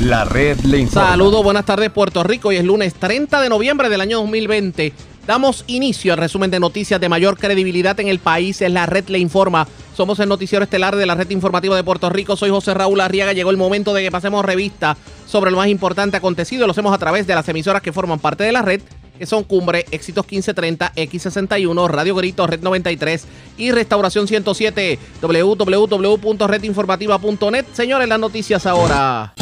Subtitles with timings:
[0.00, 1.10] La red le informa.
[1.10, 2.48] Saludos, buenas tardes Puerto Rico.
[2.48, 4.92] Hoy es lunes 30 de noviembre del año 2020.
[5.26, 8.60] Damos inicio al resumen de noticias de mayor credibilidad en el país.
[8.60, 9.66] Es la red le informa.
[9.96, 12.36] Somos el noticiero estelar de la red informativa de Puerto Rico.
[12.36, 13.32] Soy José Raúl Arriaga.
[13.32, 14.96] Llegó el momento de que pasemos revista
[15.26, 16.66] sobre lo más importante acontecido.
[16.66, 18.82] Lo hacemos a través de las emisoras que forman parte de la red
[19.18, 23.24] que son Cumbre, Éxitos 1530, X61, Radio Grito, Red 93
[23.56, 27.64] y Restauración 107, www.redinformativa.net.
[27.72, 29.32] Señores, las noticias ahora.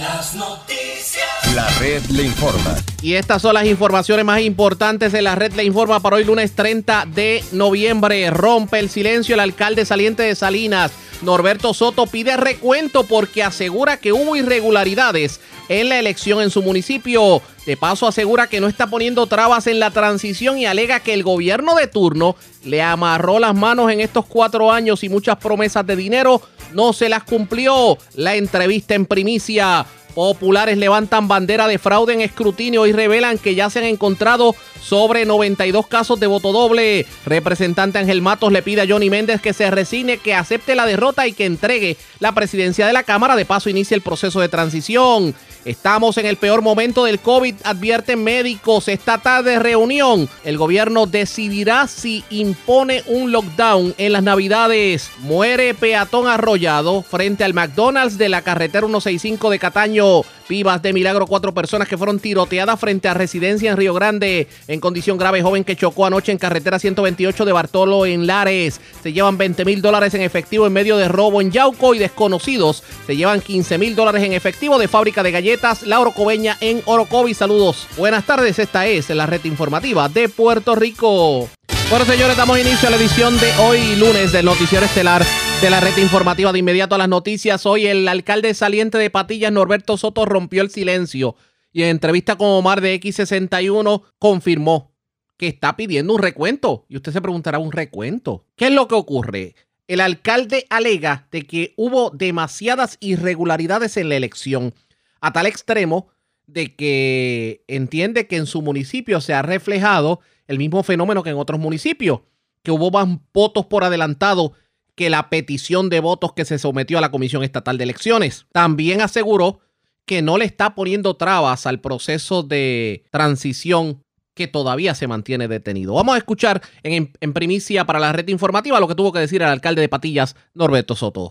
[0.00, 1.54] Las noticias.
[1.54, 2.74] La red le informa.
[3.02, 6.52] Y estas son las informaciones más importantes de la red le informa para hoy lunes
[6.52, 8.28] 30 de noviembre.
[8.28, 10.92] Rompe el silencio el alcalde saliente de Salinas.
[11.22, 15.40] Norberto Soto pide recuento porque asegura que hubo irregularidades
[15.70, 17.40] en la elección en su municipio.
[17.64, 21.22] De paso asegura que no está poniendo trabas en la transición y alega que el
[21.22, 25.96] gobierno de turno le amarró las manos en estos cuatro años y muchas promesas de
[25.96, 26.42] dinero
[26.74, 27.96] no se las cumplió.
[28.14, 29.86] La entrevista en primicia.
[30.14, 35.86] Populares levantan bandera de fraude en escrutinio revelan que ya se han encontrado sobre 92
[35.86, 37.06] casos de voto doble.
[37.26, 41.26] Representante Ángel Matos le pide a Johnny Méndez que se resigne, que acepte la derrota
[41.26, 43.36] y que entregue la presidencia de la Cámara.
[43.36, 45.34] De paso, inicie el proceso de transición.
[45.64, 48.88] Estamos en el peor momento del COVID, advierten médicos.
[48.88, 50.28] Esta tarde reunión.
[50.42, 55.10] El gobierno decidirá si impone un lockdown en las navidades.
[55.18, 60.22] Muere peatón arrollado frente al McDonald's de la carretera 165 de Cataño.
[60.50, 64.48] Vivas de milagro, cuatro personas que fueron tiroteadas frente a residencia en Río Grande.
[64.66, 68.80] En condición grave, joven que chocó anoche en carretera 128 de Bartolo en Lares.
[69.00, 72.82] Se llevan 20 mil dólares en efectivo en medio de robo en Yauco y desconocidos.
[73.06, 77.32] Se llevan 15 mil dólares en efectivo de fábrica de galletas Lauro Cobeña en Orocovi.
[77.32, 77.86] Saludos.
[77.96, 81.48] Buenas tardes, esta es la red informativa de Puerto Rico.
[81.90, 85.24] Bueno, señores, damos inicio a la edición de hoy, lunes, del Noticiero Estelar
[85.60, 86.52] de la red informativa.
[86.52, 87.66] De inmediato a las noticias.
[87.66, 91.34] Hoy, el alcalde saliente de Patillas, Norberto Soto, rompió el silencio
[91.72, 94.92] y en entrevista con Omar de X61 confirmó
[95.36, 96.86] que está pidiendo un recuento.
[96.88, 98.46] Y usted se preguntará, ¿un recuento?
[98.54, 99.56] ¿Qué es lo que ocurre?
[99.88, 104.74] El alcalde alega de que hubo demasiadas irregularidades en la elección,
[105.20, 106.06] a tal extremo
[106.46, 110.20] de que entiende que en su municipio se ha reflejado
[110.50, 112.22] el mismo fenómeno que en otros municipios,
[112.64, 114.52] que hubo más votos por adelantado
[114.96, 118.46] que la petición de votos que se sometió a la Comisión Estatal de Elecciones.
[118.50, 119.60] También aseguró
[120.06, 124.02] que no le está poniendo trabas al proceso de transición
[124.34, 125.94] que todavía se mantiene detenido.
[125.94, 129.48] Vamos a escuchar en, primicia para la red informativa lo que tuvo que decir el
[129.48, 131.30] alcalde de Patillas, Norberto Soto.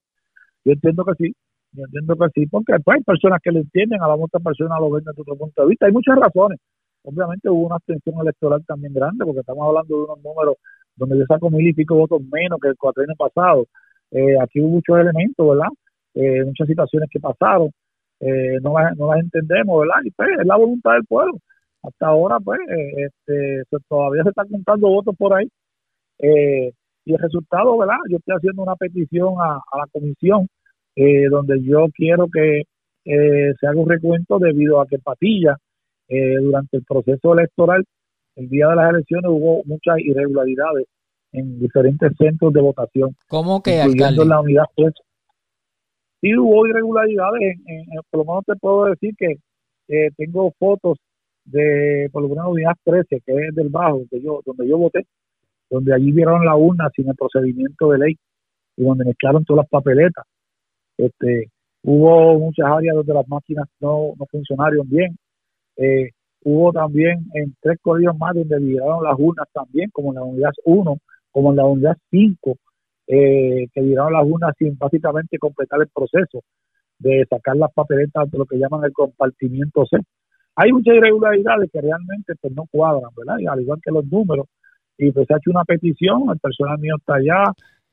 [0.63, 1.35] Yo entiendo que sí,
[1.73, 4.79] yo entiendo que sí, porque después hay personas que le entienden, a la otra persona
[4.79, 5.87] lo ven desde otro punto de vista.
[5.87, 6.57] Hay muchas razones.
[7.03, 10.55] Obviamente hubo una abstención electoral también grande, porque estamos hablando de unos números
[10.99, 13.65] donde yo saco mil y pico votos menos que el años pasado.
[14.11, 15.69] Eh, aquí hubo muchos elementos, ¿verdad?
[16.15, 17.71] Eh, muchas situaciones que pasaron,
[18.19, 20.01] eh, no, las, no las entendemos, ¿verdad?
[20.03, 21.39] Y pues es la voluntad del pueblo.
[21.83, 25.49] Hasta ahora, pues, este, todavía se están contando votos por ahí.
[27.05, 27.97] y el resultado, ¿verdad?
[28.09, 30.47] Yo estoy haciendo una petición a, a la comisión
[31.31, 32.63] donde yo quiero que
[33.05, 35.57] se haga un recuento debido a que Patilla,
[36.09, 37.85] durante el proceso electoral,
[38.35, 40.87] el día de las elecciones hubo muchas irregularidades
[41.31, 43.15] en diferentes centros de votación.
[43.27, 44.93] ¿Cómo que, incluyendo la unidad pues,
[46.21, 49.37] Sí hubo irregularidades, en, por lo menos te puedo decir que
[49.87, 50.97] eh, tengo fotos
[51.45, 55.05] de por lo menos unidad 13, que es del bajo, donde yo, donde yo voté,
[55.69, 58.17] donde allí vieron la urna sin el procedimiento de ley
[58.75, 60.25] y donde mezclaron todas las papeletas.
[60.97, 61.49] Este,
[61.83, 65.17] hubo muchas áreas donde las máquinas no, no funcionaron bien.
[65.79, 70.23] Eh, Hubo también en tres colegios más donde viraron las urnas también, como en la
[70.23, 70.97] unidad 1,
[71.31, 72.55] como en la unidad 5,
[73.07, 76.41] eh, que viraron las urnas sin básicamente completar el proceso
[76.97, 79.97] de sacar las papeletas de lo que llaman el compartimiento C.
[80.55, 83.39] Hay muchas irregularidades que realmente pues, no cuadran, ¿verdad?
[83.39, 84.47] Y al igual que los números.
[84.97, 87.43] Y pues se ha hecho una petición, el personal mío está allá,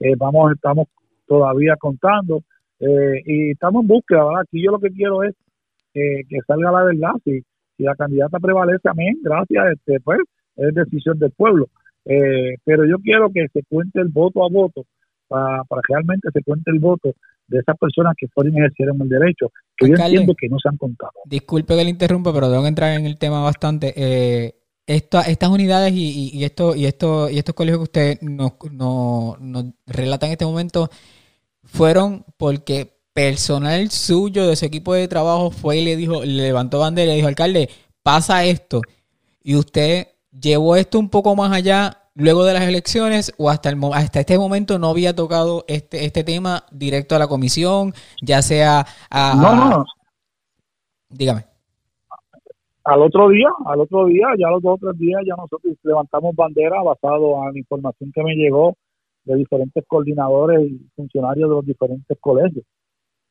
[0.01, 0.89] eh, vamos, estamos
[1.27, 2.43] todavía contando
[2.81, 4.43] eh, y estamos en búsqueda, ¿verdad?
[4.43, 5.35] Aquí yo lo que quiero es
[5.93, 7.43] que salga la verdad, si
[7.77, 10.19] si la candidata prevalece, amén, gracias, este, pues
[10.57, 11.69] es decisión del pueblo.
[12.05, 14.85] Eh, pero yo quiero que se cuente el voto a voto,
[15.29, 17.13] para, para realmente se cuente el voto
[17.49, 20.77] de esas personas que fueron ejercieron el derecho, que yo entiendo que no se han
[20.77, 21.13] contado.
[21.25, 23.93] Disculpe que le interrumpa, pero tengo que entrar en el tema bastante.
[23.97, 24.55] Eh,
[24.87, 29.65] estas unidades y, y, esto, y, esto, y estos colegios que usted nos, nos, nos
[29.85, 30.89] relata en este momento
[31.65, 36.81] fueron porque personal suyo de su equipo de trabajo fue y le dijo, le levantó
[36.81, 37.71] bandera y le dijo, alcalde,
[38.03, 38.83] pasa esto.
[39.43, 40.09] Y usted
[40.39, 44.39] llevó esto un poco más allá luego de las elecciones o hasta, el, hasta este
[44.39, 49.35] momento no había tocado este, este tema directo a la comisión, ya sea a...
[49.35, 49.85] No, no,
[51.09, 51.47] Dígame.
[52.85, 56.37] Al otro día, al otro día, ya los dos o tres días, ya nosotros levantamos
[56.37, 58.75] bandera basado en la información que me llegó
[59.25, 62.65] de diferentes coordinadores y funcionarios de los diferentes colegios.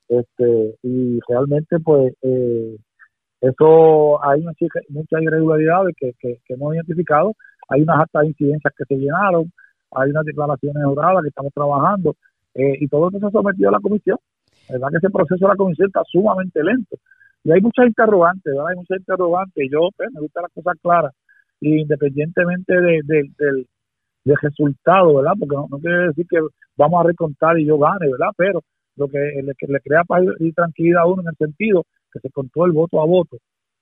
[0.08, 2.78] Este, y realmente, pues, eh,
[3.42, 4.44] eso hay
[4.90, 7.34] muchas irregularidades que, que, hemos identificado.
[7.70, 9.52] Hay unas actas incidencias que se llenaron,
[9.92, 12.16] hay unas declaraciones juradas que estamos trabajando,
[12.54, 14.18] eh, y todo eso se ha sometido a la comisión.
[14.70, 16.98] Verdad que ese proceso de la comisión está sumamente lento.
[17.44, 18.70] Y hay muchas interrogantes, ¿verdad?
[18.70, 19.68] Hay muchas interrogantes.
[19.72, 21.14] Yo pues, me gusta las cosas claras,
[21.60, 23.68] y independientemente de, del,
[24.26, 25.34] del resultado, ¿verdad?
[25.40, 26.40] Porque no, quiere decir que
[26.76, 28.32] vamos a recontar y yo gane, ¿verdad?
[28.36, 28.62] Pero
[28.96, 32.30] lo que le, le crea paz y tranquilidad a uno en el sentido que se
[32.30, 33.38] contó el voto a voto,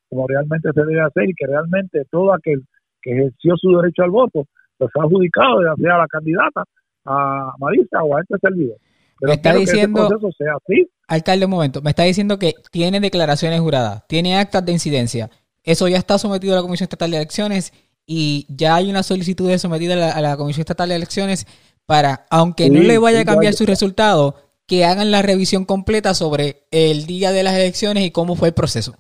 [0.10, 2.64] como realmente se debe hacer y que realmente todo aquel
[3.02, 4.46] que ejerció su derecho al voto,
[4.78, 6.64] pues ha adjudicado, ya sea a la candidata,
[7.06, 8.78] a Marisa o a este servidor.
[9.20, 10.90] Pero me está diciendo, sea así.
[11.08, 15.30] alcalde, un momento, me está diciendo que tiene declaraciones juradas, tiene actas de incidencia.
[15.64, 17.72] Eso ya está sometido a la Comisión Estatal de Elecciones
[18.06, 21.48] y ya hay una solicitud de sometida a la, Comisión Estatal de Elecciones
[21.86, 24.36] para, aunque no le vaya a cambiar su resultado,
[24.68, 28.54] que hagan la revisión completa sobre el día de las elecciones y cómo fue el
[28.54, 28.94] proceso.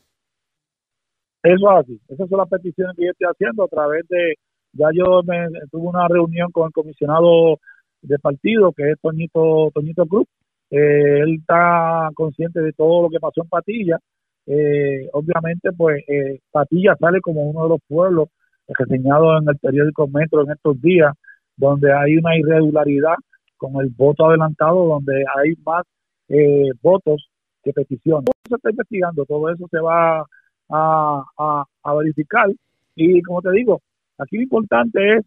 [1.43, 2.01] Eso es así.
[2.07, 4.35] Esas son las peticiones que yo estoy haciendo a través de,
[4.73, 7.59] ya yo me, tuve una reunión con el comisionado
[8.01, 10.27] de partido, que es Toñito, Toñito Cruz.
[10.69, 13.99] Eh, él está consciente de todo lo que pasó en Patilla.
[14.45, 18.29] Eh, obviamente, pues eh, Patilla sale como uno de los pueblos
[18.67, 21.13] reseñados en el periódico Metro en estos días,
[21.57, 23.15] donde hay una irregularidad
[23.63, 25.85] con el voto adelantado, donde hay más
[26.27, 27.29] eh, votos
[27.63, 28.25] que peticiones.
[28.25, 30.25] Todo se está investigando, todo eso se va
[30.69, 32.47] a, a, verificar.
[32.95, 33.81] Y como te digo,
[34.17, 35.25] aquí lo importante es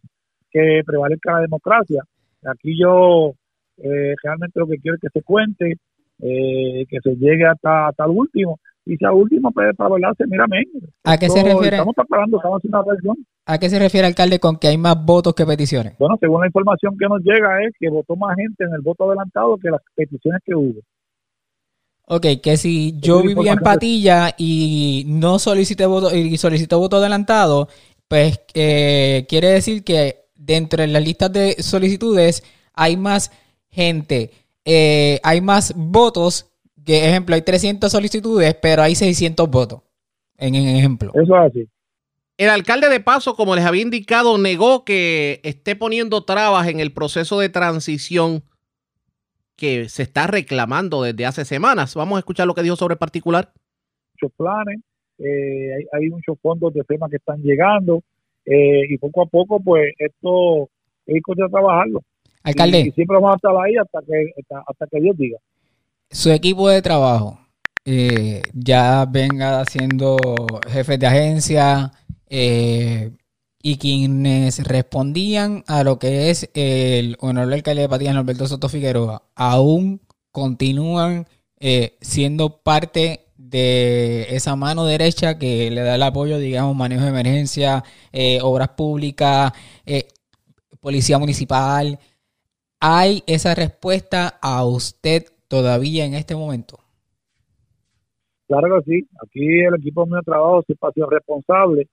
[0.51, 2.03] que prevalezca la democracia.
[2.45, 3.33] Aquí yo
[3.79, 5.77] eh, realmente lo que quiero es que se cuente,
[6.19, 10.47] eh, que se llegue hasta, hasta el último y si a último puede para mira,
[11.03, 11.77] ¿A qué se refiere?
[11.77, 13.17] Estamos preparando, estamos haciendo una versión.
[13.45, 15.99] ¿A qué se refiere, alcalde, con que hay más votos que peticiones?
[15.99, 19.09] Bueno, según la información que nos llega es que votó más gente en el voto
[19.09, 20.81] adelantado que las peticiones que hubo.
[22.07, 27.67] Ok, que si yo vivía en Patilla y no solicité voto y solicité voto adelantado,
[28.07, 33.33] pues eh, quiere decir que dentro de las listas de solicitudes hay más
[33.69, 34.31] gente,
[34.65, 36.56] eh, hay más votos
[36.87, 39.83] que ejemplo, hay 300 solicitudes, pero hay 600 votos,
[40.39, 41.11] en, ejemplo.
[41.15, 41.69] Eso es así.
[42.39, 46.93] El alcalde de Paso, como les había indicado, negó que esté poniendo trabas en el
[46.93, 48.45] proceso de transición
[49.57, 51.95] que se está reclamando desde hace semanas.
[51.95, 53.53] Vamos a escuchar lo que dijo sobre el particular.
[54.15, 54.81] Muchos planes,
[55.19, 58.03] eh, hay, muchos fondos de FEMA que están llegando
[58.45, 60.69] eh, y poco a poco, pues esto
[61.09, 62.03] hay que trabajarlo.
[62.45, 62.81] Alcalde.
[62.81, 64.33] Y, siempre vamos a estar ahí hasta que,
[64.69, 65.39] hasta que Dios diga
[66.11, 67.39] su equipo de trabajo
[67.89, 70.19] eh, ya venga siendo
[70.69, 71.93] jefes de agencia
[72.29, 73.13] eh,
[73.63, 79.23] y quienes respondían a lo que es el honorable alcalde de Patía, Norberto Soto Figueroa,
[79.37, 80.01] aún
[80.33, 81.29] continúan
[81.61, 87.11] eh, siendo parte de esa mano derecha que le da el apoyo, digamos, manejo de
[87.11, 87.85] emergencia,
[88.43, 89.53] obras públicas,
[90.81, 92.01] policía municipal.
[92.81, 96.79] ¿Hay esa respuesta a usted todavía en este momento?
[98.49, 99.09] Claro que sí.
[99.23, 101.89] Aquí el equipo mío de trabajo es espacio responsable.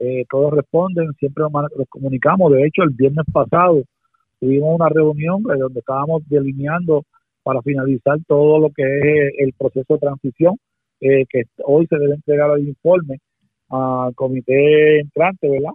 [0.00, 2.52] Eh, todos responden, siempre nos, comunicamos.
[2.52, 3.82] De hecho, el viernes pasado
[4.40, 7.04] tuvimos una reunión eh, donde estábamos delineando
[7.42, 10.56] para finalizar todo lo que es el proceso de transición,
[11.00, 13.18] eh, que hoy se debe entregar el informe
[13.68, 15.72] al comité entrante, ¿verdad?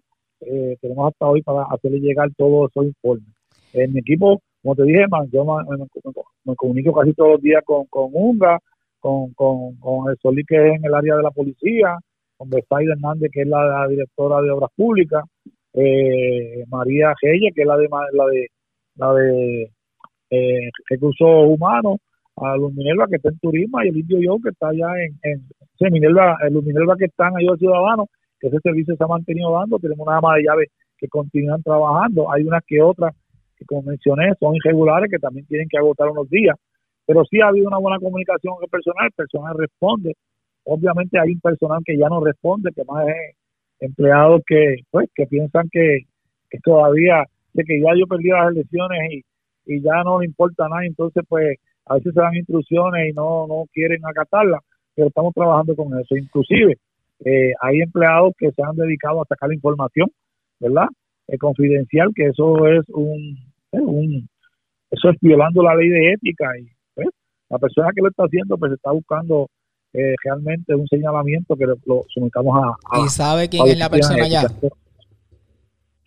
[0.81, 3.27] tenemos hasta hoy para hacerle llegar todos esos informes.
[3.74, 7.86] En mi equipo como te dije, man, yo me, comunico casi todos los días con,
[7.86, 8.59] con Unga,
[9.00, 9.77] con, con,
[10.09, 11.97] el Solí, que es en el área de la policía,
[12.36, 15.24] con Besaida Hernández, que es la, directora de Obras Públicas,
[15.71, 18.47] eh, María Gelle, que es la de la de
[18.95, 19.71] la de
[20.31, 22.00] eh, recursos humanos,
[22.36, 22.57] a
[23.09, 25.47] que está en turismo, y el Indio Yo, que está allá en, en
[25.79, 26.36] sí, Minerva,
[27.00, 28.07] que están ahí los ciudadanos,
[28.38, 32.29] que ese servicio se ha mantenido dando, tenemos una ama de llaves que continúan trabajando,
[32.29, 33.15] hay unas que otras
[33.58, 36.56] que como mencioné son irregulares que también tienen que agotar unos días,
[37.06, 40.16] pero sí ha habido una buena comunicación con el personal, el personal responde,
[40.66, 43.36] obviamente hay un personal que ya no responde, que más es
[43.80, 46.00] empleados que pues que piensan que,
[46.64, 47.24] todavía,
[47.54, 49.24] de que ya yo perdí las elecciones y,
[49.66, 53.48] y ya no le importa nada, entonces pues a veces se dan instrucciones y no,
[53.48, 54.62] no quieren acatarlas,
[54.96, 56.16] pero estamos trabajando con eso.
[56.16, 56.78] Inclusive
[57.24, 60.10] eh, hay empleados que se han dedicado a sacar la información,
[60.60, 60.88] ¿verdad?
[61.27, 63.38] Eh, confidencial, que eso es un,
[63.72, 64.29] un,
[64.89, 67.10] eso es violando la ley de ética y pues,
[67.50, 69.50] la persona que lo está haciendo pues está buscando
[69.91, 74.48] eh, realmente un señalamiento que lo, sometamos a, ¿Y sabe quién es la persona ya?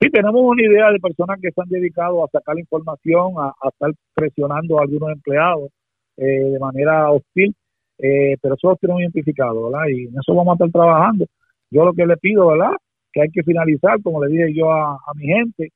[0.01, 3.53] Sí, tenemos una idea de personas que se han dedicado a sacar la información, a,
[3.69, 5.71] estar presionando a algunos empleados
[6.17, 7.55] eh, de manera hostil,
[7.99, 9.87] eh, pero eso lo tenemos identificado, ¿verdad?
[9.89, 11.27] Y en eso vamos a estar trabajando.
[11.71, 12.73] Yo lo que le pido, ¿verdad?
[13.13, 15.71] Que hay que finalizar, como le dije yo a, mi gente,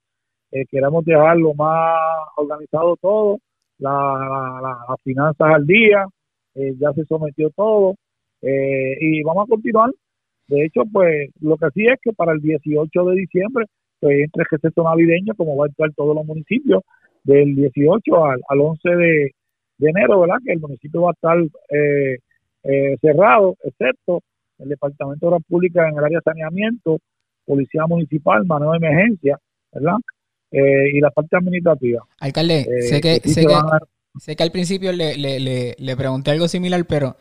[0.53, 1.99] eh, queremos dejarlo más
[2.37, 3.39] organizado todo,
[3.79, 6.07] las finanzas al día,
[6.55, 7.95] eh, ya se sometió todo,
[8.43, 9.91] y vamos a continuar.
[10.49, 13.67] De hecho, pues lo que sí es que para el 18 de diciembre
[14.01, 16.83] pues, entre el receso navideño, como va a estar todos los municipios,
[17.25, 19.31] del 18 al, al 11 de,
[19.79, 20.37] enero, ¿verdad?
[20.45, 21.39] Que el municipio va a estar
[21.71, 22.19] eh,
[22.65, 24.21] eh, cerrado, excepto
[24.59, 26.99] el Departamento de Obras Públicas en el área de saneamiento,
[27.45, 29.39] Policía Municipal, mano de emergencia,
[29.73, 29.97] ¿verdad?
[30.51, 32.05] Eh, y la parte administrativa.
[32.21, 33.55] Alcalde, sé que, sé, que,
[34.19, 37.17] sé que al principio le, le, le, le pregunté algo similar, pero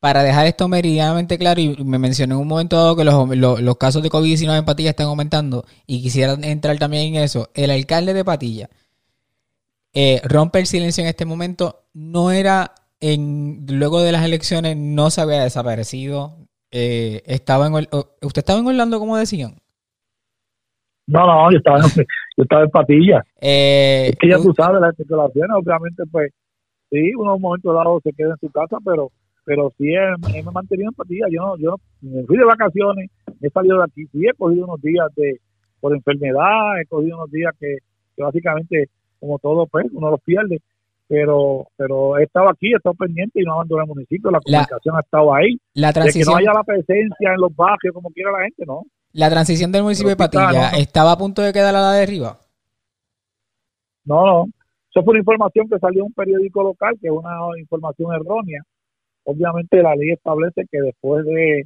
[0.00, 4.02] para dejar esto meridianamente claro, y me mencioné en un momento dado que los, casos
[4.02, 8.24] de COVID-19 en Patilla están aumentando, y quisiera entrar también en eso, el alcalde de
[8.24, 8.70] Patilla
[9.92, 15.10] eh, rompe el silencio en este momento, no era en luego de las elecciones, no
[15.10, 19.56] se había desaparecido, eh, estaba en ¿usted estaba en Orlando como decían?
[21.06, 21.84] No, no, yo estaba en,
[22.36, 23.24] yo estaba en Patilla.
[23.40, 26.32] Eh, es que ya tú sabes, las especulaciones, obviamente, pues,
[26.90, 29.10] sí, uno en un momento dado se queda en su casa, pero
[29.48, 31.24] pero sí he, me he mantenido en patilla.
[31.30, 33.10] Yo, yo me fui de vacaciones,
[33.40, 35.40] he salido de aquí, sí he cogido unos días de
[35.80, 37.78] por enfermedad, he cogido unos días que,
[38.18, 40.60] básicamente, como todo, pues, uno los pierde.
[41.08, 44.30] Pero pero he estado aquí, he estado pendiente y no abandoné el municipio.
[44.30, 45.58] La comunicación ha estado ahí.
[45.74, 48.82] La transición, que no haya la presencia en los barrios como quiera la gente, ¿no?
[49.12, 52.38] La transición del municipio de Patilla, ¿estaba a punto de quedar a la derriba?
[54.04, 54.44] No, no.
[54.90, 58.62] Eso fue una información que salió en un periódico local, que es una información errónea
[59.30, 61.64] Obviamente la ley establece que después de,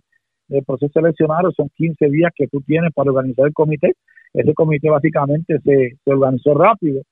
[0.48, 3.92] del proceso eleccionario son 15 días que tú tienes para organizar el comité.
[4.34, 7.02] Ese comité básicamente se, organizó rápido.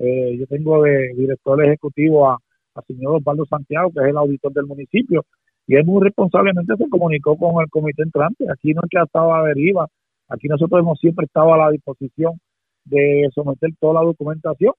[0.00, 2.38] Eh, yo tengo de director ejecutivo a,
[2.86, 5.24] señor Osvaldo Santiago, que es el auditor del municipio,
[5.66, 8.46] y él muy responsablemente se comunicó con el comité entrante.
[8.50, 9.86] Aquí no es que ha estado a deriva,
[10.28, 12.40] aquí nosotros hemos siempre estado a la disposición
[12.84, 14.72] de someter toda la documentación.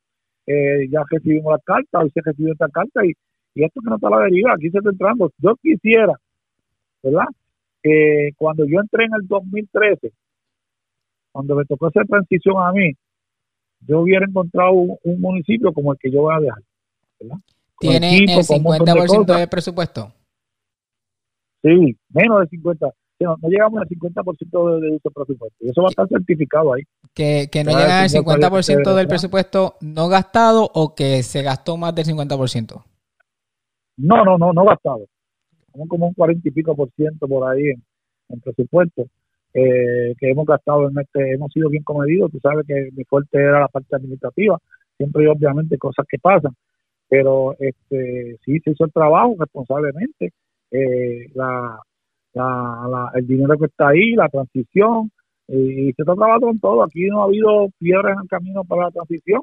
[0.47, 3.13] Eh, ya recibimos la carta, hoy se recibió esta carta y
[3.53, 5.31] y esto que no está la deriva, aquí se está entrando.
[5.39, 6.13] Yo quisiera,
[7.03, 7.25] ¿verdad?
[7.83, 10.11] Que cuando yo entré en el 2013,
[11.31, 12.93] cuando me tocó hacer transición a mí,
[13.87, 16.63] yo hubiera encontrado un, municipio como el que yo voy a dejar.
[17.19, 17.37] ¿verdad?
[17.79, 20.13] ¿Tiene el 50% del presupuesto?
[21.63, 22.93] Sí, menos del 50%.
[23.19, 25.57] No, llegamos al 50% de, de uso presupuesto.
[25.59, 26.81] Eso va a estar certificado ahí.
[27.13, 31.93] Que, que no llega al 50% del presupuesto no gastado o que se gastó más
[31.93, 32.83] del 50%.
[33.97, 35.05] No, no, no, no gastado.
[35.71, 37.61] Como, como un cuarenta y pico por ciento por ahí
[38.29, 39.05] en, presupuesto
[39.53, 42.31] eh, que hemos gastado en este, hemos sido bien comedidos.
[42.31, 44.57] Tú sabes que mi fuerte era la parte administrativa.
[44.97, 46.53] Siempre hay obviamente cosas que pasan,
[47.09, 50.31] pero este sí se hizo el trabajo responsablemente.
[50.71, 51.79] Eh, la,
[52.33, 55.11] la, el dinero que está ahí, la transición,
[55.47, 56.83] y se está trabajando en todo.
[56.83, 59.41] Aquí no ha habido piedras en el camino para la transición.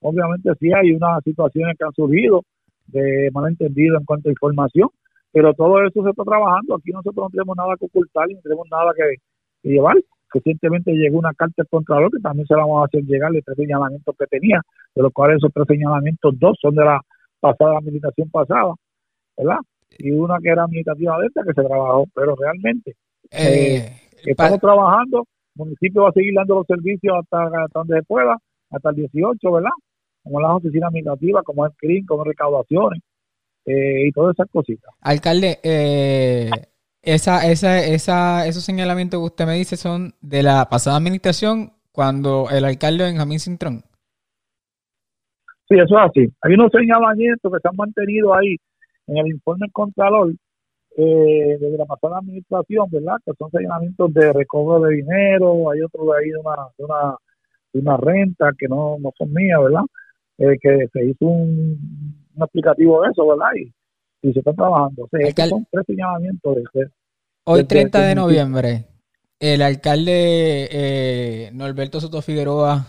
[0.00, 2.42] Obviamente sí hay unas situaciones que han surgido
[2.86, 4.88] de malentendido en cuanto a información,
[5.32, 6.76] pero todo eso se está trabajando.
[6.76, 9.16] Aquí nosotros no tenemos nada que ocultar, no tenemos nada que,
[9.62, 9.96] llevar.
[10.32, 13.42] Recientemente llegó una carta del Contralor que también se la vamos a hacer llegar de
[13.42, 14.60] tres señalamientos que tenía,
[14.94, 17.00] de los cuales esos tres señalamientos, dos son de la
[17.40, 18.74] pasada administración pasada,
[19.36, 19.58] ¿verdad?
[19.98, 22.90] Y una que era administrativa de esta que se trabajó, pero realmente
[23.30, 23.92] eh, eh,
[24.26, 25.24] estamos trabajando,
[25.56, 28.36] el municipio va a seguir dando los servicios hasta, hasta donde se pueda,
[28.70, 29.70] hasta el 18, ¿verdad?
[30.28, 33.00] como las oficinas administrativas, como el CRIM, como recaudaciones
[33.64, 34.92] eh, y todas esas cositas.
[35.00, 36.50] Alcalde, eh,
[37.02, 42.48] esa, esa, esa, esos señalamientos que usted me dice son de la pasada administración cuando
[42.50, 43.82] el alcalde Benjamín Cintrón.
[45.68, 46.32] Sí, eso es así.
[46.42, 48.56] Hay unos señalamientos que se han mantenido ahí
[49.06, 50.32] en el informe del Contralor
[50.96, 53.16] eh, desde la pasada administración, ¿verdad?
[53.24, 58.66] Que son señalamientos de recobro de dinero, hay otros de ahí de una, renta que
[58.66, 59.82] no, no son mías, ¿verdad?
[60.38, 61.78] Eh, que se hizo un,
[62.40, 63.50] aplicativo de eso, ¿verdad?
[63.56, 63.72] Y,
[64.22, 65.04] se está trabajando.
[65.04, 66.56] O sea, son tres señalamientos
[67.44, 68.84] Hoy, 30 de noviembre,
[69.40, 72.86] el alcalde eh, Norberto Soto Figueroa,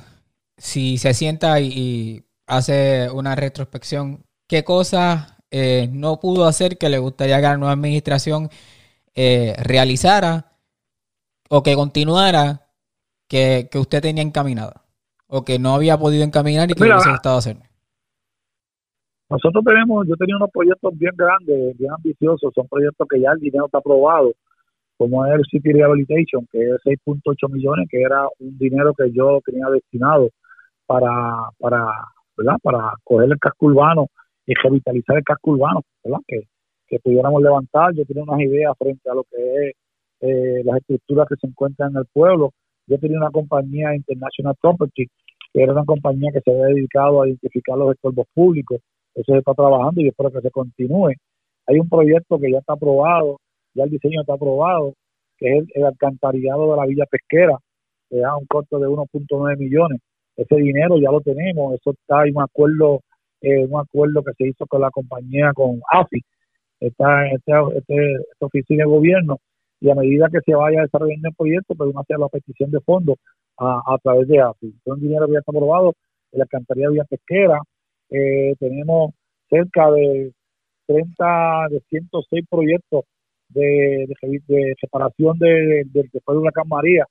[0.58, 6.98] si se sienta y, hace una retrospección, ¿qué cosas eh, no pudo hacer que le
[6.98, 8.50] gustaría que la nueva administración
[9.16, 10.58] eh, realizara
[11.50, 12.68] o que continuara
[13.30, 14.90] que, que usted tenía encaminada?
[15.30, 17.58] o que no había podido encaminar y que hubiese gustado hacer?
[19.30, 23.40] Nosotros tenemos, yo tenía unos proyectos bien grandes, bien ambiciosos, son proyectos que ya el
[23.40, 24.34] dinero está aprobado,
[24.98, 29.40] como es el City Rehabilitation, que es 6.8 millones, que era un dinero que yo
[29.46, 30.30] tenía destinado
[30.86, 31.12] para,
[31.60, 31.86] para,
[32.36, 32.56] ¿verdad?
[32.64, 34.08] Para coger el casco urbano
[34.48, 36.20] y revitalizar el casco urbano, ¿verdad?
[36.28, 36.42] Que,
[36.88, 37.94] que pudiéramos levantar.
[37.94, 39.76] Yo tenía unas ideas frente a lo que es
[40.22, 42.52] eh, las estructuras que se encuentran en el pueblo.
[42.88, 45.06] Yo tenía una compañía International Property,
[45.54, 48.82] que era una compañía que se había dedicado a identificar los estorbos públicos.
[49.16, 51.14] Eso se está trabajando y espero que se continúe.
[51.68, 53.38] Hay un proyecto que ya está aprobado,
[53.74, 54.94] ya el diseño está aprobado,
[55.38, 57.58] que es el, alcantarillado de la Villa Pesquera,
[58.10, 60.02] que da un costo de 1.9 millones.
[60.36, 63.02] Ese dinero ya lo tenemos, eso está en un acuerdo,
[63.42, 66.22] eh, un acuerdo que se hizo con la compañía, con AFI,
[66.80, 69.38] está en este, este, esta oficina de gobierno,
[69.82, 72.80] y a medida que se vaya desarrollando el proyecto, pues uno hace la petición de
[72.82, 73.18] fondos
[73.58, 74.68] a, a través de AFI.
[74.68, 75.94] Entonces, el dinero ya está aprobado
[76.32, 77.60] en la alcantarilla Villa Pesquera,
[78.10, 79.14] eh, tenemos
[79.50, 80.32] cerca de
[80.88, 83.06] 30, de 106 proyectos
[83.50, 84.08] de,
[84.48, 87.06] de, separación de, del que fue el huracán María,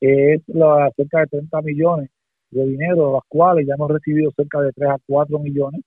[0.00, 2.10] que es la, cerca de 30 millones
[2.50, 5.82] de dinero, de los cuales ya hemos recibido cerca de 3 a 4 millones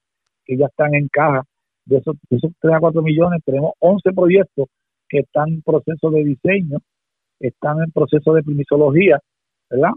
[0.45, 1.43] que ya están en caja.
[1.85, 4.67] De esos, esos 3 a 4 millones tenemos 11 proyectos
[5.07, 6.79] que están en proceso de diseño,
[7.39, 9.19] están en proceso de primisología,
[9.69, 9.91] ¿verdad?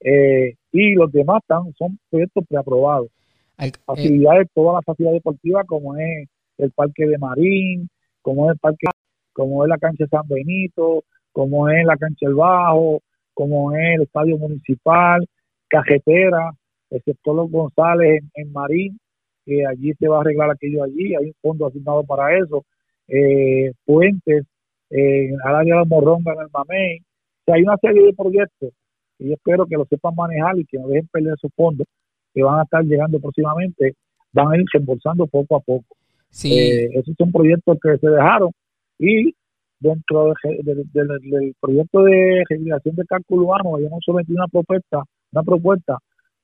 [0.00, 3.08] Eh, y los demás están, son proyectos preaprobados.
[3.58, 7.88] Eh, facilidades, todas las facilidades deportivas como es el parque de Marín,
[8.22, 8.86] como es el parque
[9.32, 13.02] como es la cancha San Benito, como es la cancha El Bajo,
[13.34, 15.26] como es el estadio municipal,
[15.68, 16.52] Cajetera,
[16.90, 18.98] el sector Los González en, Marín,
[19.44, 22.64] que allí se va a arreglar aquello allí, hay un fondo asignado para eso,
[23.08, 24.46] eh, puentes,
[24.90, 28.72] eh, al área de Morronga en el Mamey, o sea, hay una serie de proyectos
[29.18, 31.86] y yo espero que lo sepan manejar y que no dejen perder esos fondos
[32.34, 33.94] que van a estar llegando próximamente,
[34.32, 35.96] van a ir reembolsando poco a poco.
[36.30, 36.52] Sí.
[36.52, 38.50] Eh, esos son proyectos que se dejaron
[38.98, 39.32] y
[39.78, 45.98] dentro del proyecto de generación de cálculo urbano habíamos sometido una propuesta, una propuesta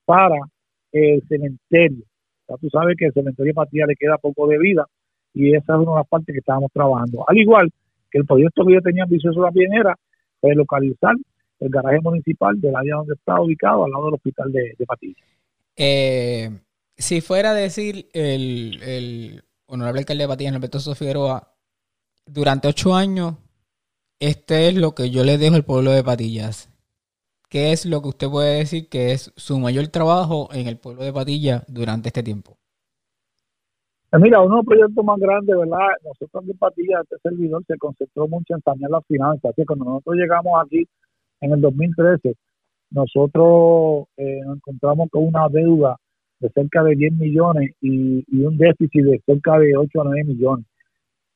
[0.05, 0.37] para
[0.93, 2.05] el cementerio.
[2.49, 4.87] Ya tú sabes que el cementerio Patía le queda poco de vida
[5.35, 7.25] y esa es una de las partes que estábamos trabajando.
[7.27, 7.71] Al igual
[8.11, 9.97] que el proyecto que yo tenía ambicioso también era
[10.43, 11.15] localizar
[11.61, 15.23] el garaje municipal del área donde está ubicado, al lado del hospital de, de Patilla.
[15.83, 16.51] Eh,
[16.99, 21.55] si fuera a decir el, el honorable alcalde de Patilla, Alberto Figueroa,
[22.27, 23.37] durante ocho años,
[24.19, 26.69] este es lo que yo le dejo al pueblo de Patillas.
[27.49, 31.03] ¿Qué es lo que usted puede decir que es su mayor trabajo en el pueblo
[31.03, 32.59] de Patillas durante este tiempo?
[34.11, 35.89] Pues mira, uno de los proyectos más grandes, ¿verdad?
[36.05, 39.47] Nosotros en Patillas, este servidor se concentró mucho en sanear las finanzas.
[39.47, 40.87] Así que cuando nosotros llegamos aquí
[41.41, 42.37] en el 2013,
[42.91, 45.97] nosotros eh, nos encontramos con una deuda
[46.41, 50.67] de cerca de 10 millones y, un déficit de cerca de 8 a 9 millones.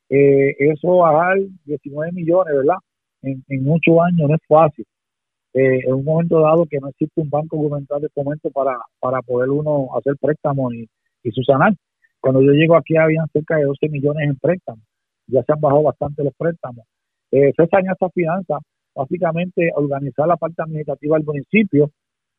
[0.09, 2.77] Eh, eso bajar 19 millones, ¿verdad?
[3.21, 4.85] En, en ocho años no es fácil.
[5.53, 9.21] Eh, en un momento dado que no existe un banco gubernamental de fomento para, para
[9.21, 10.87] poder uno hacer préstamos y,
[11.23, 11.73] y subsanar.
[12.19, 14.83] Cuando yo llego aquí habían cerca de 12 millones en préstamos.
[15.27, 16.85] Ya se han bajado bastante los préstamos.
[17.31, 18.59] Eh, esta finanza,
[18.95, 21.91] básicamente organizar la parte administrativa del municipio,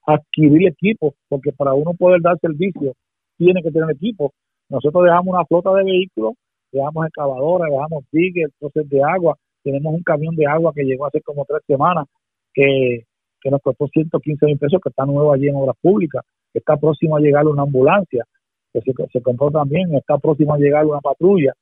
[0.07, 2.95] adquirir equipos, porque para uno poder dar servicio
[3.37, 4.33] tiene que tener equipo.
[4.69, 6.35] Nosotros dejamos una flota de vehículos
[6.77, 9.37] dejamos excavadoras, dejamos diggers, troces de agua.
[9.63, 12.07] Tenemos un camión de agua que llegó hace como tres semanas
[12.53, 13.05] que,
[13.41, 16.23] que nos costó 115 mil pesos, que está nuevo allí en obras públicas.
[16.55, 18.25] Está próximo a llegar una ambulancia,
[18.73, 19.95] que se, se compró también.
[19.95, 21.53] Está próximo a llegar una patrulla.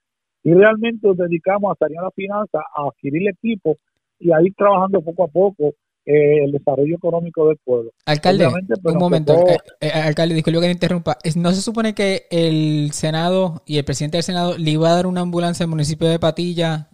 [0.42, 3.76] Y realmente nos dedicamos a salir a la finanza, a adquirir equipo
[4.18, 5.74] y a ir trabajando poco a poco
[6.06, 7.90] eh, el desarrollo económico del pueblo.
[8.04, 8.46] Alcalde,
[8.82, 11.16] pues, un momento, eh, eh, alcalde, disculpe que me interrumpa.
[11.36, 15.06] ¿No se supone que el Senado y el presidente del Senado le iba a dar
[15.06, 16.90] una ambulancia al municipio de Patilla?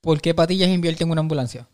[0.00, 1.68] ¿Por qué Patillas invierte en una ambulancia?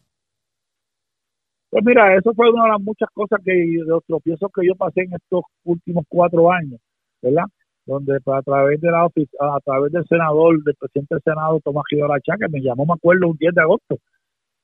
[1.71, 4.75] Pues mira, eso fue una de las muchas cosas que de los tropiezos que yo
[4.75, 6.81] pasé en estos últimos cuatro años,
[7.23, 7.45] ¿verdad?
[7.87, 11.85] Donde pues, a través de la a través del senador, del presidente del Senado, Tomás
[11.89, 13.99] Gidora que me llamó, me acuerdo, un 10 de agosto,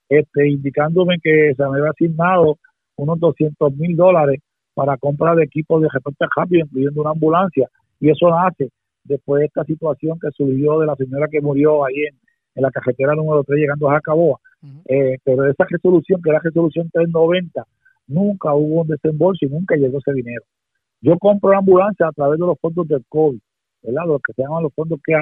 [0.09, 2.59] este, indicándome que se me había asignado
[2.97, 4.41] unos 200 mil dólares
[4.75, 7.69] para compra de equipos de reporte rápido, incluyendo una ambulancia.
[8.01, 8.71] Y eso nace
[9.05, 13.15] después de esta situación que surgió de la señora que murió ahí en, la carretera
[13.15, 14.41] número 3 llegando a Jacaboa.
[14.87, 17.65] Eh, pero esa resolución, que era resolución 390,
[18.09, 20.43] nunca hubo un desembolso y nunca llegó ese dinero.
[21.01, 23.39] Yo compro la ambulancia a través de los fondos del COVID,
[23.83, 24.03] ¿verdad?
[24.07, 25.15] Los que se llaman los fondos que,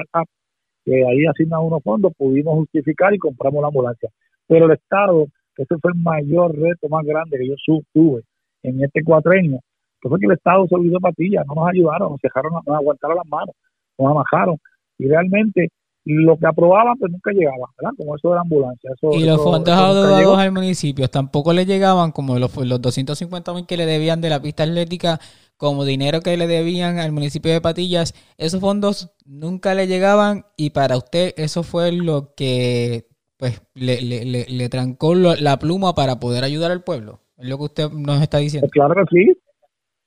[0.83, 4.09] que ahí asignan unos fondos, pudimos justificar y compramos la ambulancia.
[4.47, 7.55] Pero el Estado, que ese fue el mayor reto más grande que yo
[7.93, 8.21] tuve
[8.63, 9.59] en este cuatrenio,
[10.01, 13.17] que fue que el Estado se olvidó patilla, no nos ayudaron, nos dejaron, nos aguantaron
[13.17, 13.55] las manos.
[13.97, 14.57] nos amajaron.
[14.97, 15.69] Y realmente
[16.05, 17.91] lo que aprobaban pues nunca llegaba, ¿verdad?
[17.97, 18.91] Como eso de la ambulancia.
[19.11, 23.77] y los fondos adeudados al municipio tampoco le llegaban, como los, los 250 mil que
[23.77, 25.19] le debían de la pista atlética,
[25.57, 30.69] como dinero que le debían al municipio de Patillas, esos fondos nunca le llegaban y
[30.69, 33.06] para usted eso fue lo que
[33.37, 37.19] pues le, le, le, trancó la pluma para poder ayudar al pueblo.
[37.37, 38.67] Es lo que usted nos está diciendo.
[38.67, 39.37] Pues claro que sí.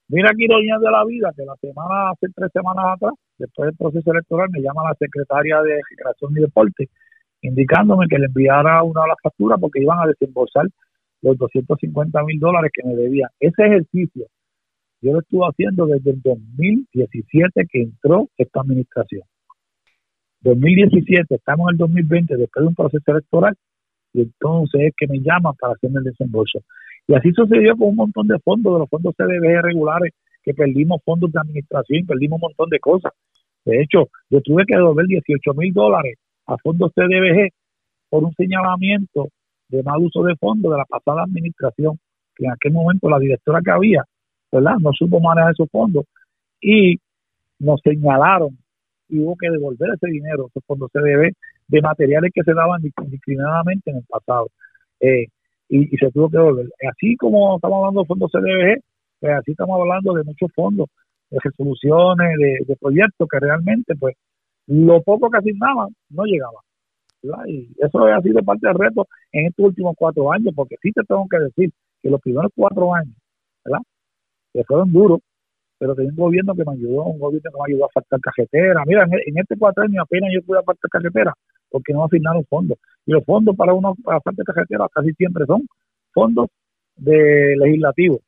[0.08, 3.76] Mira aquí ironía de la vida, que la semana, hace tres semanas atrás, después del
[3.76, 6.88] proceso electoral, me llama la secretaria de Recreación y Deporte,
[7.42, 10.66] indicándome que le enviara una de las facturas porque iban a desembolsar
[11.22, 13.30] los 250 mil dólares que me debían.
[13.38, 14.26] Ese ejercicio
[15.02, 19.22] yo lo estuve haciendo desde el 2017 que entró esta administración.
[20.42, 23.54] 2017, estamos en el 2020, después de un proceso electoral,
[24.12, 26.60] y entonces es que me llaman para hacerme el desembolso.
[27.06, 31.02] Y así sucedió con un montón de fondos, de los fondos CDB regulares, que perdimos
[31.04, 33.12] fondos de administración, perdimos un montón de cosas.
[33.64, 37.50] De hecho, yo tuve que devolver 18 mil dólares a fondos CDBG
[38.08, 39.28] por un señalamiento
[39.68, 41.98] de mal uso de fondos de la pasada administración,
[42.34, 44.04] que en aquel momento la directora que había,
[44.50, 44.76] ¿verdad?
[44.80, 46.06] No supo manejar esos fondos
[46.60, 46.98] y
[47.58, 48.56] nos señalaron
[49.10, 51.32] y hubo que devolver ese dinero, esos fondos CDB,
[51.68, 54.48] de materiales que se daban discriminadamente en el pasado.
[55.00, 55.26] Eh,
[55.68, 56.66] y, se tuvo que devolver.
[56.90, 58.80] Así como estamos hablando de fondos CDBG,
[59.20, 60.88] pues así estamos hablando de muchos fondos,
[61.30, 62.30] de resoluciones,
[62.66, 64.16] de, proyectos que realmente, pues,
[64.66, 66.60] lo poco que asignaban no llegaba.
[67.46, 71.02] Y eso ha sido parte del reto en estos últimos cuatro años, porque sí te
[71.04, 71.70] tengo que decir
[72.02, 73.14] que los primeros cuatro años,
[73.64, 73.80] ¿verdad?
[74.52, 75.20] Que fueron duros,
[75.80, 78.82] pero tenía un gobierno que me ayudó, un gobierno que me ayudó a faltar cajetera.
[78.86, 81.32] Mira, en, este cuatro años apenas yo pude apartar cajetera
[81.70, 82.76] porque no asignaron fondos.
[83.06, 85.66] Y los fondos para uno para faltar cajetera casi siempre son
[86.12, 86.48] fondos
[86.96, 88.20] de legislativo.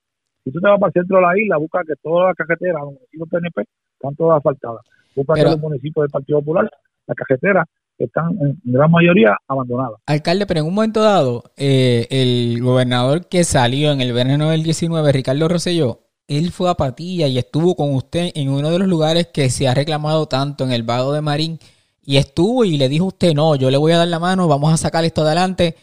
[0.42, 2.80] Si tú te vas para el centro de la isla, busca que todas las cajeteras,
[2.80, 3.64] los municipios PNP,
[3.98, 4.80] están todas asfaltadas.
[5.14, 6.70] Busca que los municipios del Partido Popular,
[7.06, 10.00] las cajeteras están en gran mayoría abandonadas.
[10.06, 14.62] Alcalde, pero en un momento dado, eh, el gobernador que salió en el verano del
[14.62, 16.00] 19, Ricardo Rosselló,
[16.38, 19.68] él fue a Patilla y estuvo con usted en uno de los lugares que se
[19.68, 21.58] ha reclamado tanto, en el Vado de Marín,
[22.04, 24.48] y estuvo y le dijo a usted, no, yo le voy a dar la mano,
[24.48, 25.76] vamos a sacar esto adelante.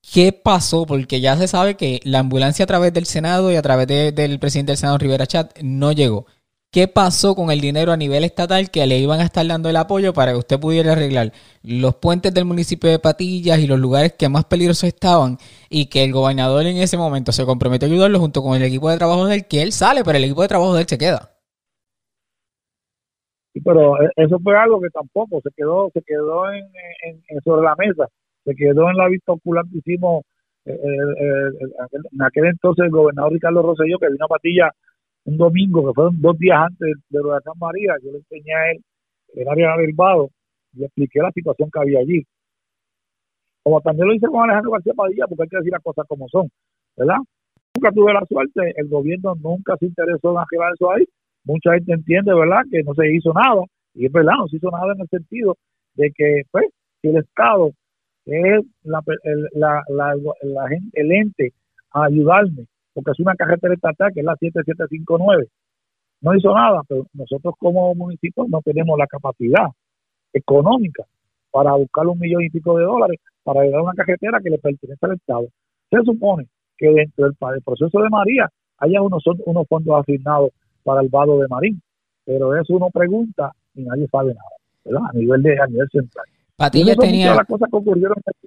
[0.00, 0.86] ¿Qué pasó?
[0.86, 4.38] Porque ya se sabe que la ambulancia a través del Senado y a través del
[4.38, 6.26] presidente del Senado, Rivera Chat, no llegó.
[6.72, 9.74] ¿Qué pasó con el dinero a nivel estatal que le iban a estar dando el
[9.74, 11.32] apoyo para que usted pudiera arreglar
[11.64, 15.36] los puentes del municipio de Patillas y los lugares que más peligrosos estaban
[15.68, 18.88] y que el gobernador en ese momento se comprometió a ayudarlo junto con el equipo
[18.88, 21.32] de trabajo del que él sale, pero el equipo de trabajo de él se queda?
[23.52, 26.70] Sí, pero e, eso fue algo que tampoco se quedó se quedó en,
[27.42, 28.06] sobre la mesa,
[28.44, 30.22] se quedó en la vista ocular que hicimos
[30.66, 31.66] eh, eh, eh,
[32.12, 34.70] en aquel entonces el gobernador Ricardo Rosselló que vino a Patilla
[35.24, 38.82] un domingo, que fueron dos días antes de Huracán María, yo le enseñé a él
[39.34, 40.30] el área del Vado
[40.74, 42.22] y expliqué la situación que había allí.
[43.62, 46.28] Como también lo hice con Alejandro García Padilla, porque hay que decir las cosas como
[46.28, 46.48] son,
[46.96, 47.18] ¿verdad?
[47.76, 51.04] Nunca tuve la suerte, el gobierno nunca se interesó en arreglar eso ahí.
[51.44, 53.62] Mucha gente entiende, ¿verdad?, que no se hizo nada,
[53.94, 55.56] y es verdad, no se hizo nada en el sentido
[55.94, 56.66] de que, pues,
[57.00, 57.70] si el Estado
[58.26, 60.14] es la, el, la, la,
[60.92, 61.52] el ente
[61.92, 65.48] a ayudarme porque es una carretera estatal que es la 7759.
[66.22, 69.68] No hizo nada, pero nosotros como municipio no tenemos la capacidad
[70.32, 71.04] económica
[71.50, 74.58] para buscar un millón y pico de dólares para llegar a una carretera que le
[74.58, 75.48] pertenece al Estado.
[75.90, 78.48] Se supone que dentro del, proceso de María
[78.78, 80.50] haya unos, unos fondos asignados
[80.84, 81.82] para el vado de Marín,
[82.24, 84.50] pero eso uno pregunta y nadie sabe nada,
[84.84, 85.02] ¿verdad?
[85.10, 86.24] A nivel de a nivel central.
[86.56, 88.46] Patilla tenía las cosas que ocurrieron en este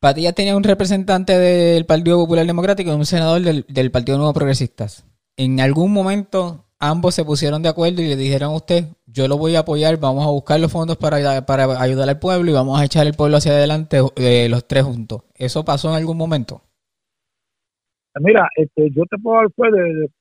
[0.00, 5.06] Patilla tenía un representante del Partido Popular Democrático y un senador del, Partido Nuevo Progresistas.
[5.36, 9.38] En algún momento ambos se pusieron de acuerdo y le dijeron a usted, yo lo
[9.38, 12.78] voy a apoyar, vamos a buscar los fondos para, para ayudar al pueblo y vamos
[12.78, 15.22] a echar el pueblo hacia adelante eh, los tres juntos.
[15.34, 16.60] ¿Eso pasó en algún momento?
[18.20, 19.72] Mira, este, yo te puedo hablar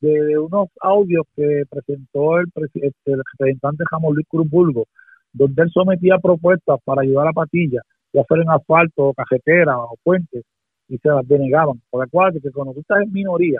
[0.01, 4.47] de, unos audios que presentó el, este, representante Jamón Luis Cruz
[5.33, 7.81] donde él sometía propuestas para ayudar a Patilla
[8.15, 10.43] ya fueran asfalto, o cajetera o puentes,
[10.87, 11.81] y se las denegaban.
[11.89, 13.59] Por acuérdate que cuando tú estás en minoría,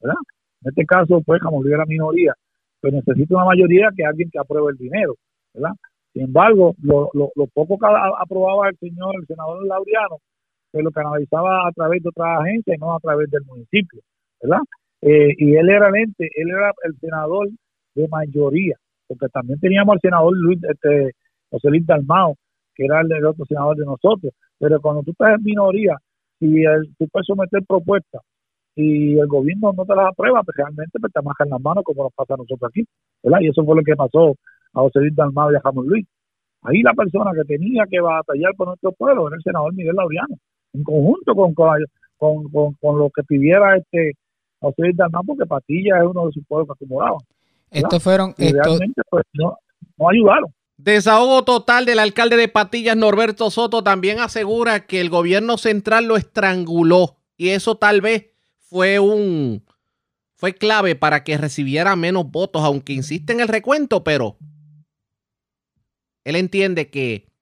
[0.00, 0.18] ¿verdad?
[0.62, 2.32] En este caso, pues, como digo, la minoría,
[2.80, 5.14] pues necesita una mayoría que alguien que apruebe el dinero,
[5.54, 5.72] ¿verdad?
[6.12, 10.18] Sin embargo, lo, lo, poco que aprobaba el señor, el senador Laureano,
[10.70, 14.00] pues lo canalizaba a través de otras agencias y no a través del municipio,
[14.40, 14.60] ¿verdad?
[15.02, 17.48] Eh, y él era el él era el senador
[17.94, 21.12] de mayoría, porque también teníamos al senador Luis, este,
[21.50, 22.36] José Luis Dalmao,
[22.76, 24.32] que era el otro senador de nosotros.
[24.58, 25.96] Pero cuando tú estás en minoría
[26.40, 28.22] y el, tú puedes someter propuestas
[28.74, 32.04] y el gobierno no te las aprueba, pues realmente pues te en las manos como
[32.04, 32.86] nos pasa a nosotros aquí.
[33.22, 33.40] ¿verdad?
[33.40, 34.34] Y eso fue lo que pasó
[34.74, 36.06] a José Luis Dalmado y a Jamón Luis.
[36.62, 40.36] Ahí la persona que tenía que batallar por nuestro pueblo era el senador Miguel Laureano,
[40.74, 44.12] en conjunto con, con, con, lo que pidiera este
[44.60, 47.20] José Luis Dalmado, porque Patilla es uno de sus pueblos que acumulaban.
[47.70, 48.34] Estos fueron.
[48.36, 49.56] realmente, pues, no,
[49.98, 50.50] no ayudaron.
[50.76, 56.16] Desahogo total del alcalde de Patillas, Norberto Soto, también asegura que el gobierno central lo
[56.16, 58.26] estranguló y eso tal vez
[58.58, 59.64] fue un
[60.34, 64.36] fue clave para que recibiera menos votos, aunque insiste en el recuento, pero
[66.24, 67.32] él entiende que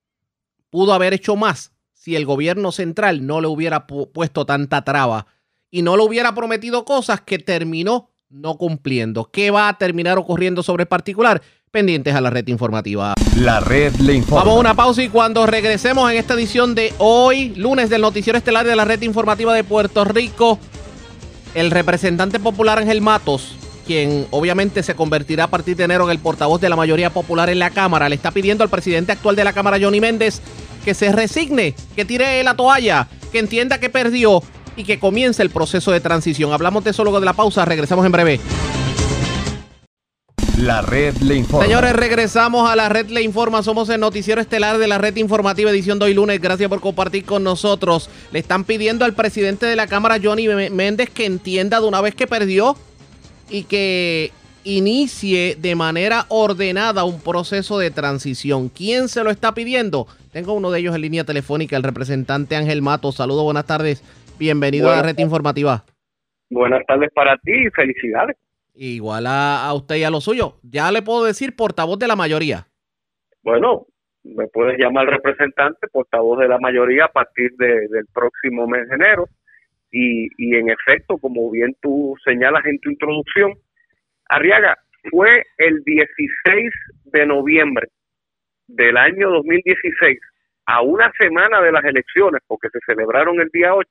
[0.70, 5.26] pudo haber hecho más si el gobierno central no le hubiera puesto tanta traba
[5.70, 9.30] y no le hubiera prometido cosas que terminó no cumpliendo.
[9.30, 11.42] ¿Qué va a terminar ocurriendo sobre el particular?
[11.74, 13.14] Pendientes a la red informativa.
[13.36, 14.44] La red le informa.
[14.44, 18.38] Vamos a una pausa y cuando regresemos en esta edición de hoy, lunes del Noticiero
[18.38, 20.60] Estelar de la red informativa de Puerto Rico,
[21.56, 23.56] el representante popular Ángel Matos,
[23.88, 27.50] quien obviamente se convertirá a partir de enero en el portavoz de la mayoría popular
[27.50, 30.42] en la Cámara, le está pidiendo al presidente actual de la Cámara, Johnny Méndez,
[30.84, 34.44] que se resigne, que tire la toalla, que entienda que perdió
[34.76, 36.52] y que comience el proceso de transición.
[36.52, 38.40] Hablamos de eso luego de la pausa, regresamos en breve.
[40.58, 41.64] La red le informa.
[41.64, 43.62] Señores, regresamos a la red le informa.
[43.64, 46.40] Somos el noticiero estelar de la red informativa edición de hoy lunes.
[46.40, 48.08] Gracias por compartir con nosotros.
[48.30, 52.14] Le están pidiendo al presidente de la Cámara, Johnny Méndez, que entienda de una vez
[52.14, 52.76] que perdió
[53.50, 54.30] y que
[54.62, 58.68] inicie de manera ordenada un proceso de transición.
[58.68, 60.06] ¿Quién se lo está pidiendo?
[60.32, 63.10] Tengo uno de ellos en línea telefónica, el representante Ángel Mato.
[63.10, 64.04] Saludos, buenas tardes.
[64.38, 65.84] Bienvenido a la red informativa.
[66.48, 68.36] Buenas tardes para ti y felicidades.
[68.74, 70.56] Igual a, usted y a lo suyo.
[70.62, 72.66] Ya le puedo decir portavoz de la mayoría.
[73.42, 73.86] Bueno,
[74.24, 79.28] me puedes llamar representante, portavoz de la mayoría a partir del próximo mes de enero.
[79.92, 83.54] Y, y en efecto, como bien tú señalas en tu introducción,
[84.28, 84.76] Arriaga,
[85.10, 86.70] fue el 16
[87.04, 87.88] de noviembre
[88.66, 90.18] del año 2016,
[90.66, 93.86] a una semana de las elecciones, porque se celebraron el día 8,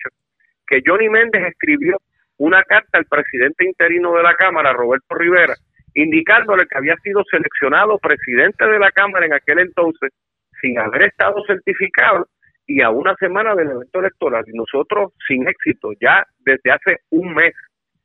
[0.67, 1.97] que Johnny Méndez escribió
[2.43, 5.55] una carta al presidente interino de la Cámara, Roberto Rivera,
[5.93, 10.11] indicándole que había sido seleccionado presidente de la Cámara en aquel entonces
[10.59, 12.27] sin haber estado certificado
[12.67, 14.43] y a una semana del evento electoral.
[14.47, 17.53] Y nosotros, sin éxito, ya desde hace un mes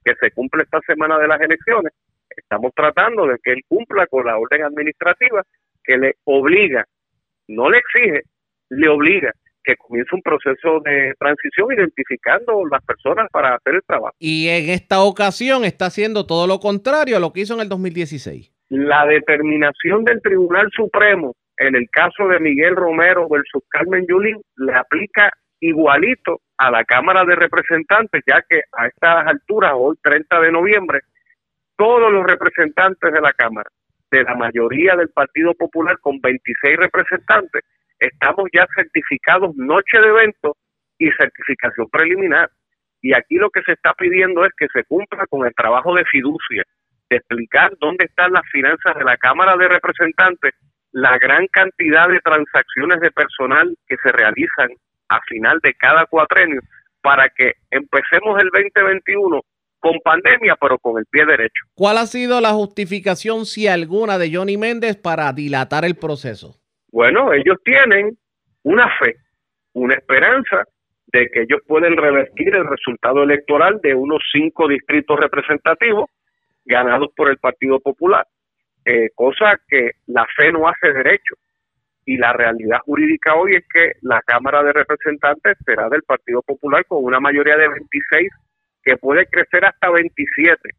[0.04, 1.92] que se cumple esta semana de las elecciones,
[2.30, 5.42] estamos tratando de que él cumpla con la orden administrativa
[5.82, 6.84] que le obliga,
[7.48, 8.22] no le exige,
[8.68, 9.32] le obliga
[9.68, 14.14] que comience un proceso de transición identificando las personas para hacer el trabajo.
[14.18, 17.68] Y en esta ocasión está haciendo todo lo contrario a lo que hizo en el
[17.68, 18.50] 2016.
[18.70, 24.74] La determinación del Tribunal Supremo en el caso de Miguel Romero versus Carmen Yulín le
[24.74, 30.52] aplica igualito a la Cámara de Representantes, ya que a estas alturas, hoy 30 de
[30.52, 31.00] noviembre,
[31.76, 33.68] todos los representantes de la Cámara,
[34.10, 37.62] de la mayoría del Partido Popular con 26 representantes,
[37.98, 40.56] estamos ya certificados noche de evento
[40.98, 42.50] y certificación preliminar.
[43.00, 46.04] Y aquí lo que se está pidiendo es que se cumpla con el trabajo de
[46.04, 46.64] fiducia,
[47.08, 50.54] de explicar dónde están las finanzas de la Cámara de Representantes,
[50.92, 54.70] la gran cantidad de transacciones de personal que se realizan
[55.08, 56.60] a final de cada cuatrenio,
[57.00, 59.40] para que empecemos el 2021
[59.78, 61.64] con pandemia, pero con el pie derecho.
[61.74, 66.56] ¿Cuál ha sido la justificación, si alguna, de Johnny Méndez para dilatar el proceso?
[66.90, 68.16] Bueno, ellos tienen
[68.62, 69.16] una fe,
[69.74, 70.64] una esperanza
[71.12, 76.10] de que ellos pueden revertir el resultado electoral de unos cinco distritos representativos
[76.64, 78.26] ganados por el Partido Popular,
[78.84, 81.34] eh, cosa que la fe no hace derecho.
[82.04, 86.84] Y la realidad jurídica hoy es que la Cámara de Representantes será del Partido Popular
[86.86, 88.30] con una mayoría de 26
[88.82, 90.70] que puede crecer hasta 27.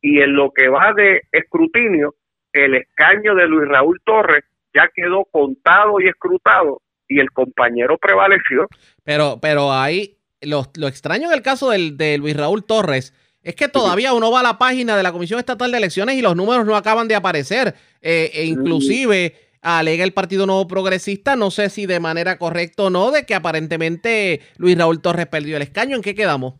[0.00, 2.14] Y en lo que va de escrutinio,
[2.52, 8.66] el escaño de Luis Raúl Torres ya quedó contado y escrutado y el compañero prevaleció.
[9.04, 13.56] Pero, pero ahí, lo, lo extraño en el caso del, de Luis Raúl Torres es
[13.56, 16.36] que todavía uno va a la página de la Comisión Estatal de Elecciones y los
[16.36, 17.74] números no acaban de aparecer.
[18.00, 22.90] Eh, e inclusive alega el Partido Nuevo Progresista, no sé si de manera correcta o
[22.90, 25.96] no, de que aparentemente Luis Raúl Torres perdió el escaño.
[25.96, 26.54] ¿En qué quedamos?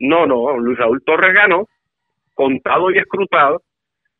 [0.00, 1.68] No, no, Luis Raúl Torres ganó,
[2.34, 3.62] contado y escrutado.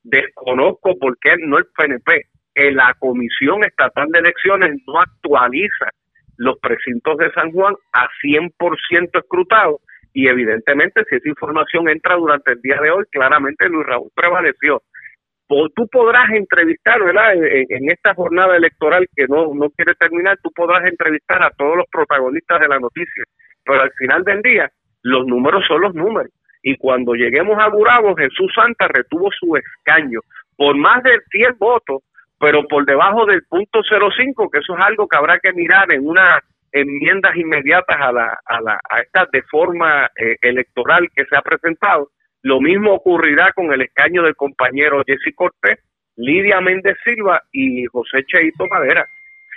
[0.05, 5.90] Desconozco por qué no el PNP la Comisión Estatal de Elecciones no actualiza
[6.38, 9.81] los precintos de San Juan a 100% escrutados
[10.12, 14.83] y evidentemente si esa información entra durante el día de hoy, claramente Luis Raúl prevaleció.
[15.47, 17.35] Tú podrás entrevistar, ¿verdad?
[17.35, 21.87] En, esta jornada electoral que no, no quiere terminar, tú podrás entrevistar a todos los
[21.92, 23.25] protagonistas de la noticia,
[23.64, 24.71] pero al final del día
[25.03, 26.33] los números son los números.
[26.62, 30.21] Y cuando lleguemos a Gurabo, Jesús Santa retuvo su escaño
[30.57, 32.03] por más de 100 votos
[32.38, 36.07] pero por debajo del punto 05, que eso es algo que habrá que mirar en
[36.07, 41.42] unas enmiendas inmediatas a, la, a, la, a esta deforma eh, electoral que se ha
[41.42, 42.11] presentado.
[42.42, 45.81] Lo mismo ocurrirá con el escaño del compañero Jesse Cortés,
[46.16, 49.07] Lidia Méndez Silva y José Cheito Madera.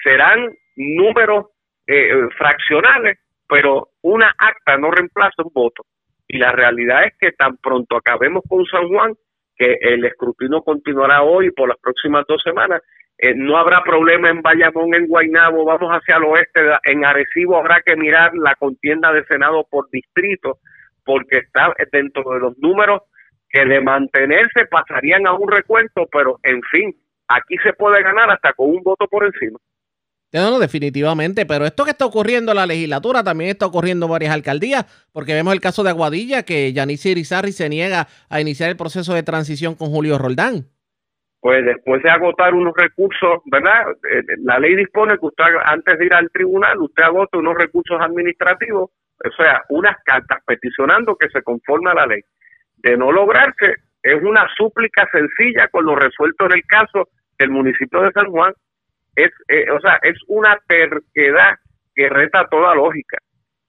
[0.04, 1.48] Serán números
[1.88, 5.84] eh, fraccionales, pero una acta no reemplaza un voto.
[6.28, 9.16] Y la realidad es que tan pronto acabemos con San Juan,
[9.60, 12.82] que el escrutinio continuará hoy por las próximas dos semanas.
[13.18, 17.82] Eh, no habrá problema en Bayamón, en Guaynabo, vamos hacia el oeste, en Arecibo habrá
[17.86, 20.60] que mirar la contienda de Senado por distrito,
[21.04, 23.02] porque está dentro de los números
[23.50, 26.96] que de mantenerse pasarían a un recuento, pero en fin,
[27.28, 29.60] aquí se puede ganar hasta con un voto por encima.
[30.32, 34.12] No, no, definitivamente, pero esto que está ocurriendo en la legislatura también está ocurriendo en
[34.12, 38.70] varias alcaldías, porque vemos el caso de Aguadilla, que Yanissi Irizarry se niega a iniciar
[38.70, 40.68] el proceso de transición con Julio Roldán.
[41.42, 43.92] Pues después de agotar unos recursos, ¿verdad?
[44.12, 48.00] Eh, la ley dispone que usted, antes de ir al tribunal, usted agota unos recursos
[48.00, 52.22] administrativos, o sea, unas cartas peticionando que se conforme a la ley.
[52.78, 57.08] De no lograrse, es una súplica sencilla con lo resuelto en el caso
[57.40, 58.54] del municipio de San Juan,
[59.24, 61.58] es, eh, o sea, es una terquedad
[61.94, 63.18] que reta toda lógica.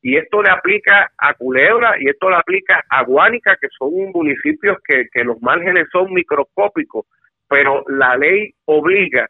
[0.02, 4.78] Y esto le aplica a Culebra y esto le aplica a Guánica, que son municipios
[4.86, 7.06] que, que los márgenes son microscópicos,
[7.48, 9.28] pero la ley obliga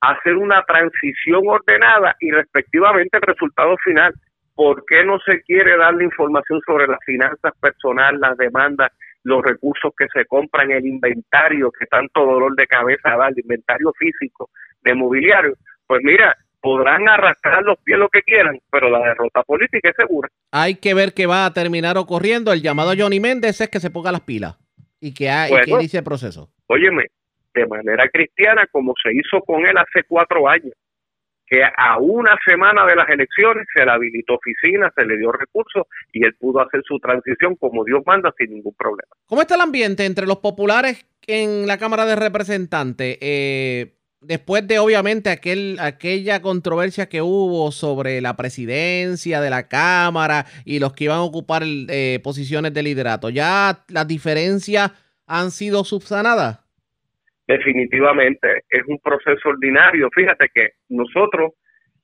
[0.00, 4.12] a hacer una transición ordenada y respectivamente el resultado final.
[4.54, 8.90] ¿Por qué no se quiere darle información sobre las finanzas personales, las demandas,
[9.24, 13.92] los recursos que se compran, el inventario que tanto dolor de cabeza da, el inventario
[13.98, 14.50] físico
[14.82, 15.54] de mobiliario,
[15.86, 20.28] pues mira, podrán arrastrar los pies lo que quieran, pero la derrota política es segura.
[20.52, 22.52] Hay que ver qué va a terminar ocurriendo.
[22.52, 24.56] El llamado a Johnny Méndez es que se ponga las pilas
[25.00, 26.50] y que, hay, que inicie el proceso.
[26.68, 27.06] Óyeme,
[27.52, 30.72] de manera cristiana, como se hizo con él hace cuatro años,
[31.46, 35.86] que a una semana de las elecciones se le habilitó oficina, se le dio recursos
[36.12, 39.10] y él pudo hacer su transición como Dios manda sin ningún problema.
[39.26, 43.18] ¿Cómo está el ambiente entre los populares en la Cámara de Representantes?
[43.20, 43.92] Eh,
[44.22, 50.78] después de obviamente aquel, aquella controversia que hubo sobre la presidencia de la Cámara y
[50.78, 54.92] los que iban a ocupar eh, posiciones de liderato, ¿ya las diferencias
[55.26, 56.60] han sido subsanadas?
[57.46, 60.08] Definitivamente, es un proceso ordinario.
[60.14, 61.52] Fíjate que nosotros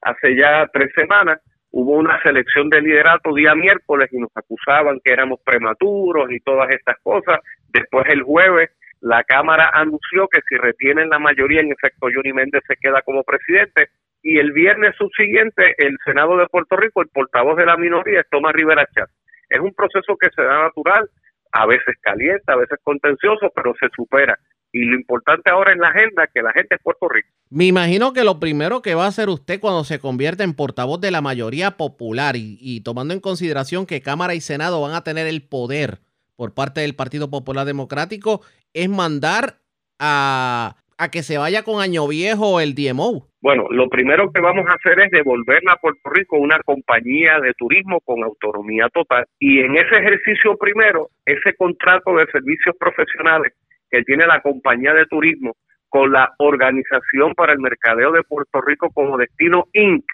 [0.02, 5.12] hace ya tres semanas hubo una selección de liderato día miércoles y nos acusaban que
[5.12, 7.38] éramos prematuros y todas estas cosas.
[7.68, 12.62] Después el jueves la Cámara anunció que si retienen la mayoría, en efecto, Johnny Méndez
[12.66, 13.88] se queda como presidente.
[14.22, 18.28] Y el viernes subsiguiente, el Senado de Puerto Rico, el portavoz de la minoría, es
[18.30, 19.14] Tomás Rivera Chávez.
[19.48, 21.08] Es un proceso que se da natural,
[21.52, 24.36] a veces caliente, a veces contencioso, pero se supera.
[24.72, 27.28] Y lo importante ahora en la agenda es que la gente es Puerto Rico.
[27.48, 31.00] Me imagino que lo primero que va a hacer usted cuando se convierta en portavoz
[31.00, 35.26] de la mayoría popular y tomando en consideración que Cámara y Senado van a tener
[35.26, 36.00] el poder
[36.38, 39.54] por parte del Partido Popular Democrático es mandar
[39.98, 40.76] a,
[41.10, 43.26] que se vaya con año viejo el DMO.
[43.42, 47.54] Bueno, lo primero que vamos a hacer es devolverle a Puerto Rico una compañía de
[47.54, 49.26] turismo con autonomía total.
[49.40, 53.52] Y en ese ejercicio primero, ese contrato de servicios profesionales
[53.90, 55.56] que tiene la compañía de turismo
[55.88, 60.04] con la Organización para el Mercadeo de Puerto Rico como Destino Inc.,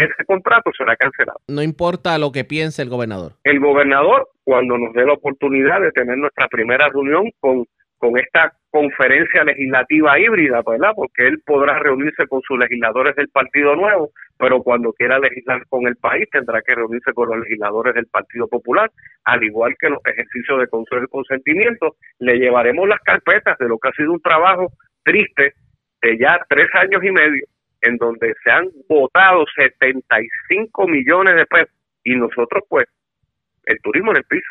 [0.00, 1.38] ese contrato será cancelado.
[1.48, 3.32] No importa lo que piense el gobernador.
[3.44, 7.66] El gobernador, cuando nos dé la oportunidad de tener nuestra primera reunión con,
[7.98, 10.92] con esta conferencia legislativa híbrida, ¿verdad?
[10.94, 15.86] Porque él podrá reunirse con sus legisladores del Partido Nuevo, pero cuando quiera legislar con
[15.86, 18.90] el país tendrá que reunirse con los legisladores del Partido Popular,
[19.24, 23.78] al igual que los ejercicios de control y consentimiento, le llevaremos las carpetas de lo
[23.78, 25.54] que ha sido un trabajo triste
[26.00, 27.44] de ya tres años y medio
[27.82, 32.86] en donde se han votado 75 millones de pesos y nosotros pues
[33.64, 34.50] el turismo en el piso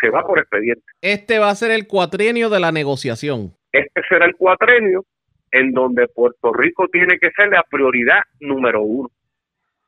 [0.00, 0.84] se va por expediente.
[1.00, 3.54] Este va a ser el cuatrienio de la negociación.
[3.72, 5.04] Este será el cuatrienio
[5.52, 9.08] en donde Puerto Rico tiene que ser la prioridad número uno.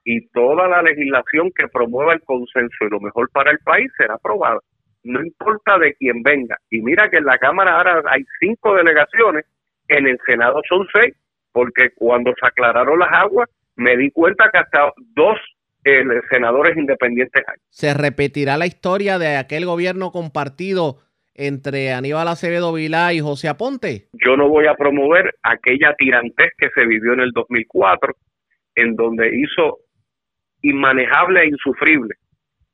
[0.05, 4.14] Y toda la legislación que promueva el consenso y lo mejor para el país será
[4.14, 4.61] aprobada.
[5.03, 6.57] No importa de quién venga.
[6.71, 9.45] Y mira que en la Cámara ahora hay cinco delegaciones,
[9.89, 11.14] en el Senado son seis
[11.57, 15.39] porque cuando se aclararon las aguas me di cuenta que hasta dos
[15.87, 17.57] eh, senadores independientes hay.
[17.71, 20.99] ¿Se repetirá la historia de aquel gobierno compartido
[21.35, 24.09] entre Aníbal Acevedo Vilá y José Aponte?
[24.13, 28.15] Yo no voy a promover aquella tirantez que se vivió en el 2004,
[28.75, 29.79] en donde hizo
[30.61, 32.17] inmanejable e insufrible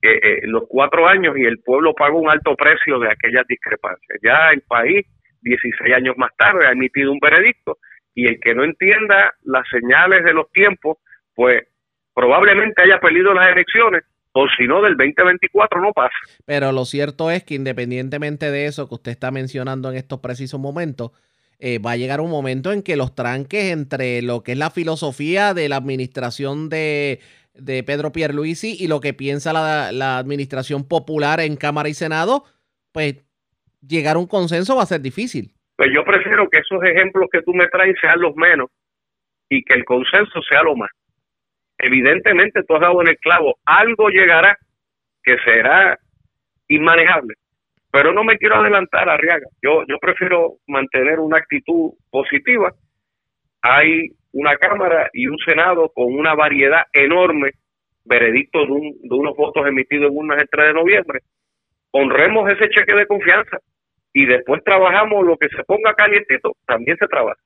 [0.03, 4.19] eh, eh, los cuatro años y el pueblo pagó un alto precio de aquellas discrepancias.
[4.25, 5.07] Ya el país,
[5.43, 7.79] 16 años más tarde, ha emitido un veredicto
[8.15, 10.99] Y el que no entienda las señales de los tiempos,
[11.35, 11.63] pues
[12.15, 16.15] probablemente haya perdido las elecciones o si no, del 2024 no pasa.
[16.47, 20.59] Pero lo cierto es que independientemente de eso que usted está mencionando en estos precisos
[20.59, 21.13] momentos,
[21.59, 24.71] eh, va a llegar un momento en que los tranques entre lo que es la
[24.71, 27.21] filosofía de la administración de,
[27.55, 32.45] de Pedro Pierluisi y lo que piensa la, la, administración popular en Cámara y Senado,
[32.91, 33.17] pues
[33.87, 35.55] llegar a un consenso va a ser difícil.
[35.77, 38.69] Pues yo prefiero que esos ejemplos que tú me traes sean los menos
[39.49, 40.91] y que el consenso sea lo más
[41.83, 44.57] evidentemente tú has dado en el clavo, algo llegará
[45.23, 45.99] que será
[46.69, 47.35] inmanejable.
[47.91, 49.47] Pero no me quiero adelantar, Arriaga.
[49.61, 52.73] Yo, yo prefiero mantener una actitud positiva.
[53.61, 57.51] Hay una Cámara y un Senado con una variedad enorme,
[58.05, 61.21] veredicto de, de unos votos emitidos en unas el 3 de noviembre.
[61.91, 63.59] Honremos ese cheque de confianza
[64.13, 67.41] y después trabajamos lo que se ponga calientito, también se trabaja.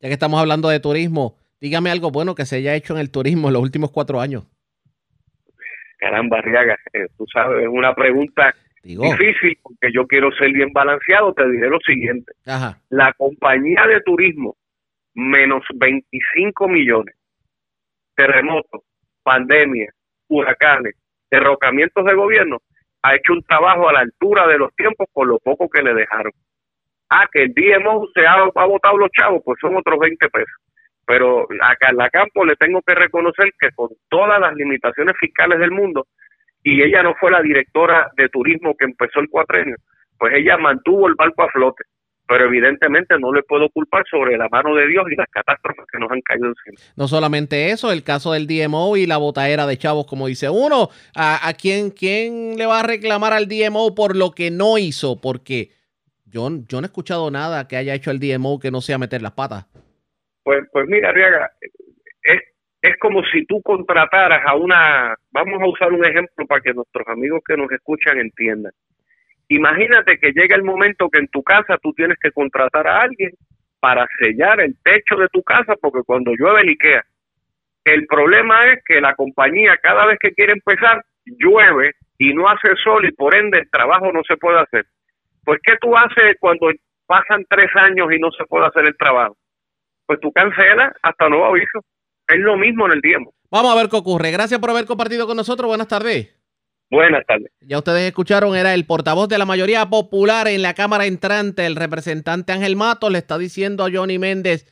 [0.00, 3.12] Ya que estamos hablando de turismo, Dígame algo bueno que se haya hecho en el
[3.12, 4.42] turismo en los últimos cuatro años.
[5.96, 8.52] Caramba, Riaga, eh, tú sabes, es una pregunta
[8.82, 11.32] difícil porque yo quiero ser bien balanceado.
[11.32, 12.32] Te diré lo siguiente:
[12.88, 14.56] la compañía de turismo,
[15.14, 17.14] menos 25 millones,
[18.16, 18.82] terremotos,
[19.22, 19.94] pandemias,
[20.26, 20.96] huracanes,
[21.30, 22.58] derrocamientos de gobierno,
[23.02, 25.94] ha hecho un trabajo a la altura de los tiempos con lo poco que le
[25.94, 26.32] dejaron.
[27.10, 30.62] Ah, que el DMO se ha, ha votado los chavos, pues son otros 20 pesos
[31.06, 35.70] pero a Carla Campo le tengo que reconocer que con todas las limitaciones fiscales del
[35.70, 36.06] mundo,
[36.62, 39.76] y ella no fue la directora de turismo que empezó el cuatrenio,
[40.18, 41.84] pues ella mantuvo el barco a flote,
[42.32, 45.98] pero evidentemente no le puedo culpar sobre la mano de Dios y las catástrofes que
[45.98, 46.78] nos han caído encima.
[46.96, 50.88] No solamente eso, el caso del DMO y la botaera de chavos, como dice uno,
[51.14, 55.20] ¿a, a quién, quién le va a reclamar al DMO por lo que no hizo?
[55.20, 55.72] Porque
[56.24, 59.20] yo, yo no he escuchado nada que haya hecho el DMO que no sea meter
[59.20, 59.66] las patas.
[60.42, 62.40] Pues, pues mira, Arriaga, es,
[62.80, 67.06] es como si tú contrataras a una, vamos a usar un ejemplo para que nuestros
[67.08, 68.72] amigos que nos escuchan entiendan.
[69.54, 73.30] Imagínate que llega el momento que en tu casa tú tienes que contratar a alguien
[73.80, 77.04] para sellar el techo de tu casa porque cuando llueve liquea.
[77.84, 82.74] El problema es que la compañía cada vez que quiere empezar llueve y no hace
[82.82, 84.86] sol y por ende el trabajo no se puede hacer.
[85.44, 86.70] Pues ¿qué tú haces cuando
[87.06, 89.36] pasan tres años y no se puede hacer el trabajo?
[90.06, 91.80] pues tú cancelas hasta nuevo aviso.
[92.28, 93.32] Es lo mismo en el tiempo.
[93.50, 94.30] Vamos a ver qué ocurre.
[94.30, 95.68] Gracias por haber compartido con nosotros.
[95.68, 96.41] Buenas tardes.
[96.92, 97.50] Buenas tardes.
[97.62, 101.74] Ya ustedes escucharon, era el portavoz de la mayoría popular en la Cámara entrante, el
[101.74, 104.70] representante Ángel Mato, le está diciendo a Johnny Méndez,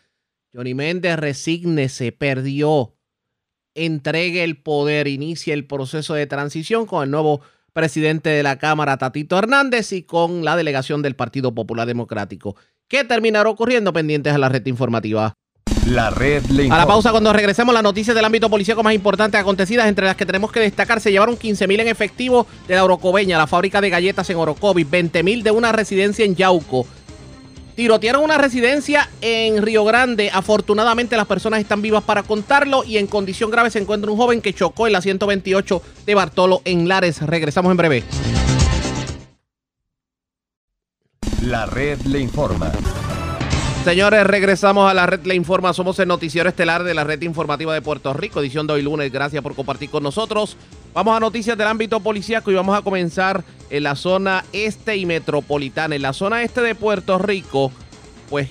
[0.52, 2.94] Johnny Méndez, resígnese, perdió,
[3.74, 7.40] entregue el poder, inicie el proceso de transición con el nuevo
[7.72, 12.54] presidente de la Cámara, Tatito Hernández, y con la delegación del Partido Popular Democrático.
[12.86, 15.38] ¿Qué terminará ocurriendo pendientes a la red informativa?
[15.86, 19.88] La red A la pausa, cuando regresemos, las noticias del ámbito policíaco más importantes acontecidas,
[19.88, 23.38] entre las que tenemos que destacar, se llevaron 15 mil en efectivo de la Orocobeña,
[23.38, 26.86] la fábrica de galletas en Orocovi, 20 mil de una residencia en Yauco.
[27.74, 30.30] Tirotearon una residencia en Río Grande.
[30.32, 34.42] Afortunadamente las personas están vivas para contarlo y en condición grave se encuentra un joven
[34.42, 37.22] que chocó en la 128 de Bartolo en Lares.
[37.22, 38.04] Regresamos en breve.
[41.42, 42.70] La red le informa.
[43.84, 45.72] Señores, regresamos a la red Le Informa.
[45.72, 49.10] Somos el noticiero estelar de la red informativa de Puerto Rico, edición de hoy lunes.
[49.10, 50.58] Gracias por compartir con nosotros.
[50.92, 55.06] Vamos a noticias del ámbito policíaco y vamos a comenzar en la zona este y
[55.06, 55.96] metropolitana.
[55.96, 57.72] En la zona este de Puerto Rico,
[58.28, 58.50] pues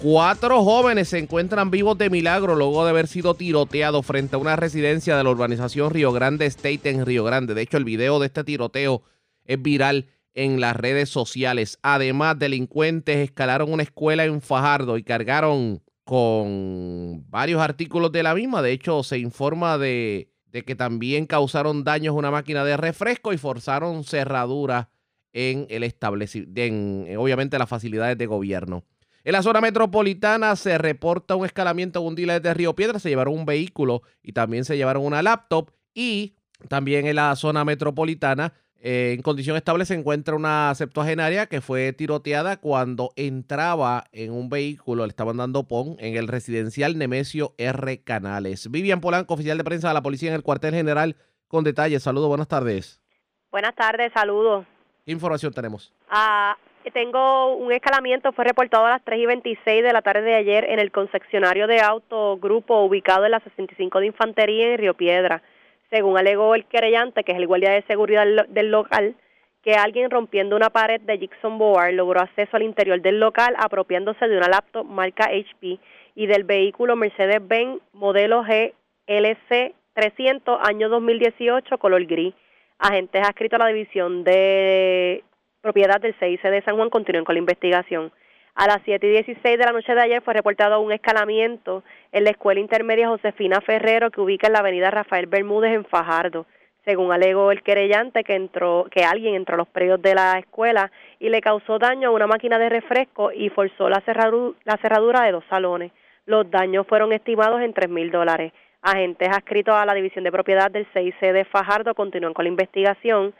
[0.00, 4.54] cuatro jóvenes se encuentran vivos de milagro luego de haber sido tiroteados frente a una
[4.54, 7.54] residencia de la urbanización Río Grande State en Río Grande.
[7.54, 9.02] De hecho, el video de este tiroteo
[9.44, 10.06] es viral
[10.38, 11.80] en las redes sociales.
[11.82, 18.62] Además, delincuentes escalaron una escuela en Fajardo y cargaron con varios artículos de la misma.
[18.62, 23.36] De hecho, se informa de, que también causaron daños a una máquina de refresco y
[23.36, 24.86] forzaron cerraduras
[25.32, 28.84] en el establecimiento, en obviamente las facilidades de gobierno.
[29.24, 33.00] En la zona metropolitana se reporta un escalamiento en un dealer de Río Piedra.
[33.00, 35.72] Se llevaron un vehículo y también se llevaron una laptop.
[35.94, 36.36] Y
[36.68, 41.92] también en la zona metropolitana eh, en condición estable se encuentra una septuagenaria que fue
[41.92, 48.02] tiroteada cuando entraba en un vehículo, le estaban dando PON, en el residencial Nemesio R.
[48.04, 48.70] Canales.
[48.70, 51.16] Vivian Polanco, oficial de prensa de la policía en el cuartel general,
[51.48, 52.04] con detalles.
[52.04, 53.02] Saludos, buenas tardes.
[53.50, 54.64] Buenas tardes, saludos.
[55.04, 55.92] ¿Qué información tenemos?
[56.08, 56.56] Ah,
[56.92, 60.64] tengo un escalamiento, fue reportado a las 3 y 26 de la tarde de ayer
[60.64, 65.42] en el concesionario de auto grupo ubicado en la 65 de Infantería en Río Piedra
[65.90, 69.14] según alegó el querellante, que es el guardia de seguridad del local,
[69.62, 74.28] que alguien rompiendo una pared de Jackson Board logró acceso al interior del local apropiándose
[74.28, 75.78] de una laptop marca HP
[76.14, 82.34] y del vehículo Mercedes-Benz modelo GLC 300 año 2018 color gris.
[82.78, 85.24] Agentes adscritos a la división de
[85.60, 88.12] propiedad del CIC de San Juan continúan con la investigación.
[88.58, 92.24] A las 7 y 16 de la noche de ayer fue reportado un escalamiento en
[92.24, 96.44] la escuela intermedia Josefina Ferrero que ubica en la avenida Rafael Bermúdez en Fajardo.
[96.84, 100.90] Según alegó el querellante que entró, que alguien entró a los predios de la escuela
[101.20, 105.44] y le causó daño a una máquina de refresco y forzó la cerradura, de dos
[105.48, 105.92] salones.
[106.26, 108.52] Los daños fueron estimados en tres mil dólares.
[108.82, 113.32] Agentes adscritos a la División de Propiedad del CIC de Fajardo continúan con la investigación.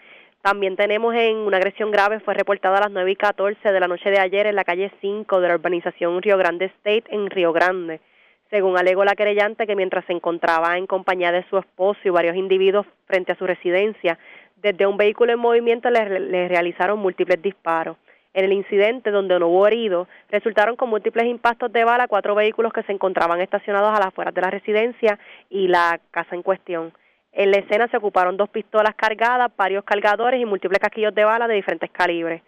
[0.43, 3.89] También tenemos en una agresión grave, fue reportada a las 9 y 14 de la
[3.89, 7.53] noche de ayer en la calle 5 de la urbanización Río Grande State en Río
[7.53, 8.01] Grande.
[8.49, 12.37] Según alegó la querellante que mientras se encontraba en compañía de su esposo y varios
[12.37, 14.19] individuos frente a su residencia,
[14.57, 17.97] desde un vehículo en movimiento le, le realizaron múltiples disparos.
[18.33, 22.73] En el incidente, donde no hubo heridos, resultaron con múltiples impactos de bala cuatro vehículos
[22.73, 25.19] que se encontraban estacionados a las afueras de la residencia
[25.51, 26.93] y la casa en cuestión.
[27.39, 31.47] En la escena se ocuparon dos pistolas cargadas, varios cargadores y múltiples casquillos de bala
[31.47, 32.43] de diferentes calibres.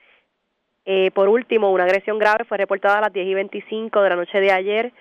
[0.85, 4.17] Eh, por último, una agresión grave fue reportada a las 10 y 25 de la
[4.17, 4.93] noche de ayer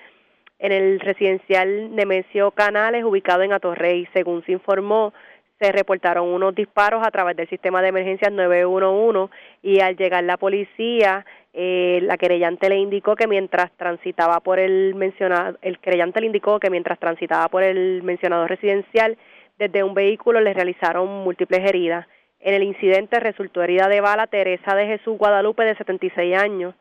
[0.60, 4.08] en el residencial Nemesio Canales, ubicado en Atorrey.
[4.14, 5.12] Según se informó,
[5.60, 9.34] se reportaron unos disparos a través del sistema de emergencias 911
[9.64, 14.94] y al llegar la policía, eh, la querellante le indicó que mientras transitaba por el
[14.94, 19.18] mencionado, el querellante le indicó que mientras transitaba por el mencionado residencial,
[19.60, 22.08] desde un vehículo le realizaron múltiples heridas.
[22.40, 26.74] En el incidente resultó herida de bala Teresa de Jesús Guadalupe de 76 años,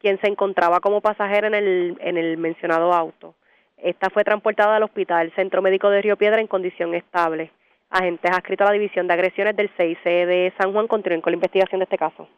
[0.00, 3.36] quien se encontraba como pasajera en el, en el mencionado auto.
[3.78, 7.52] Esta fue transportada al hospital Centro Médico de Río Piedra en condición estable.
[7.88, 11.36] Agentes adscritos a la División de Agresiones del CIC de San Juan continúen con la
[11.36, 12.28] investigación de este caso.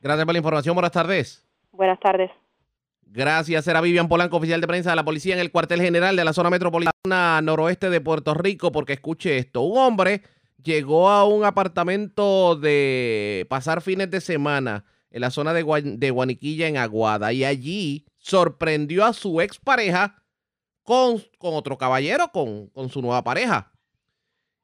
[0.00, 0.74] Gracias por la información.
[0.74, 1.42] Buenas tardes.
[1.72, 2.30] Buenas tardes.
[3.06, 3.66] Gracias.
[3.66, 6.32] Era Vivian Polanco, oficial de prensa de la policía en el cuartel general de la
[6.32, 9.62] zona metropolitana noroeste de Puerto Rico, porque escuche esto.
[9.62, 10.22] Un hombre
[10.62, 16.76] llegó a un apartamento de pasar fines de semana en la zona de, Guaniquilla, en
[16.76, 20.22] Aguada, y allí sorprendió a su expareja
[20.82, 23.72] con, con otro caballero, con, con su nueva pareja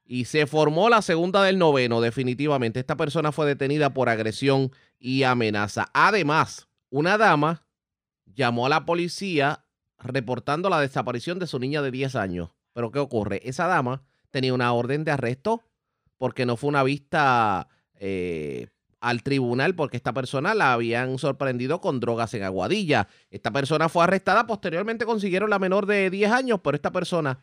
[0.05, 2.80] y se formó la segunda del noveno, definitivamente.
[2.80, 5.88] Esta persona fue detenida por agresión y amenaza.
[5.95, 7.64] Además, una dama
[8.35, 9.64] llamó a la policía
[9.99, 12.51] reportando la desaparición de su niña de 10 años.
[12.72, 13.41] Pero ¿qué ocurre?
[13.45, 15.62] Esa dama tenía una orden de arresto
[16.18, 18.68] porque no fue una vista eh,
[19.01, 23.09] al tribunal porque esta persona la habían sorprendido con drogas en Aguadilla.
[23.30, 27.39] Esta persona fue arrestada, posteriormente consiguieron la menor de 10 años, pero esta persona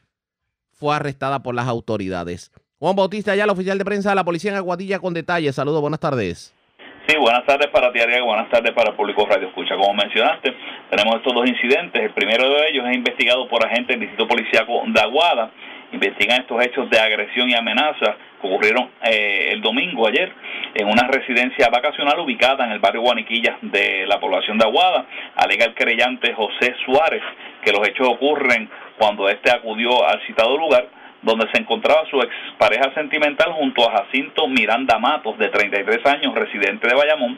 [0.72, 2.52] fue arrestada por las autoridades.
[2.80, 5.56] Juan Bautista, ya el oficial de prensa de la policía en Aguadilla con detalles.
[5.56, 6.54] Saludos, buenas tardes.
[7.10, 9.76] Sí, buenas tardes para ti, Ariel, buenas tardes para el público Radio Escucha.
[9.76, 10.54] Como mencionaste,
[10.92, 12.04] tenemos estos dos incidentes.
[12.04, 15.50] El primero de ellos es investigado por agentes del Distrito Policiaco de Aguada.
[15.92, 20.32] Investigan estos hechos de agresión y amenaza que ocurrieron eh, el domingo ayer
[20.76, 25.08] en una residencia vacacional ubicada en el barrio Guaniquilla de la población de Aguada.
[25.36, 27.24] Alega el creyente José Suárez
[27.64, 32.94] que los hechos ocurren cuando éste acudió al citado lugar donde se encontraba su expareja
[32.94, 37.38] sentimental junto a Jacinto Miranda Matos, de 33 años, residente de Bayamón,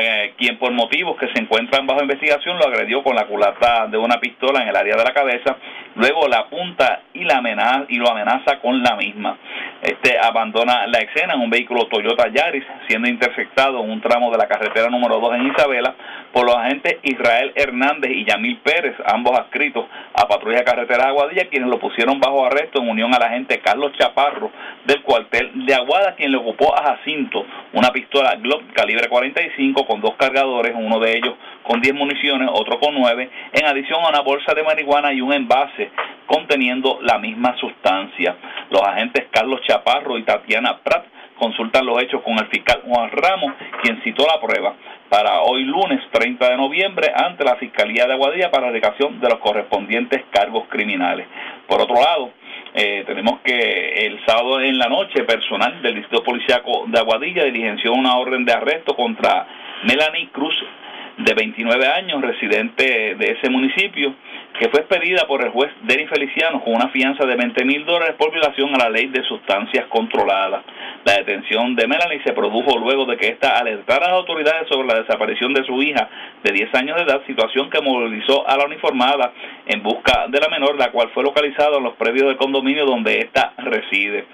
[0.00, 3.98] eh, quien por motivos que se encuentran bajo investigación lo agredió con la culata de
[3.98, 5.56] una pistola en el área de la cabeza,
[5.94, 9.36] luego la apunta y, la amenaza, y lo amenaza con la misma.
[9.82, 14.38] Este abandona la escena en un vehículo Toyota Yaris, siendo interceptado en un tramo de
[14.38, 15.94] la carretera número 2 en Isabela
[16.32, 19.84] por los agentes Israel Hernández y Yamil Pérez, ambos adscritos
[20.14, 24.50] a Patrulla Carretera Aguadilla, quienes lo pusieron bajo arresto en unión al agente Carlos Chaparro
[24.86, 30.00] del cuartel de Aguada, quien le ocupó a Jacinto una pistola Glock calibre 45 con
[30.00, 31.34] dos cargadores, uno de ellos
[31.64, 35.32] con 10 municiones, otro con 9, en adición a una bolsa de marihuana y un
[35.32, 35.90] envase
[36.26, 38.36] conteniendo la misma sustancia.
[38.70, 41.04] Los agentes Carlos Chaparro y Tatiana Prat
[41.38, 44.74] consultan los hechos con el fiscal Juan Ramos, quien citó la prueba
[45.08, 49.28] para hoy lunes 30 de noviembre ante la Fiscalía de Aguadilla para la dedicación de
[49.28, 51.26] los correspondientes cargos criminales.
[51.68, 52.30] Por otro lado,
[52.74, 57.92] eh, tenemos que el sábado en la noche, personal del Distrito Policiaco de Aguadilla diligenció
[57.92, 59.46] una orden de arresto contra
[59.84, 60.56] Melanie Cruz,
[61.16, 64.14] de 29 años, residente de ese municipio,
[64.58, 68.14] que fue expedida por el juez Denis Feliciano con una fianza de 20 mil dólares
[68.16, 70.62] por violación a la ley de sustancias controladas.
[71.04, 74.86] La detención de Melanie se produjo luego de que ésta alertara a las autoridades sobre
[74.86, 76.08] la desaparición de su hija
[76.42, 79.32] de 10 años de edad, situación que movilizó a la uniformada
[79.66, 83.18] en busca de la menor, la cual fue localizada en los predios del condominio donde
[83.18, 84.26] ésta reside.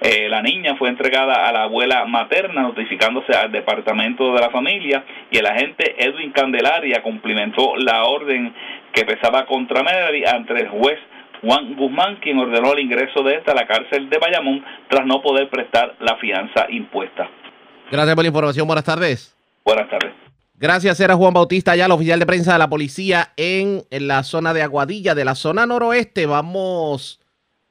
[0.00, 5.04] Eh, la niña fue entregada a la abuela materna, notificándose al departamento de la familia,
[5.30, 8.52] y el agente Edwin Candelaria cumplimentó la orden
[8.92, 10.98] que pesaba contra Melanie ante el juez
[11.42, 15.22] Juan Guzmán, quien ordenó el ingreso de esta a la cárcel de Bayamón tras no
[15.22, 17.28] poder prestar la fianza impuesta.
[17.90, 18.66] Gracias por la información.
[18.66, 19.36] Buenas tardes.
[19.64, 20.12] Buenas tardes.
[20.54, 24.24] Gracias, era Juan Bautista, ya el oficial de prensa de la policía en, en, la
[24.24, 26.26] zona de Aguadilla, de la zona noroeste.
[26.26, 27.20] Vamos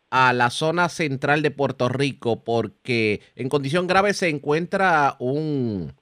[0.09, 5.96] a la zona central de Puerto Rico porque en condición grave se encuentra un,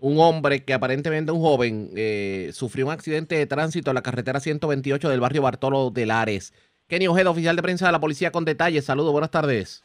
[0.00, 4.40] un hombre que aparentemente un joven eh, sufrió un accidente de tránsito en la carretera
[4.40, 6.54] 128 del barrio Bartolo de Lares.
[6.88, 8.84] Kenny Ojeda, oficial de prensa de la policía con detalles.
[8.84, 9.84] Saludos, buenas tardes.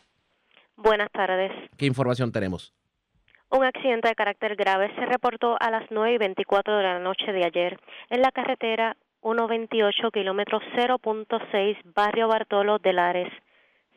[0.78, 1.52] Buenas tardes.
[1.78, 2.74] ¿Qué información tenemos?
[3.50, 7.32] Un accidente de carácter grave se reportó a las 9 y 24 de la noche
[7.32, 13.34] de ayer en la carretera 128 kilómetros 0.6 barrio Bartolo de Lares.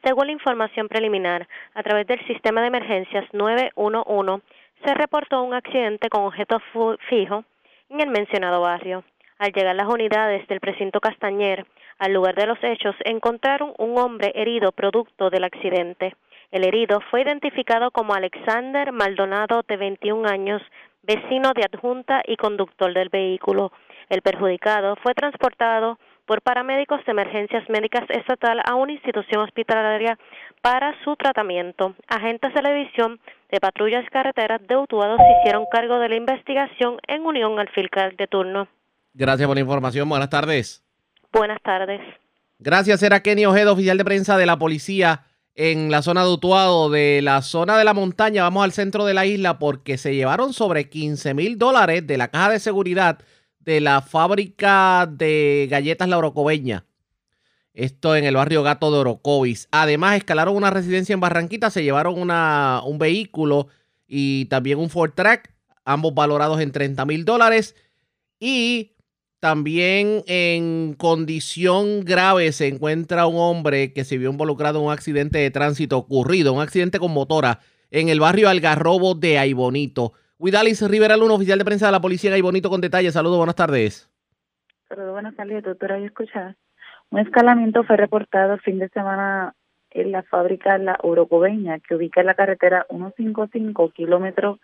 [0.05, 4.45] Según la información preliminar, a través del sistema de emergencias 911
[4.87, 6.61] se reportó un accidente con objeto
[7.09, 7.45] fijo
[7.89, 9.03] en el mencionado barrio.
[9.39, 11.67] Al llegar las unidades del precinto Castañer
[11.99, 16.15] al lugar de los hechos, encontraron un hombre herido producto del accidente.
[16.53, 20.63] El herido fue identificado como Alexander Maldonado, de 21 años,
[21.03, 23.73] vecino de adjunta y conductor del vehículo.
[24.09, 30.19] El perjudicado fue transportado por paramédicos de emergencias médicas estatal a una institución hospitalaria
[30.61, 31.95] para su tratamiento.
[32.09, 33.21] Agentes de la División
[33.51, 38.15] de Patrullas Carreteras de Utuado se hicieron cargo de la investigación en unión al fiscal
[38.17, 38.69] de turno.
[39.15, 40.09] Gracias por la información.
[40.09, 40.85] Buenas tardes.
[41.33, 42.01] Buenas tardes.
[42.59, 43.03] Gracias.
[43.03, 45.23] Era Kenny Ojeda, oficial de prensa de la policía
[45.55, 48.43] en la zona de Utuado, de la zona de la montaña.
[48.43, 52.29] Vamos al centro de la isla porque se llevaron sobre 15 mil dólares de la
[52.29, 53.19] caja de seguridad
[53.67, 56.87] de la fábrica de galletas La Orocobeña.
[57.75, 59.69] Esto en el barrio Gato de Orocovis.
[59.73, 63.67] Además, escalaron una residencia en Barranquita, se llevaron una, un vehículo
[64.07, 65.53] y también un Ford Track,
[65.85, 67.75] ambos valorados en 30 mil dólares.
[68.39, 68.93] Y
[69.41, 75.39] también en condición grave se encuentra un hombre que se vio involucrado en un accidente
[75.39, 77.61] de tránsito ocurrido, un accidente con motora
[77.91, 80.13] en el barrio Algarrobo de Aibonito.
[80.39, 83.15] Huidalis Rivera Luna, oficial de prensa de la policía de Aibonito con detalles.
[83.15, 84.11] Saludos, buenas tardes.
[84.87, 85.99] Saludos, buenas tardes, doctora.
[85.99, 86.57] ¿Y escuchar?
[87.11, 89.55] Un escalamiento fue reportado el fin de semana
[89.93, 94.59] en la fábrica La Orocobeña, que ubica en la carretera 155, kilómetro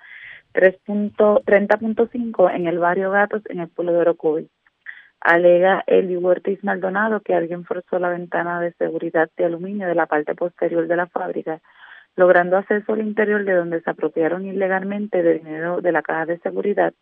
[0.52, 4.50] 30.5 en el barrio Gatos, en el pueblo de Orocovi.
[5.20, 10.04] Alega Eli Ortiz Maldonado que alguien forzó la ventana de seguridad de aluminio de la
[10.04, 11.62] parte posterior de la fábrica,
[12.16, 16.38] logrando acceso al interior de donde se apropiaron ilegalmente de dinero de la caja de
[16.38, 16.92] seguridad.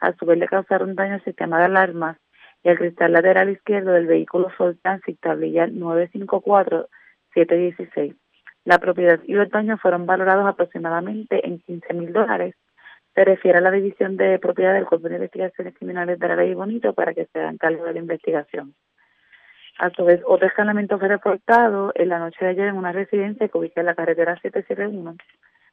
[0.00, 2.16] A su vez le causaron daño al sistema de alarmas
[2.62, 8.16] y al cristal lateral izquierdo del vehículo Sol Transit tablilla 954-716.
[8.64, 12.56] La propiedad y los daños fueron valorados aproximadamente en 15 mil dólares
[13.16, 16.52] se refiere a la división de propiedad del Cuerpo de Investigaciones Criminales de la Ley
[16.52, 18.74] Bonito para que se hagan cargo de la investigación.
[19.78, 23.48] A su vez, otro escalamiento fue reportado en la noche de ayer en una residencia
[23.48, 25.16] que ubica en la carretera 771,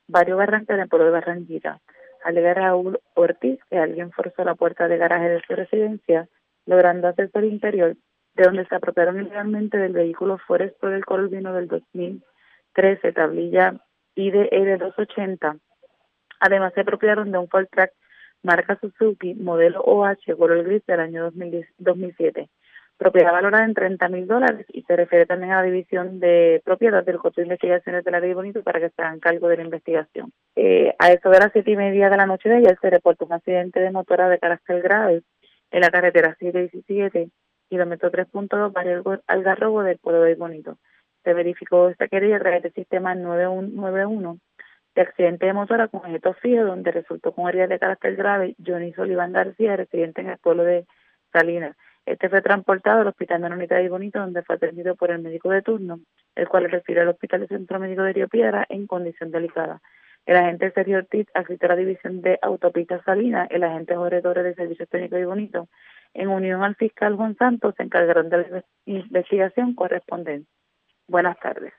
[0.07, 1.79] Barrio Barranca, en el pueblo de Barranquita.
[2.25, 6.27] Alega Raúl Ortiz que alguien forzó la puerta de garaje de su residencia,
[6.65, 7.95] logrando acceso al interior,
[8.35, 13.75] de donde se apropiaron ilegalmente del vehículo Forest por el Corvino del 2013, tablilla
[14.15, 15.57] IDL 280,
[16.45, 17.93] Además, se apropiaron de un Ford Track
[18.43, 21.31] marca Suzuki, modelo OH, color gris del año
[21.77, 22.49] 2007.
[23.03, 27.03] Propiedad valorada en 30 mil dólares y se refiere también a la división de propiedad
[27.03, 29.63] del Costo de Investigaciones de la Ley Bonito para que se hagan cargo de la
[29.63, 30.31] investigación.
[30.55, 33.25] Eh, a eso de las siete y media de la noche de ayer se reportó
[33.25, 35.21] un accidente de motora de carácter grave
[35.71, 37.27] en la carretera 717,
[37.67, 40.77] kilómetro 3.2, barrio Algarrobo del pueblo de Bonito.
[41.25, 44.37] Se verificó esta querella a través del sistema 9191
[44.95, 48.93] de accidente de motora con objeto fijo, donde resultó con heridas de carácter grave Johnny
[48.93, 50.85] Soliván García, residente en el pueblo de
[51.33, 51.75] Salinas.
[52.05, 55.49] Este fue transportado al hospital de unidad de Bonito, donde fue atendido por el médico
[55.49, 56.01] de turno,
[56.35, 59.81] el cual refiere al hospital de centro médico de Río Piedra en condición delicada.
[60.25, 64.43] El agente Sergio Ortiz asistió a la división de autopistas Salinas, el agente Jorge Torres
[64.43, 65.67] de Servicios Técnicos de Bonito,
[66.13, 70.49] en unión al fiscal Juan Santos, se encargaron de la investigación correspondiente.
[71.07, 71.73] Buenas tardes.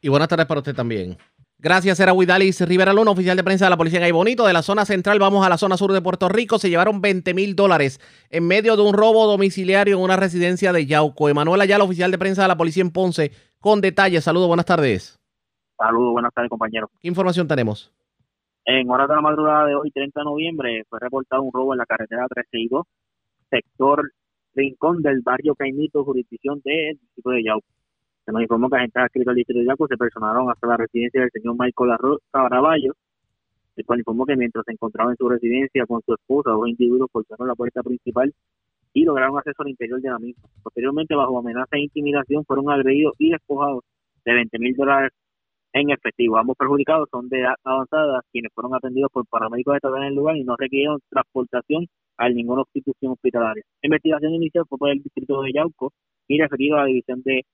[0.00, 1.16] Y buenas tardes para usted también.
[1.62, 4.46] Gracias, era Huidalis Rivera Luna, oficial de prensa de la policía en Bonito.
[4.46, 6.58] De la zona central vamos a la zona sur de Puerto Rico.
[6.58, 8.00] Se llevaron 20 mil dólares
[8.30, 11.28] en medio de un robo domiciliario en una residencia de Yauco.
[11.28, 14.24] Emanuel Ayala, oficial de prensa de la policía en Ponce, con detalles.
[14.24, 15.20] Saludos, buenas tardes.
[15.76, 16.88] Saludos, buenas tardes, compañeros.
[16.98, 17.92] ¿Qué información tenemos?
[18.64, 21.78] En horas de la madrugada de hoy, 30 de noviembre, fue reportado un robo en
[21.78, 22.86] la carretera 362,
[23.50, 24.10] sector
[24.54, 27.66] Rincón del barrio Caimito, jurisdicción del distrito de Yauco.
[28.30, 31.20] Se nos informó que agentes adscritos al distrito de Yauco se personaron hasta la residencia
[31.20, 32.92] del señor Michael Caraballo,
[33.74, 37.10] el cual informó que mientras se encontraba en su residencia con su esposa, dos individuos
[37.10, 38.32] forzaron la puerta principal
[38.92, 40.44] y lograron acceso al interior de la misma.
[40.62, 43.82] Posteriormente, bajo amenaza e intimidación, fueron agredidos y despojados
[44.24, 45.10] de 20 mil dólares
[45.72, 46.38] en efectivo.
[46.38, 50.36] Ambos perjudicados son de edad avanzada, quienes fueron atendidos por paramédicos de en el lugar
[50.36, 53.64] y no requirieron transportación a ninguna institución hospitalaria.
[53.82, 55.92] La investigación inicial fue por el distrito de Yauco
[56.28, 57.44] y referido a la división de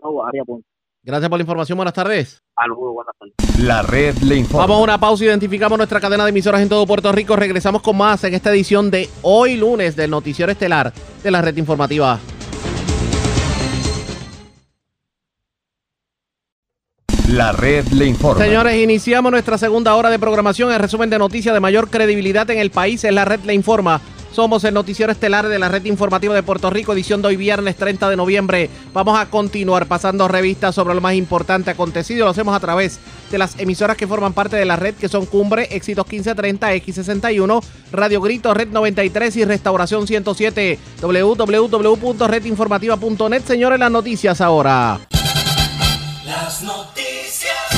[0.00, 0.64] Ponce.
[1.02, 1.76] Gracias por la información.
[1.76, 2.42] Buenas tardes.
[2.54, 3.60] Saludos, buenas tardes.
[3.60, 4.66] La red le informa.
[4.66, 5.24] Vamos a una pausa.
[5.24, 7.36] Identificamos nuestra cadena de emisoras en todo Puerto Rico.
[7.36, 10.92] Regresamos con más en esta edición de hoy lunes del Noticiero Estelar
[11.22, 12.18] de la red informativa.
[17.30, 18.42] La red le informa.
[18.42, 20.72] Señores, iniciamos nuestra segunda hora de programación.
[20.72, 24.00] El resumen de noticias de mayor credibilidad en el país es la red le informa.
[24.32, 27.76] Somos el noticiero estelar de la red informativa de Puerto Rico, edición de hoy viernes
[27.76, 28.68] 30 de noviembre.
[28.92, 32.24] Vamos a continuar pasando revistas sobre lo más importante acontecido.
[32.24, 32.98] Lo hacemos a través
[33.30, 37.62] de las emisoras que forman parte de la red, que son Cumbre, Éxitos 1530, X61,
[37.92, 40.80] Radio Grito, Red 93 y Restauración 107.
[41.00, 43.42] www.redinformativa.net.
[43.44, 44.98] Señores, las noticias ahora.
[46.30, 47.29] Las noticias.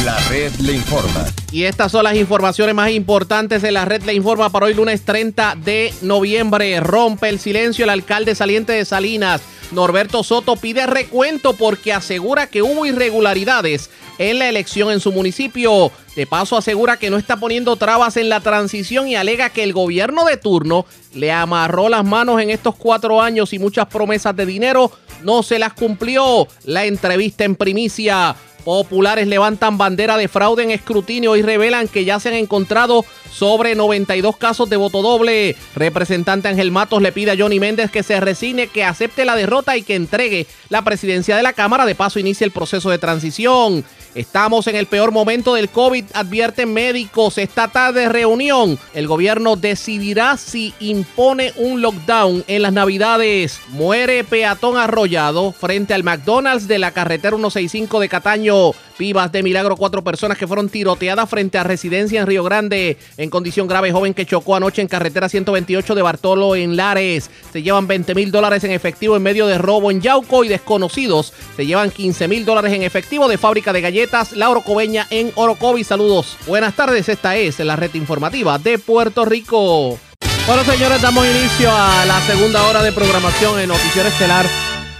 [0.04, 1.26] La red le informa.
[1.52, 5.04] Y estas son las informaciones más importantes de la red le informa para hoy lunes
[5.04, 6.80] 30 de noviembre.
[6.80, 9.42] Rompe el silencio el alcalde saliente de Salinas.
[9.70, 15.92] Norberto Soto pide recuento porque asegura que hubo irregularidades en la elección en su municipio.
[16.16, 19.72] De paso asegura que no está poniendo trabas en la transición y alega que el
[19.72, 20.84] gobierno de turno
[21.14, 24.90] le amarró las manos en estos cuatro años y muchas promesas de dinero
[25.22, 26.48] no se las cumplió.
[26.64, 28.34] La entrevista en primicia.
[28.64, 33.74] Populares levantan bandera de fraude en escrutinio y revelan que ya se han encontrado sobre
[33.74, 35.56] 92 casos de voto doble.
[35.74, 39.76] Representante Ángel Matos le pide a Johnny Méndez que se resigne, que acepte la derrota
[39.76, 41.86] y que entregue la presidencia de la Cámara.
[41.86, 43.84] De paso, inicia el proceso de transición.
[44.14, 47.38] Estamos en el peor momento del COVID, advierten médicos.
[47.38, 48.78] Esta tarde reunión.
[48.92, 53.60] El gobierno decidirá si impone un lockdown en las navidades.
[53.68, 58.72] Muere peatón arrollado frente al McDonald's de la carretera 165 de Cataño.
[58.98, 62.96] Vivas de milagro, cuatro personas que fueron tiroteadas frente a residencia en Río Grande.
[63.16, 67.30] En condición grave, joven que chocó anoche en carretera 128 de Bartolo en Lares.
[67.52, 71.32] Se llevan 20 mil dólares en efectivo en medio de robo en Yauco y desconocidos.
[71.56, 75.84] Se llevan 15 mil dólares en efectivo de fábrica de galletas Lauro Coveña en Orocovi.
[75.84, 76.36] Saludos.
[76.46, 79.98] Buenas tardes, esta es la red informativa de Puerto Rico.
[80.46, 84.46] Bueno, señores, damos inicio a la segunda hora de programación en Noticiero Estelar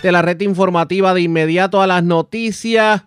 [0.03, 3.03] de la red informativa de inmediato a las noticias.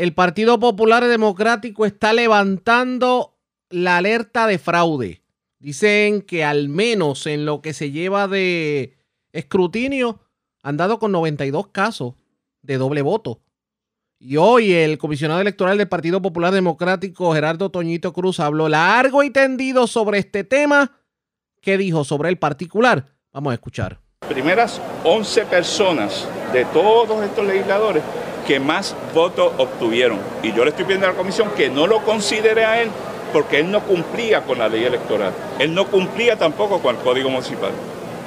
[0.00, 3.36] El Partido Popular Democrático está levantando
[3.68, 5.20] la alerta de fraude.
[5.58, 8.96] Dicen que al menos en lo que se lleva de
[9.34, 10.18] escrutinio
[10.62, 12.14] han dado con 92 casos
[12.62, 13.42] de doble voto.
[14.18, 19.28] Y hoy el comisionado electoral del Partido Popular Democrático, Gerardo Toñito Cruz, habló largo y
[19.28, 20.92] tendido sobre este tema.
[21.60, 23.04] ¿Qué dijo sobre el particular?
[23.34, 24.00] Vamos a escuchar.
[24.26, 28.02] Primeras 11 personas de todos estos legisladores
[28.50, 30.18] que más votos obtuvieron.
[30.42, 32.90] Y yo le estoy pidiendo a la comisión que no lo considere a él
[33.32, 35.32] porque él no cumplía con la ley electoral.
[35.60, 37.70] Él no cumplía tampoco con el código municipal.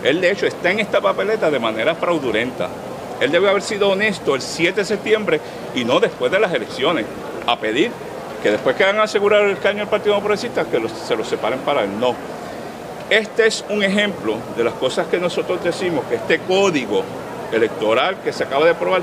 [0.01, 2.69] Él de hecho está en esta papeleta de manera fraudulenta.
[3.19, 5.41] Él debe haber sido honesto el 7 de septiembre
[5.76, 7.05] y no después de las elecciones,
[7.45, 7.91] a pedir
[8.41, 11.84] que después que hagan asegurar el caño al Partido Progresista, que se lo separen para
[11.84, 11.99] él.
[11.99, 12.15] No.
[13.09, 17.03] Este es un ejemplo de las cosas que nosotros decimos, que este código
[17.51, 19.01] electoral que se acaba de aprobar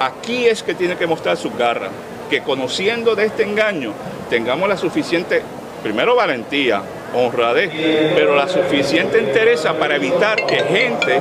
[0.00, 1.90] Aquí es que tiene que mostrar su garra,
[2.30, 3.92] que conociendo de este engaño
[4.30, 5.42] tengamos la suficiente,
[5.82, 6.80] primero valentía,
[7.14, 7.70] honradez,
[8.14, 11.20] pero la suficiente entereza para evitar que gente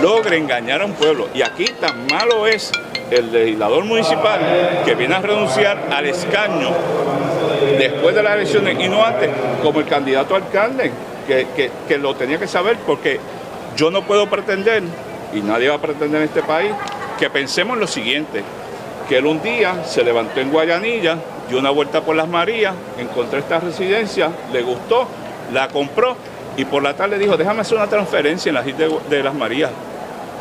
[0.00, 1.28] logre engañar a un pueblo.
[1.34, 2.70] Y aquí tan malo es
[3.10, 4.38] el legislador municipal
[4.84, 6.70] que viene a renunciar al escaño
[7.80, 9.28] después de las elecciones y no antes,
[9.60, 10.92] como el candidato alcalde,
[11.26, 11.48] que,
[11.88, 13.18] que lo tenía que saber, porque
[13.76, 14.84] yo no puedo pretender,
[15.34, 16.70] y nadie va a pretender en este país,
[17.20, 18.42] que pensemos lo siguiente,
[19.06, 21.18] que él un día se levantó en Guayanilla,
[21.50, 25.06] dio una vuelta por las Marías, encontró esta residencia, le gustó,
[25.52, 26.16] la compró
[26.56, 29.70] y por la tarde dijo, déjame hacer una transferencia en la de, de las Marías.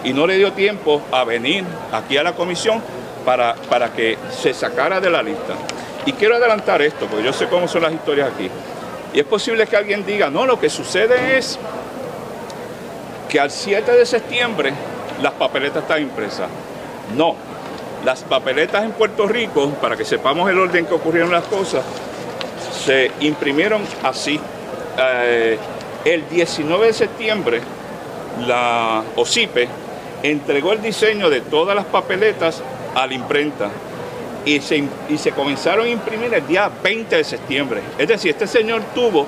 [0.05, 2.81] Y no le dio tiempo a venir aquí a la comisión
[3.25, 5.55] para, para que se sacara de la lista.
[6.05, 8.49] Y quiero adelantar esto, porque yo sé cómo son las historias aquí.
[9.13, 11.59] Y es posible que alguien diga, no, lo que sucede es
[13.27, 14.73] que al 7 de septiembre
[15.21, 16.49] las papeletas están impresas.
[17.15, 17.35] No,
[18.05, 21.83] Las papeletas en Puerto Rico, para que sepamos el orden que ocurrieron las cosas,
[22.85, 24.39] se imprimieron así.
[24.97, 25.57] Eh,
[26.05, 27.61] el 19 de septiembre,
[28.47, 29.67] la OCIPE
[30.23, 32.63] entregó el diseño de todas las papeletas
[32.95, 33.69] a la imprenta
[34.45, 37.81] y se, y se comenzaron a imprimir el día 20 de septiembre.
[37.97, 39.25] Es decir, este señor tuvo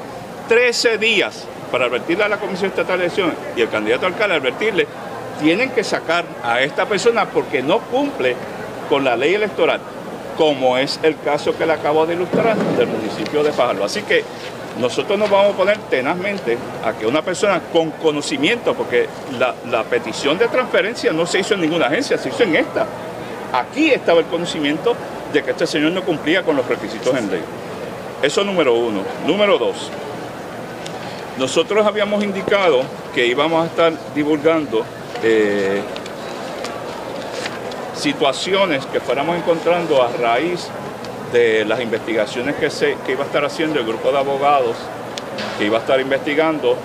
[0.47, 4.87] 13 días para advertirle a la Comisión Estatal de Elecciones y el candidato alcalde advertirle,
[5.41, 8.35] tienen que sacar a esta persona porque no cumple
[8.89, 9.79] con la ley electoral,
[10.37, 13.83] como es el caso que le acabo de ilustrar del municipio de Fajardo.
[13.83, 14.23] Así que
[14.79, 19.83] nosotros nos vamos a poner tenazmente a que una persona con conocimiento, porque la, la
[19.83, 22.85] petición de transferencia no se hizo en ninguna agencia, se hizo en esta.
[23.53, 24.95] Aquí estaba el conocimiento
[25.33, 27.41] de que este señor no cumplía con los requisitos en ley.
[28.21, 29.01] Eso número uno.
[29.25, 29.89] Número dos,
[31.37, 32.83] nosotros habíamos indicado
[33.15, 34.85] que íbamos a estar divulgando
[35.23, 35.81] eh,
[37.95, 40.67] situaciones que fuéramos encontrando a raíz
[41.31, 44.75] de las investigaciones que, se, que iba a estar haciendo el grupo de abogados,
[45.57, 46.75] que iba a estar investigando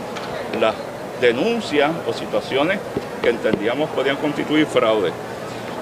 [0.60, 0.74] las
[1.20, 2.78] denuncias o situaciones
[3.22, 5.10] que entendíamos podían constituir fraude.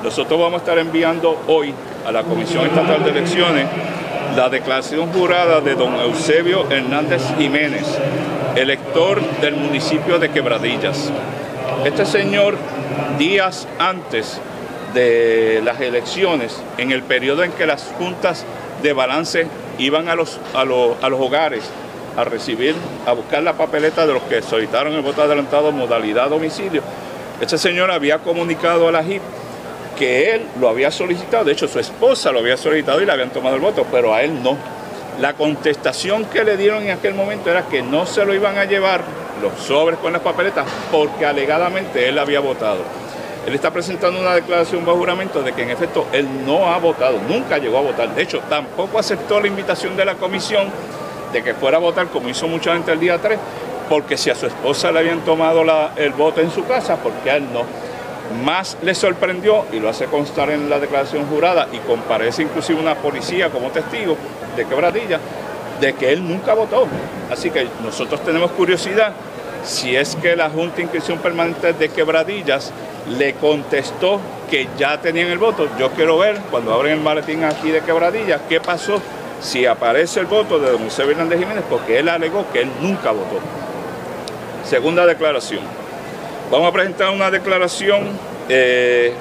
[0.02, 1.74] Nosotros vamos a estar enviando hoy
[2.06, 3.66] a la Comisión Estatal de Elecciones
[4.36, 7.86] la declaración jurada de don Eusebio Hernández Jiménez,
[8.56, 11.10] elector del municipio de Quebradillas.
[11.82, 12.56] Este señor,
[13.18, 14.40] días antes
[14.94, 18.44] de las elecciones, en el periodo en que las juntas
[18.82, 19.46] de balance
[19.78, 21.64] iban a los, a los, a los hogares
[22.16, 22.74] a recibir,
[23.06, 26.82] a buscar la papeleta de los que solicitaron el voto adelantado modalidad domicilio,
[27.40, 29.22] este señor había comunicado a la JIP
[29.98, 33.30] que él lo había solicitado, de hecho su esposa lo había solicitado y le habían
[33.30, 34.56] tomado el voto, pero a él no.
[35.20, 38.64] La contestación que le dieron en aquel momento era que no se lo iban a
[38.64, 39.02] llevar
[39.44, 42.78] los sobres con las papeletas porque alegadamente él había votado.
[43.46, 47.18] Él está presentando una declaración bajo juramento de que en efecto él no ha votado,
[47.28, 48.14] nunca llegó a votar.
[48.14, 50.68] De hecho, tampoco aceptó la invitación de la comisión
[51.32, 53.38] de que fuera a votar como hizo mucha gente el día 3,
[53.90, 55.62] porque si a su esposa le habían tomado
[55.96, 57.64] el voto en su casa, porque a él no.
[58.42, 62.94] Más le sorprendió, y lo hace constar en la declaración jurada, y comparece inclusive una
[62.94, 64.16] policía como testigo
[64.56, 65.20] de quebradilla,
[65.80, 66.86] de que él nunca votó.
[67.30, 69.12] Así que nosotros tenemos curiosidad
[69.64, 72.72] si es que la Junta de Inscripción Permanente de Quebradillas
[73.18, 75.68] le contestó que ya tenían el voto.
[75.78, 79.00] Yo quiero ver, cuando abren el maletín aquí de Quebradillas, qué pasó
[79.40, 83.10] si aparece el voto de don José Hernández Jiménez, porque él alegó que él nunca
[83.10, 83.40] votó.
[84.64, 85.60] Segunda declaración.
[86.50, 88.08] Vamos a presentar una declaración
[88.48, 89.12] eh,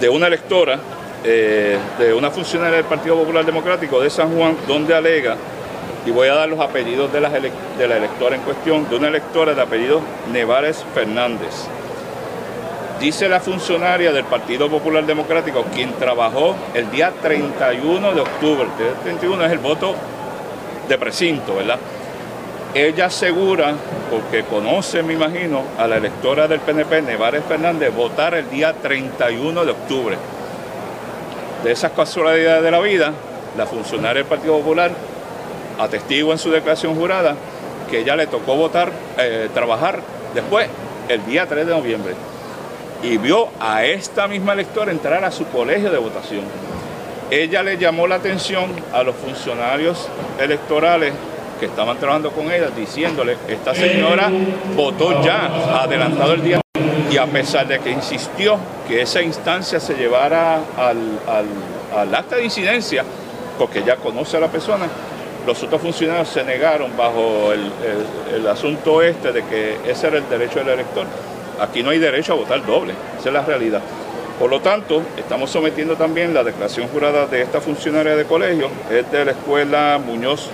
[0.00, 0.78] de una electora,
[1.22, 5.36] eh, de una funcionaria del Partido Popular Democrático de San Juan, donde alega,
[6.06, 7.28] y voy a dar los apellidos de la,
[7.96, 10.00] electora en cuestión, de una electora de apellido
[10.32, 11.66] Nevares Fernández.
[12.98, 18.84] Dice la funcionaria del Partido Popular Democrático, quien trabajó el día 31 de octubre, el
[18.84, 19.94] día 31 es el voto
[20.88, 21.78] de precinto, ¿verdad?
[22.74, 23.74] Ella asegura,
[24.10, 29.64] porque conoce, me imagino, a la electora del PNP, Nevares Fernández, votar el día 31
[29.64, 30.16] de octubre.
[31.64, 33.12] De esas casualidades de la vida,
[33.56, 34.92] la funcionaria del Partido Popular
[35.84, 37.36] atestigua en su declaración jurada
[37.90, 40.00] que ella le tocó votar, eh, trabajar
[40.34, 40.68] después,
[41.08, 42.14] el día 3 de noviembre
[43.02, 46.42] y vio a esta misma electora entrar a su colegio de votación.
[47.30, 50.08] Ella le llamó la atención a los funcionarios
[50.38, 51.12] electorales
[51.58, 54.30] que estaban trabajando con ella, diciéndole, esta señora
[54.74, 55.46] votó ya,
[55.82, 56.60] adelantado el día,
[57.10, 58.58] y a pesar de que insistió
[58.88, 63.04] que esa instancia se llevara al, acta de incidencia,
[63.58, 64.86] porque ya conoce a la persona,
[65.46, 70.60] los otros funcionarios se negaron bajo el, asunto este de que ese era el derecho
[70.60, 71.06] del elector.
[71.60, 73.80] Aquí no hay derecho a votar doble, esa es la realidad.
[74.38, 79.10] Por lo tanto, estamos sometiendo también la declaración jurada de esta funcionaria de colegio, es
[79.10, 80.48] de la escuela Muñoz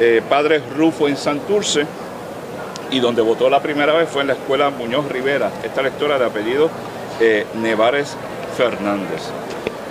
[0.00, 1.86] eh, Padre Rufo en Santurce,
[2.90, 6.26] y donde votó la primera vez fue en la escuela Muñoz Rivera, esta lectora de
[6.26, 6.70] apellido
[7.20, 8.16] eh, Nevares
[8.56, 9.30] Fernández.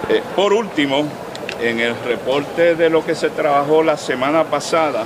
[0.09, 1.05] Eh, por último,
[1.61, 5.05] en el reporte de lo que se trabajó la semana pasada,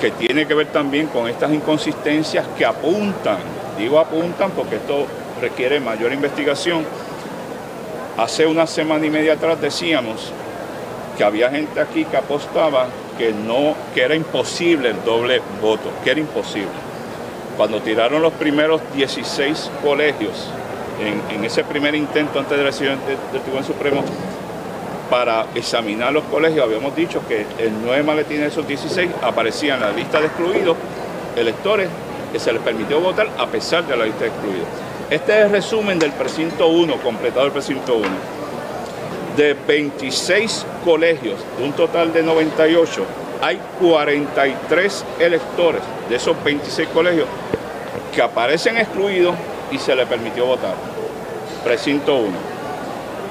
[0.00, 3.38] que tiene que ver también con estas inconsistencias que apuntan
[3.78, 5.06] Digo apuntan porque esto
[5.40, 6.84] requiere mayor investigación.
[8.18, 10.30] Hace una semana y media atrás decíamos
[11.16, 16.10] que había gente aquí que apostaba que no, que era imposible el doble voto, que
[16.10, 16.70] era imposible.
[17.56, 20.48] Cuando tiraron los primeros 16 colegios
[21.30, 24.04] en, ese primer intento antes de la decisión del Tribunal Supremo
[25.12, 29.90] para examinar los colegios, habíamos dicho que en nueve maletines de esos 16 aparecían en
[29.90, 30.74] la lista de excluidos
[31.36, 31.90] electores
[32.32, 34.64] que se les permitió votar a pesar de la lista excluida.
[35.10, 38.08] Este es el resumen del precinto 1, completado el precinto 1.
[39.36, 43.04] De 26 colegios, de un total de 98,
[43.42, 47.26] hay 43 electores de esos 26 colegios
[48.14, 49.34] que aparecen excluidos
[49.70, 50.74] y se les permitió votar.
[51.62, 52.28] Precinto 1.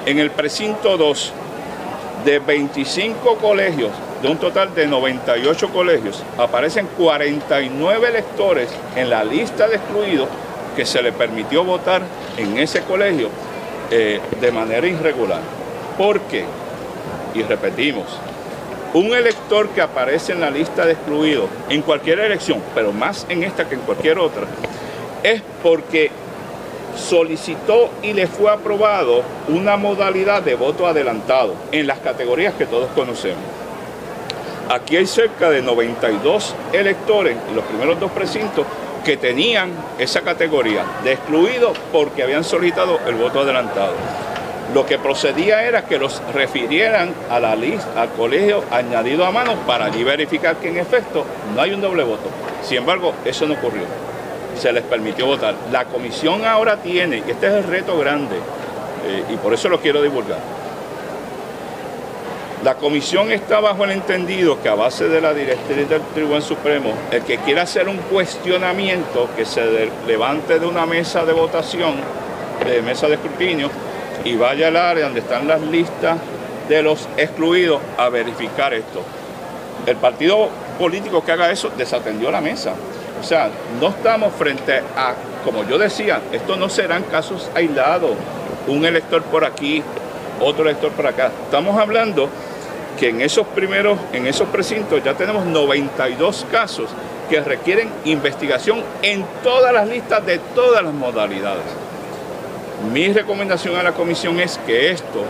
[0.06, 1.32] En el precinto 2,
[2.24, 3.90] de 25 colegios,
[4.22, 10.28] de un total de 98 colegios, aparecen 49 electores en la lista de excluidos
[10.76, 12.02] que se le permitió votar
[12.36, 13.28] en ese colegio
[13.90, 15.40] eh, de manera irregular.
[15.98, 16.44] ¿Por qué?
[17.34, 18.06] Y repetimos,
[18.94, 23.42] un elector que aparece en la lista de excluidos en cualquier elección, pero más en
[23.42, 24.42] esta que en cualquier otra,
[25.22, 26.10] es porque
[26.96, 32.90] solicitó y le fue aprobado una modalidad de voto adelantado en las categorías que todos
[32.94, 33.42] conocemos.
[34.68, 38.64] Aquí hay cerca de 92 electores en los primeros dos precintos
[39.04, 43.94] que tenían esa categoría de excluidos porque habían solicitado el voto adelantado.
[44.72, 49.56] Lo que procedía era que los refirieran a la lista, al colegio añadido a mano
[49.66, 52.30] para allí verificar que en efecto no hay un doble voto.
[52.62, 54.11] Sin embargo, eso no ocurrió
[54.62, 55.56] se les permitió votar.
[55.72, 59.80] La comisión ahora tiene, y este es el reto grande, eh, y por eso lo
[59.80, 60.38] quiero divulgar,
[62.62, 66.92] la comisión está bajo el entendido que a base de la directriz del Tribunal Supremo,
[67.10, 71.94] el que quiera hacer un cuestionamiento que se levante de una mesa de votación,
[72.64, 73.68] de mesa de escrutinio,
[74.24, 76.18] y vaya al área donde están las listas
[76.68, 79.02] de los excluidos a verificar esto.
[79.86, 80.48] El partido
[80.78, 82.74] político que haga eso desatendió la mesa.
[83.22, 83.50] O sea,
[83.80, 85.14] no estamos frente a,
[85.44, 88.10] como yo decía, esto no serán casos aislados,
[88.66, 89.80] un elector por aquí,
[90.40, 91.30] otro elector por acá.
[91.44, 92.28] Estamos hablando
[92.98, 96.90] que en esos primeros, en esos precintos ya tenemos 92 casos
[97.30, 101.62] que requieren investigación en todas las listas de todas las modalidades.
[102.92, 105.22] Mi recomendación a la comisión es que esto,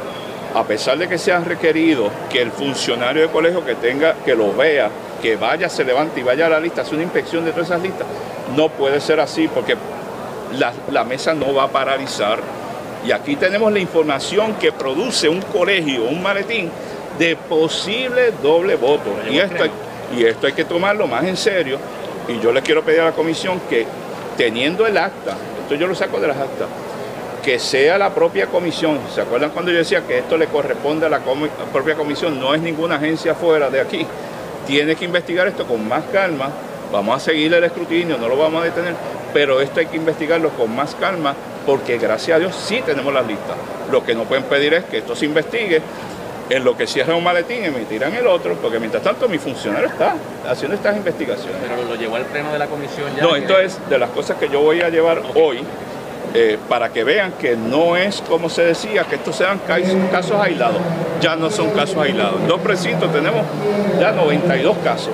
[0.55, 4.55] a pesar de que sea requerido que el funcionario de colegio que tenga, que lo
[4.55, 4.89] vea,
[5.23, 7.81] que vaya, se levante y vaya a la lista, hace una inspección de todas esas
[7.81, 8.07] listas.
[8.57, 9.77] No puede ser así porque
[10.91, 12.41] la, mesa no va a paralizar.
[13.07, 16.71] Y aquí tenemos la información que produce un colegio, un maletín,
[17.19, 19.11] de posible doble voto.
[19.31, 19.65] Y esto,
[20.17, 21.79] y esto hay que tomarlo más en serio.
[22.29, 23.87] Y yo le quiero pedir a la comisión que
[24.37, 26.69] teniendo el acta, esto yo lo saco de las actas,
[27.45, 28.99] que sea la propia comisión.
[29.15, 31.21] ¿Se acuerdan cuando yo decía que esto le corresponde a la
[31.73, 32.41] propia comisión?
[32.41, 34.07] No es ninguna agencia fuera de aquí
[34.67, 36.51] tiene que investigar esto con más calma.
[36.93, 38.95] Vamos a seguir el escrutinio, no lo vamos a detener,
[39.33, 41.35] pero esto hay que investigarlo con más calma
[41.65, 43.57] porque gracias a Dios sí tenemos las listas.
[43.91, 45.81] Lo que no pueden pedir es que esto se investigue
[46.51, 49.39] en lo que cierra un maletín y me tiran el otro, porque mientras tanto mi
[49.39, 51.57] funcionario está haciendo estas investigaciones.
[51.63, 53.23] Pero lo llevó al pleno de la comisión ya.
[53.23, 55.61] No, esto es de las cosas que yo voy a llevar hoy
[56.35, 59.61] eh, para que vean que no es como se decía, que estos sean
[60.11, 60.81] casos aislados.
[61.21, 62.41] Ya no son casos aislados.
[62.41, 63.43] En dos precintos tenemos
[64.01, 65.13] ya 92 casos.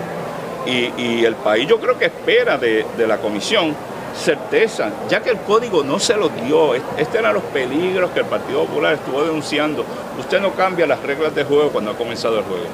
[0.67, 3.75] Y, el país yo creo que espera de, la comisión
[4.15, 6.75] certeza, ya que el código no se lo dio.
[6.75, 9.85] Estos eran los peligros que el Partido Popular estuvo denunciando.
[10.19, 12.67] Usted no cambia las reglas de juego cuando ha comenzado el juego.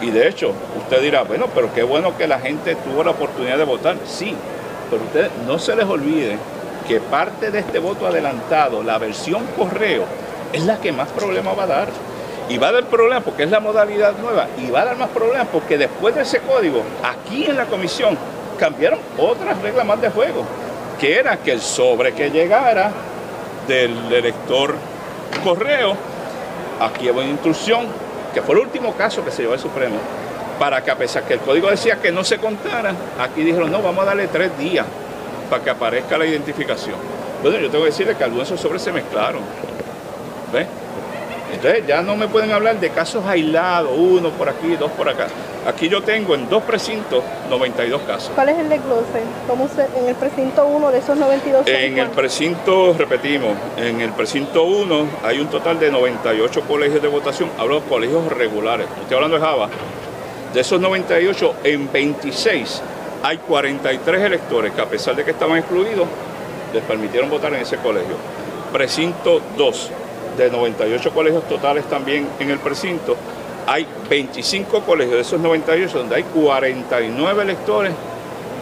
[0.00, 3.58] Y de hecho, usted dirá, bueno, pero qué bueno que la gente tuvo la oportunidad
[3.58, 3.96] de votar.
[4.06, 4.34] Sí,
[4.90, 6.38] pero usted no se les olvide
[6.86, 10.04] que parte de este voto adelantado, la versión correo,
[10.52, 11.88] es la que más problemas va a dar.
[12.48, 14.46] Y va a dar problemas porque es la modalidad nueva.
[14.56, 18.16] Y va a dar más problemas porque después de ese código, aquí en la comisión,
[18.58, 20.44] cambiaron otras reglas más de juego.
[21.00, 22.92] Que era que el sobre que llegara
[23.66, 24.74] del elector
[25.42, 25.96] correo,
[26.80, 27.86] aquí hubo una instrucción,
[28.32, 29.96] que fue el último caso que se llevó al Supremo,
[30.58, 33.82] para que a pesar que el código decía que no se contara, aquí dijeron, no,
[33.82, 34.86] vamos a darle tres días
[35.46, 36.96] para que aparezca la identificación.
[37.42, 39.42] Bueno, yo tengo que decirle que algunos de esos sobres se mezclaron.
[40.52, 40.66] ¿Ves?
[41.52, 45.28] Entonces ya no me pueden hablar de casos aislados, uno por aquí, dos por acá.
[45.66, 48.30] Aquí yo tengo en dos precintos 92 casos.
[48.34, 49.22] ¿Cuál es el desglose?
[49.48, 51.66] ¿Cómo se, en el precinto 1 de esos 92?
[51.66, 57.08] En el precinto, repetimos, en el precinto 1 hay un total de 98 colegios de
[57.08, 57.50] votación.
[57.58, 58.86] Hablo de colegios regulares.
[59.00, 59.68] Estoy hablando de Java.
[60.52, 62.82] De esos 98, en 26
[63.26, 66.06] hay 43 electores que a pesar de que estaban excluidos,
[66.72, 68.14] les permitieron votar en ese colegio.
[68.72, 69.90] Precinto 2,
[70.36, 73.16] de 98 colegios totales también en el precinto,
[73.66, 77.92] hay 25 colegios de esos 98 donde hay 49 electores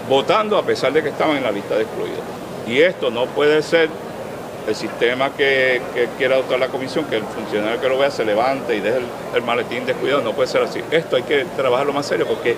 [0.08, 2.20] votando a pesar de que estaban en la lista de excluidos.
[2.66, 3.90] Y esto no puede ser
[4.66, 5.82] el sistema que,
[6.16, 9.06] quiera adoptar la comisión, que el funcionario que lo vea se levante y deje el,
[9.34, 10.80] el maletín descuidado, no puede ser así.
[10.90, 12.56] Esto hay que trabajarlo más serio porque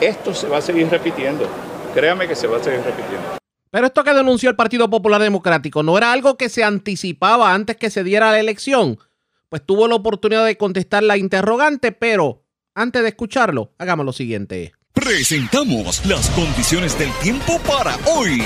[0.00, 1.48] esto se va a seguir repitiendo.
[1.94, 3.38] Créame que se va a seguir repitiendo.
[3.70, 7.76] Pero esto que denunció el Partido Popular Democrático no era algo que se anticipaba antes
[7.76, 8.98] que se diera la elección.
[9.48, 12.44] Pues tuvo la oportunidad de contestar la interrogante, pero
[12.74, 14.72] antes de escucharlo, hagamos lo siguiente.
[14.92, 18.42] Presentamos las condiciones del tiempo para hoy.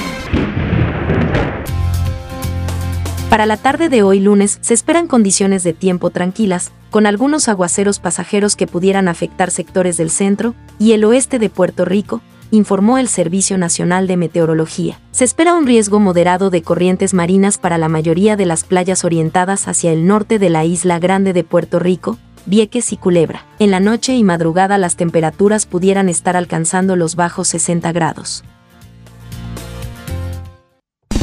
[3.33, 7.99] Para la tarde de hoy lunes se esperan condiciones de tiempo tranquilas, con algunos aguaceros
[7.99, 12.21] pasajeros que pudieran afectar sectores del centro y el oeste de Puerto Rico,
[12.51, 15.01] informó el Servicio Nacional de Meteorología.
[15.13, 19.67] Se espera un riesgo moderado de corrientes marinas para la mayoría de las playas orientadas
[19.67, 23.47] hacia el norte de la isla grande de Puerto Rico, Vieques y Culebra.
[23.59, 28.45] En la noche y madrugada las temperaturas pudieran estar alcanzando los bajos 60 grados.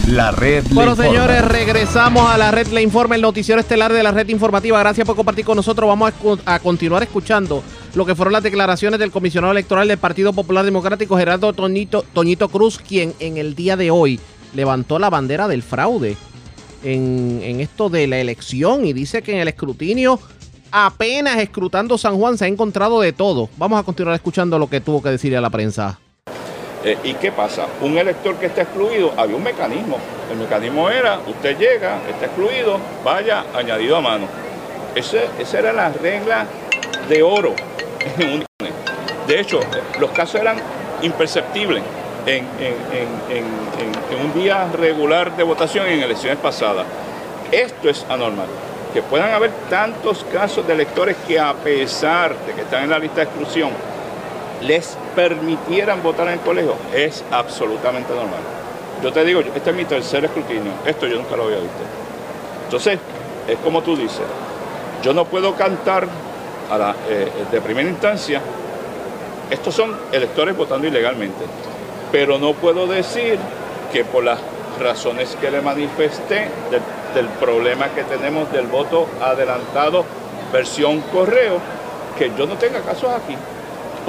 [0.10, 4.12] La red Bueno, señores, regresamos a la red Le Informa, el noticiero estelar de la
[4.12, 4.80] red informativa.
[4.80, 5.88] Gracias por compartir con nosotros.
[5.88, 6.12] Vamos
[6.46, 11.16] a continuar escuchando lo que fueron las declaraciones del comisionado electoral del Partido Popular Democrático,
[11.16, 14.20] Gerardo Toñito, Toñito Cruz, quien en el día de hoy
[14.56, 16.18] levantó la bandera del fraude
[16.84, 20.20] en, en esto de la elección y dice que en el escrutinio,
[20.72, 23.48] apenas escrutando San Juan, se ha encontrado de todo.
[23.58, 26.00] Vamos a continuar escuchando lo que tuvo que decir a la prensa.
[26.84, 27.66] Eh, ¿Y qué pasa?
[27.82, 29.98] Un elector que está excluido, había un mecanismo.
[30.32, 34.28] El mecanismo era, usted llega, está excluido, vaya, añadido a mano.
[34.96, 36.46] Ese- esa era la regla
[37.10, 37.54] de oro.
[39.28, 39.60] De hecho,
[40.00, 40.58] los casos eran
[41.04, 41.84] imperceptibles
[42.26, 43.60] en, en-
[44.26, 46.86] un día regular de votación en elecciones pasadas.
[47.52, 48.48] Esto es anormal.
[48.94, 52.98] Que puedan haber tantos casos de electores que a pesar de que están en la
[53.00, 53.70] lista de exclusión,
[54.62, 58.40] les permitieran votar en el colegio es absolutamente normal.
[59.02, 61.80] Yo te digo, este es mi tercer escrutinio, esto yo nunca lo había visto.
[62.66, 63.00] Entonces,
[63.48, 64.26] es como tú dices,
[65.02, 66.08] yo no puedo cantar
[66.70, 68.42] a la, eh, de primera instancia,
[69.50, 71.46] estos son electores votando ilegalmente,
[72.12, 73.40] pero no puedo decir
[73.94, 74.40] que por las
[74.80, 76.82] razones que le manifesté del,
[77.16, 80.06] del problema que tenemos del voto adelantado
[80.52, 81.60] versión correo,
[82.18, 83.36] que yo no tenga casos aquí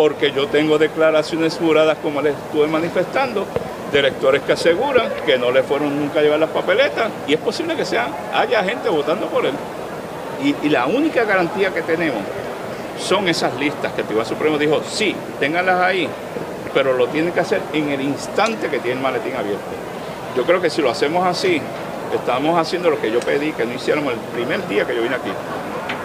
[0.01, 3.45] porque yo tengo declaraciones juradas, como les estuve manifestando,
[3.93, 7.39] de electores que aseguran que no le fueron nunca a llevar las papeletas y es
[7.39, 9.53] posible que sea, haya gente votando por él.
[10.43, 12.23] Y, y la única garantía que tenemos
[12.99, 16.09] son esas listas que el Tribunal Supremo dijo, sí, ténganlas ahí,
[16.73, 19.61] pero lo tienen que hacer en el instante que tiene el maletín abierto.
[20.35, 21.61] Yo creo que si lo hacemos así,
[22.15, 25.17] estamos haciendo lo que yo pedí que no hiciéramos el primer día que yo vine
[25.17, 25.33] aquí.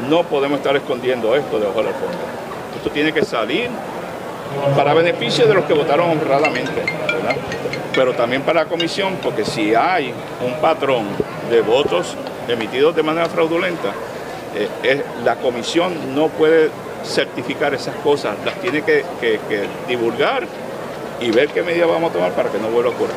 [0.10, 2.45] No podemos estar escondiendo esto debajo de la alfombra.
[2.94, 3.70] Tiene que salir
[4.76, 6.72] para beneficio de los que votaron honradamente.
[7.94, 10.14] Pero también para la comisión, porque si hay
[10.46, 11.06] un patrón
[11.50, 12.16] de votos
[12.48, 13.90] emitidos de manera fraudulenta,
[14.84, 16.70] eh, la comisión no puede
[17.04, 19.04] certificar esas cosas, las tiene que,
[19.88, 20.44] divulgar
[21.22, 23.16] y ver qué medidas vamos a tomar para que no vuelva a ocurrir.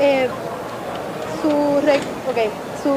[0.00, 0.28] Eh,
[1.42, 2.92] su, re- ok, su,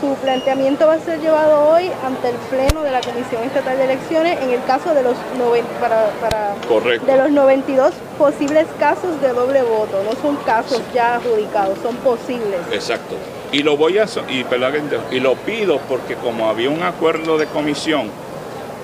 [0.00, 3.84] su planteamiento va a ser llevado hoy ante el Pleno de la Comisión Estatal de
[3.84, 7.06] Elecciones en el caso de los, noven- para, para- Correcto.
[7.06, 10.02] de los 92 posibles casos de doble voto.
[10.04, 12.58] No son casos ya adjudicados, son posibles.
[12.72, 13.14] Exacto.
[13.52, 17.46] Y lo voy a y, perdón y lo pido porque como había un acuerdo de
[17.46, 18.10] comisión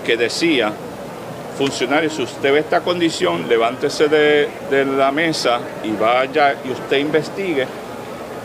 [0.06, 0.72] que decía,
[1.58, 6.98] funcionarios, si usted ve esta condición, levántese de, de la mesa y vaya y usted
[6.98, 7.66] investigue,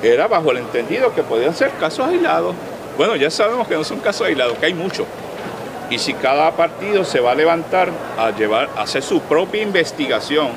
[0.03, 2.55] era bajo el entendido que podían ser casos aislados.
[2.97, 5.05] Bueno, ya sabemos que no son casos aislados, que hay muchos.
[5.89, 10.49] Y si cada partido se va a levantar a llevar, a hacer su propia investigación,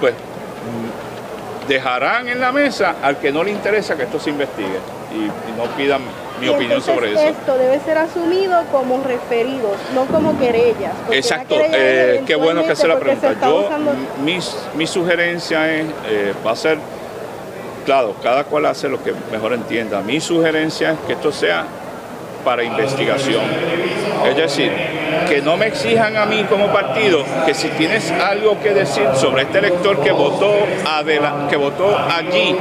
[0.00, 4.78] pues mm, dejarán en la mesa al que no le interesa que esto se investigue
[5.12, 6.00] y, y no pidan
[6.40, 7.20] mi Y opinión sobre eso.
[7.20, 10.94] Esto debe ser asumido como referidos, no como querellas.
[11.10, 13.34] Exacto, querella eh, qué bueno que hace la pregunta.
[13.42, 16.78] Yo, usando- m- mis- mi sugerencia es, eh, va a ser,
[17.84, 20.00] claro, cada cual hace lo que mejor entienda.
[20.00, 21.64] Mi sugerencia es que esto sea
[22.44, 23.42] para investigación.
[24.26, 24.72] Es decir,
[25.28, 29.42] que no me exijan a mí como partido que si tienes algo que decir sobre
[29.42, 30.54] este elector que votó,
[31.48, 32.56] que votó allí,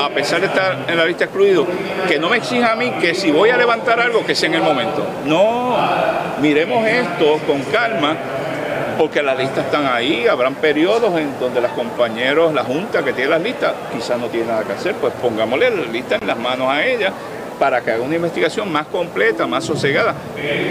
[0.00, 1.66] a pesar de estar en la lista excluido,
[2.06, 4.56] que no me exija a mí que si voy a levantar algo, que sea en
[4.56, 5.06] el momento.
[5.26, 5.76] No,
[6.40, 8.16] miremos esto con calma
[8.98, 13.30] porque las listas están ahí, habrán periodos en donde los compañeros, la Junta que tiene
[13.30, 16.68] las listas, quizás no tiene nada que hacer, pues pongámosle la lista en las manos
[16.68, 17.12] a ella
[17.58, 20.14] para que haga una investigación más completa, más sosegada.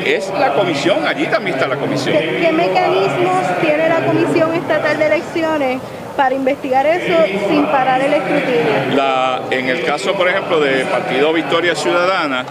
[0.05, 2.15] Es la comisión, allí también está la comisión.
[2.17, 5.81] ¿Qué, qué mecanismos tiene la Comisión Estatal de Elecciones
[6.15, 8.95] para investigar eso sin parar el escrutinio?
[8.95, 12.45] La- en el caso, por ejemplo, de Partido Victoria Ciudadana,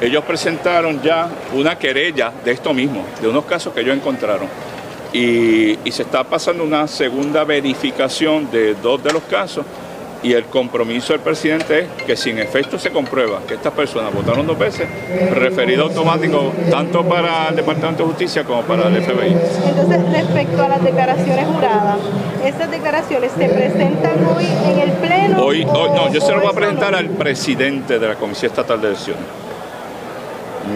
[0.00, 4.48] ellos presentaron ya una querella de esto mismo, de unos casos que ellos encontraron.
[5.12, 9.64] Y, y se está pasando una segunda verificación de dos de los casos
[10.22, 14.12] Y el compromiso del presidente es que si en efecto se comprueba que estas personas
[14.12, 14.88] votaron dos veces,
[15.30, 19.36] referido automático tanto para el Departamento de Justicia como para el FBI.
[19.68, 21.98] Entonces, respecto a las declaraciones juradas,
[22.44, 25.44] ¿esas declaraciones se presentan hoy en el Pleno?
[25.44, 26.98] Hoy, hoy no, yo se lo voy a presentar no?
[26.98, 29.22] al presidente de la Comisión Estatal de Elecciones.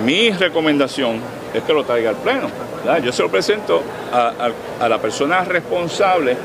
[0.05, 1.19] Mi recomendación
[1.53, 2.49] es que lo traiga al Pleno.
[3.03, 3.83] Yo se lo presento
[4.13, 6.37] a, la persona responsable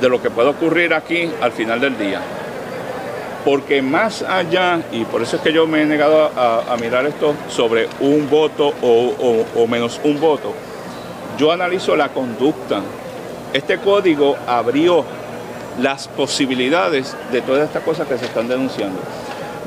[0.00, 2.20] de lo que pueda ocurrir aquí al final del día.
[3.44, 7.34] Porque más allá, y por eso es que yo me he negado a, mirar esto
[7.48, 10.54] sobre un voto o menos un voto,
[11.38, 12.80] yo analizo la conducta.
[13.52, 15.04] Este código abrió
[15.80, 19.00] las posibilidades de todas estas cosas que se están denunciando.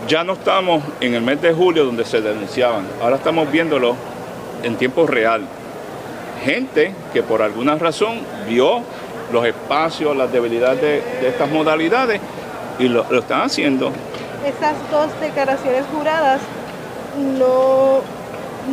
[0.07, 3.95] Ya no estamos en el mes de julio donde se denunciaban, ahora estamos viéndolo
[4.63, 5.41] en tiempo real.
[6.43, 8.81] Gente que por alguna razón vio
[9.31, 12.21] los espacios, las debilidades de, de estas modalidades
[12.79, 13.91] y lo, lo están haciendo.
[14.45, 16.39] Esas dos declaraciones juradas
[17.38, 18.01] no,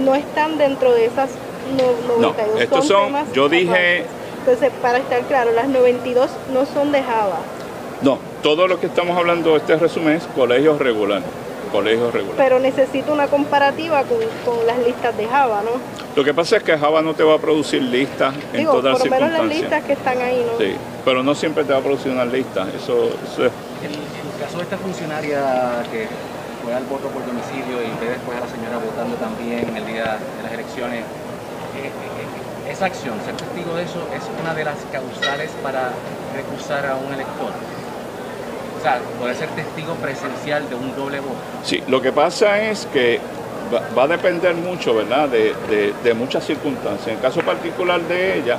[0.04, 1.30] no están dentro de esas
[1.76, 4.04] no- No, 92 estos son, yo dije.
[4.40, 7.38] Entonces, para estar claro, las 92 no son de Java,
[8.02, 11.22] no, todo lo que estamos hablando, este resumen es colegios regular,
[11.74, 15.72] colegios pero necesito una comparativa con, con las listas de Java, ¿no?
[16.14, 18.92] Lo que pasa es que Java no te va a producir listas en Digo, todas
[18.92, 19.60] las por lo menos las circunstancias.
[19.70, 20.58] listas que están ahí, ¿no?
[20.58, 22.66] Sí, pero no siempre te va a producir una lista.
[22.70, 23.52] Eso, eso es
[23.82, 26.06] El, el caso de esta funcionaria que
[26.62, 30.16] fue al voto por domicilio y ve después a la señora votando también el día
[30.36, 34.78] de las elecciones, eh, eh, esa acción, ser testigo de eso, es una de las
[34.92, 35.90] causales para
[36.34, 37.50] recusar a un elector.
[38.84, 39.00] Sea,
[39.34, 41.36] ser testigo presencial de un doble voto.
[41.62, 43.18] Sí, lo que pasa es que
[43.96, 47.08] va, a depender mucho, ¿verdad?, de, muchas circunstancias.
[47.08, 48.58] En caso particular de ella,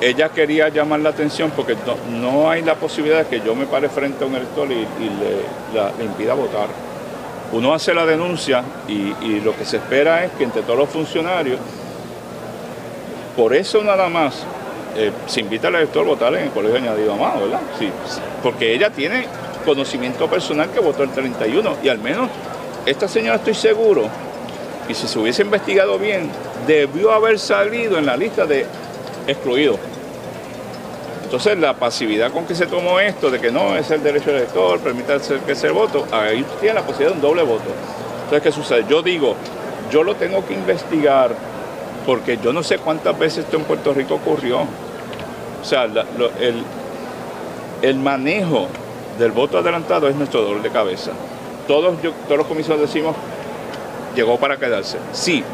[0.00, 1.76] ella quería llamar la atención porque
[2.10, 6.04] no, hay la posibilidad de que yo me pare frente a un elector y, le,
[6.04, 6.68] impida votar.
[7.52, 11.60] Uno hace la denuncia y, lo que se espera es que entre todos los funcionarios,
[13.36, 14.42] por eso nada más,
[14.96, 17.60] eh, se invita al elector a votar en el colegio añadido amado, ¿verdad?
[17.78, 17.90] Sí,
[18.42, 19.26] porque ella tiene
[19.60, 22.28] conocimiento personal que votó el 31 y al menos
[22.86, 24.04] esta señora estoy seguro,
[24.88, 26.30] y si se hubiese investigado bien,
[26.66, 28.66] debió haber salido en la lista de
[29.26, 29.78] excluidos.
[31.24, 34.36] Entonces la pasividad con que se tomó esto de que no es el derecho del
[34.38, 37.70] elector, permite hacer que el voto, ahí tiene la posibilidad de un doble voto.
[38.24, 38.84] Entonces, ¿qué sucede?
[38.88, 39.36] Yo digo,
[39.92, 41.30] yo lo tengo que investigar
[42.06, 44.60] porque yo no sé cuántas veces esto en Puerto Rico ocurrió.
[44.60, 46.62] O sea, lo- el,
[47.82, 48.66] el manejo
[49.20, 51.12] del voto adelantado es nuestro dolor de cabeza.
[51.68, 53.14] Todos, yo- todos los comisionados decimos,
[54.16, 54.96] llegó para quedarse.
[55.12, 55.44] Sí,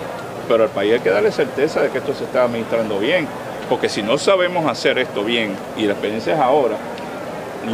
[0.48, 3.26] pero al país hay que darle certeza de que esto se está administrando bien.
[3.68, 6.76] Porque si no sabemos hacer esto bien, y la experiencia es ahora,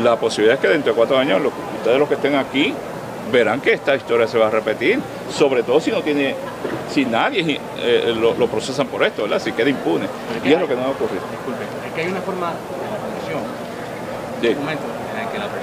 [0.02, 2.73] la posibilidad es que dentro de cuatro años los- ustedes los que estén aquí
[3.31, 4.98] verán que esta historia se va a repetir,
[5.31, 6.35] sobre todo si no tiene,
[6.90, 9.39] si nadie eh, lo, lo procesan por esto, ¿verdad?
[9.40, 10.06] Si queda impune.
[10.43, 11.20] Y es lo que no va a ocurrir.
[11.31, 13.43] Disculpe, es que hay una forma en la comisión,
[14.40, 14.48] Sí.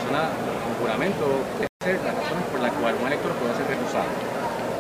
[0.10, 0.30] Persona
[0.66, 1.26] con juramento
[1.60, 4.06] dice las razones por las cuales un elector puede ser recusado.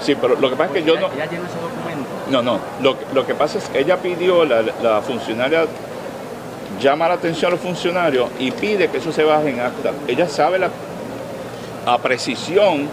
[0.01, 1.07] Sí, pero lo que pasa es que yo no...
[1.07, 2.09] Ella llenó ese documento.
[2.31, 2.59] No, no.
[2.81, 5.65] Lo, que- lo que pasa es que ella pidió, la, la funcionaria
[6.81, 9.91] llama la atención a los funcionarios y pide que eso se baje en acta.
[10.07, 10.69] Ella sabe la,
[11.85, 12.87] a precisión,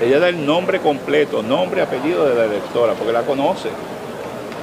[0.00, 3.68] ella da el nombre completo, nombre, apellido de la electora, porque la conoce.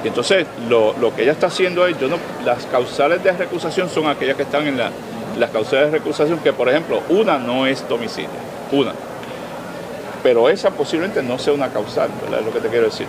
[0.04, 4.06] Entonces lo, lo que ella está haciendo es, yo no, las causales de recusación son
[4.06, 4.90] aquellas que están en la,
[5.38, 8.30] las causales de recusación, que por ejemplo, una no es domicilio,
[8.72, 8.92] una.
[10.22, 12.40] Pero esa posiblemente no sea una causal, ¿verdad?
[12.40, 13.06] Es lo que te quiero decir.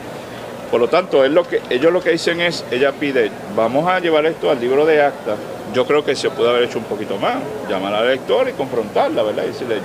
[0.69, 3.99] Por lo tanto, es lo que, ellos lo que dicen es, ella pide, vamos a
[3.99, 5.35] llevar esto al libro de acta.
[5.73, 7.35] Yo creo que se puede haber hecho un poquito más,
[7.69, 9.43] llamar al elector y confrontarla, ¿verdad?
[9.45, 9.77] Y decirle,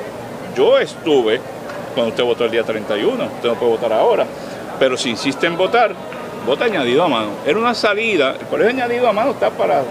[0.57, 1.41] yo estuve
[1.95, 4.27] cuando usted votó el día 31, usted no puede votar ahora,
[4.79, 5.95] pero si insiste en votar,
[6.47, 7.31] vota añadido a mano.
[7.47, 9.83] Era una salida, el colegio añadido a mano está para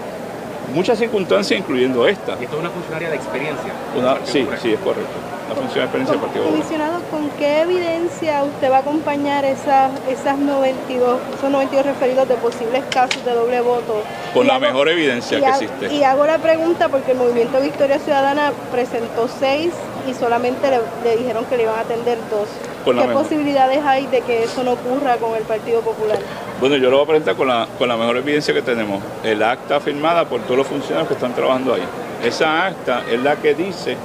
[0.74, 2.36] muchas circunstancias, incluyendo esta.
[2.40, 3.72] Y esto es una funcionaria de experiencia.
[3.96, 5.10] Una, sí, sí, es correcto.
[5.48, 6.62] La función de experiencia del Partido Popular.
[6.64, 12.34] Comisionado, ¿con qué evidencia usted va a acompañar esas, esas 92, esos 92 referidos de
[12.36, 14.02] posibles casos de doble voto?
[14.32, 15.92] Con Y la hago- mejor evidencia que ha- existe.
[15.92, 19.72] Y hago la pregunta porque el Movimiento Victoria Ciudadana presentó seis
[20.08, 22.48] y solamente le, le dijeron que le iban a atender dos.
[22.84, 26.18] Con ¿Qué posibilidades hay de que eso no ocurra con el Partido Popular?
[26.62, 29.02] Bueno, yo lo voy a presentar con la, con la mejor evidencia que tenemos.
[29.24, 31.82] El acta firmada por todos los funcionarios que están trabajando ahí.
[32.22, 33.96] Esa acta es la que dice,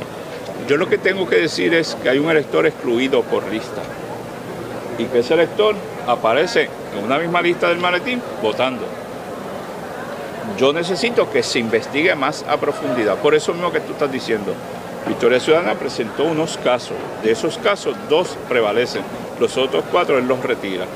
[0.68, 3.84] yo lo que tengo que decir es que hay un elector excluido por lista.
[4.98, 5.76] Y que ese elector
[6.08, 6.68] aparece
[6.98, 8.88] en una misma lista del maletín votando.
[10.58, 13.18] Yo necesito que se investigue más a profundidad.
[13.18, 14.56] Por eso mismo que tú estás diciendo.
[15.08, 16.98] Victoria Ciudadana presentó unos casos.
[17.24, 19.04] De esos casos, dos prevalecen.
[19.40, 20.88] Los otros cuatro él los retira.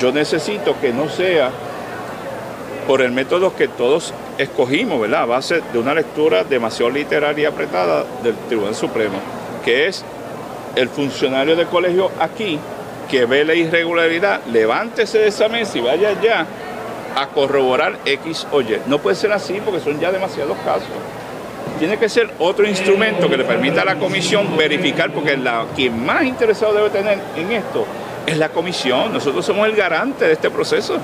[0.00, 1.50] Yo necesito que no sea
[2.86, 5.22] por el método que todos escogimos, ¿verdad?
[5.22, 9.18] A base de una lectura demasiado literaria y apretada del Tribunal Supremo,
[9.64, 10.04] que es
[10.76, 12.58] el funcionario de colegio aquí
[13.10, 16.46] que ve la irregularidad, levántese de esa mesa y vaya ya
[17.16, 18.80] a corroborar X o Y.
[18.86, 20.88] No puede ser así porque son ya demasiados casos.
[21.78, 26.04] Tiene que ser otro instrumento que le permita a la comisión verificar, porque la, quien
[26.04, 27.86] más interesado debe tener en esto
[28.28, 29.12] es la comisión.
[29.12, 30.98] Nosotros somos el garante de este proceso.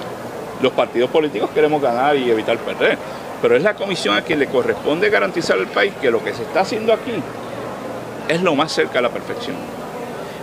[0.60, 2.98] Los partidos políticos queremos ganar y evitar perder,
[3.40, 6.42] pero es la comisión a quien le corresponde garantizar al país que lo que se
[6.42, 7.12] está haciendo aquí
[8.28, 9.56] es lo más cerca a la perfección.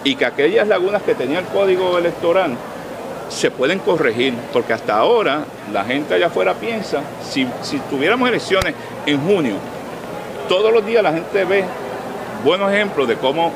[0.03, 2.57] Y que aquellas lagunas que tenía el código electoral
[3.29, 8.73] se pueden corregir, porque hasta ahora la gente allá afuera piensa, si, si tuviéramos elecciones
[9.05, 9.53] en junio,
[10.49, 11.63] todos los días la gente ve
[12.43, 13.51] buenos ejemplos de cómo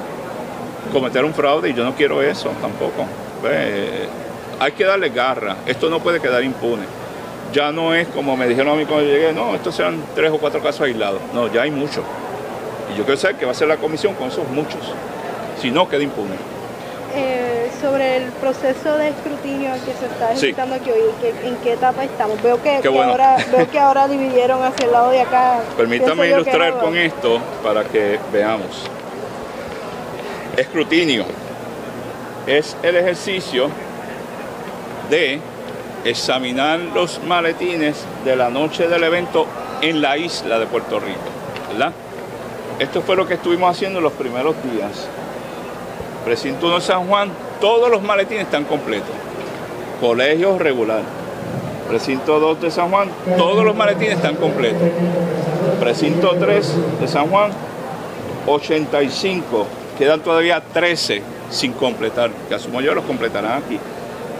[0.91, 3.05] cometer un fraude y yo no quiero eso tampoco.
[4.59, 6.83] hay que darle garra, esto no puede quedar impune.
[7.53, 10.37] Ya no es como me dijeron a mí cuando llegué, no, estos sean tres o
[10.37, 11.21] cuatro casos aislados.
[11.33, 12.03] No, ya hay muchos.
[12.93, 14.81] Y yo quiero saber qué va a hacer la comisión con esos muchos.
[15.61, 16.35] Si no, queda impune.
[17.15, 20.99] Eh, sobre el proceso de escrutinio que se está ejecutando aquí hoy,
[21.43, 22.41] ¿en qué etapa estamos?
[22.43, 25.59] Veo que, ahora, veo que ahora dividieron hacia el lado de acá.
[25.77, 28.89] Permítame ilustrar con esto para que veamos.
[30.57, 31.25] Escrutinio
[32.47, 33.67] es el ejercicio
[35.09, 35.39] de
[36.05, 39.47] examinar los maletines de la noche del evento
[39.81, 41.19] en la isla de Puerto Rico,
[41.71, 41.91] ¿verdad?
[42.79, 45.07] Esto fue lo que estuvimos haciendo los primeros días.
[46.23, 49.11] Precinto 1 de San Juan, todos los maletines están completos.
[49.99, 51.01] Colegio regular.
[51.89, 54.87] Precinto 2 de San Juan, todos los maletines están completos.
[55.81, 57.51] Precinto 3 de San Juan,
[58.47, 59.67] 85.
[59.97, 63.79] Quedan todavía 13 sin completar, que asumo yo los completarán aquí.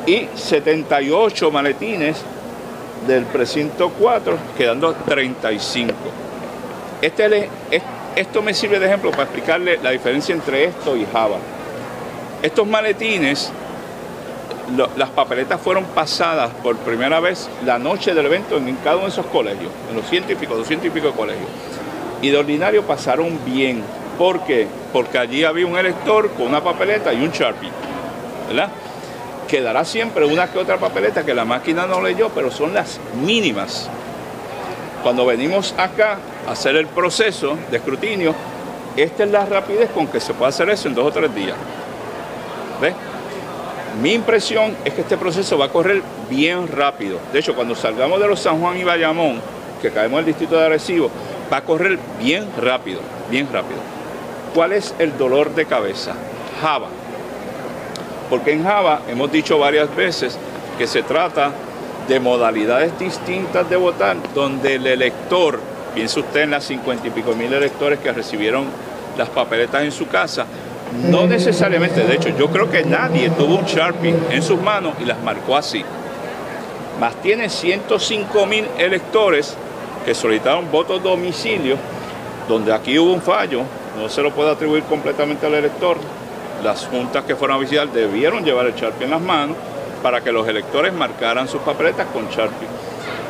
[0.06, 2.18] Y 78 maletines
[3.08, 5.94] del precinto 4, quedando 35.
[7.02, 7.84] Este es,
[8.16, 11.38] esto me sirve de ejemplo para explicarle la diferencia entre esto y Java.
[12.42, 13.52] Estos maletines,
[14.98, 19.12] las papeletas fueron pasadas por primera vez la noche del evento en cada uno de
[19.12, 21.50] esos colegios, en los doscientos y pico de colegios.
[22.22, 23.84] Y de ordinario pasaron bien.
[24.18, 24.68] ¿Por qué?
[24.96, 27.70] Porque allí había un elector con una papeleta y un Sharpie.
[28.48, 28.70] ¿Verdad?
[29.46, 33.90] Quedará siempre una que otra papeleta que la máquina no leyó, pero son las mínimas.
[35.04, 38.34] Cuando venimos acá hacer el proceso de escrutinio,
[38.96, 41.58] esta es la rapidez con que se puede hacer eso en dos o tres días.
[44.02, 47.20] Mi impresión es que este proceso va a correr bien rápido.
[47.34, 49.42] De hecho, cuando salgamos de los San Juan y Bayamón,
[49.82, 51.12] que caemos en el distrito de Arecibo,
[51.52, 53.95] va a correr bien rápido, bien rápido.
[54.56, 56.14] ¿Cuál es el dolor de cabeza?
[56.62, 56.88] Java.
[58.30, 60.36] Porque en Java hemos dicho varias veces
[60.80, 61.52] que se trata
[62.08, 65.60] de modalidades distintas de votar, donde el elector
[65.96, 68.66] Piense usted en las cincuenta y pico mil electores que recibieron
[69.18, 70.46] las papeletas en su casa.
[71.10, 75.06] No necesariamente, de hecho, yo creo que nadie tuvo un Sharpie en sus manos y
[75.06, 75.86] las marcó así.
[77.00, 79.56] Más tiene 105 mil electores
[80.06, 81.78] que solicitaron votos domicilio,
[82.50, 83.62] donde aquí hubo un fallo,
[83.98, 85.98] no se lo puede atribuir completamente al elector.
[86.64, 89.58] Las juntas que fueron a visitar debieron llevar el Sharpie en las manos
[90.02, 92.68] para que los electores marcaran sus papeletas con Sharpie.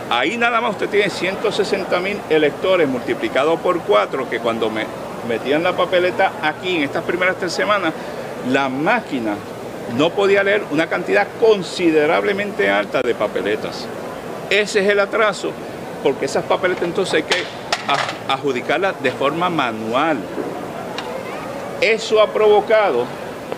[0.10, 4.86] Ahí nada más usted tiene 160 mil electores multiplicados por cuatro que cuando me
[5.28, 7.94] metían la papeleta aquí en estas primeras tres semanas,
[8.52, 9.36] la máquina
[9.98, 13.88] no podía leer una cantidad considerablemente alta de papeletas.
[14.50, 15.52] Ese es el atraso,
[16.04, 17.44] porque esas papeletas entonces hay que
[18.28, 20.18] adjudicarlas de forma manual.
[21.82, 23.06] Eso ha provocado,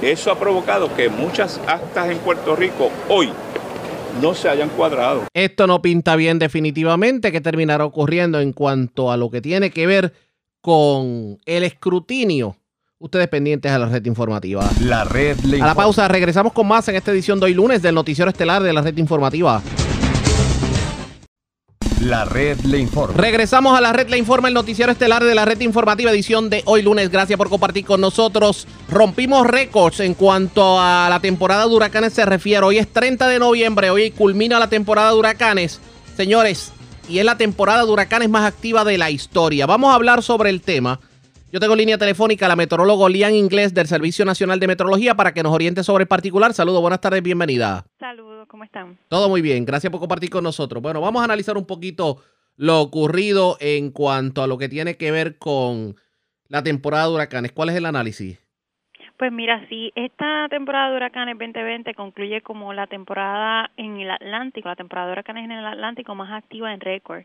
[0.01, 3.31] eso ha provocado que muchas actas en Puerto Rico hoy
[4.21, 5.23] no se hayan cuadrado.
[5.33, 7.31] Esto no pinta bien definitivamente.
[7.31, 10.13] ¿Qué terminará ocurriendo en cuanto a lo que tiene que ver
[10.61, 12.57] con el escrutinio?
[12.99, 14.67] Ustedes pendientes a la red informativa.
[14.81, 17.93] La red A la pausa, regresamos con más en esta edición de hoy lunes del
[17.93, 19.61] Noticiero Estelar de la red informativa.
[22.07, 23.17] La red le informa.
[23.17, 26.63] Regresamos a la red le informa, el noticiero estelar de la red informativa edición de
[26.63, 27.11] hoy lunes.
[27.11, 28.65] Gracias por compartir con nosotros.
[28.89, 32.65] Rompimos récords en cuanto a la temporada de huracanes se refiere.
[32.65, 35.81] Hoy es 30 de noviembre, hoy culmina la temporada de huracanes.
[36.15, 36.71] Señores,
[37.09, 39.65] y es la temporada de huracanes más activa de la historia.
[39.65, 41.01] Vamos a hablar sobre el tema.
[41.51, 45.43] Yo tengo línea telefónica la meteorólogo Lian Inglés del Servicio Nacional de Meteorología para que
[45.43, 46.53] nos oriente sobre el particular.
[46.53, 47.85] Saludos, buenas tardes, bienvenida.
[47.99, 48.27] Saludos.
[48.47, 48.97] ¿cómo están?
[49.09, 50.81] Todo muy bien, gracias por compartir con nosotros.
[50.81, 52.17] Bueno, vamos a analizar un poquito
[52.55, 55.95] lo ocurrido en cuanto a lo que tiene que ver con
[56.47, 57.51] la temporada de huracanes.
[57.51, 58.39] ¿Cuál es el análisis?
[59.17, 64.69] Pues mira, sí, esta temporada de huracanes 2020 concluye como la temporada en el Atlántico,
[64.69, 67.23] la temporada de huracanes en el Atlántico más activa en récord.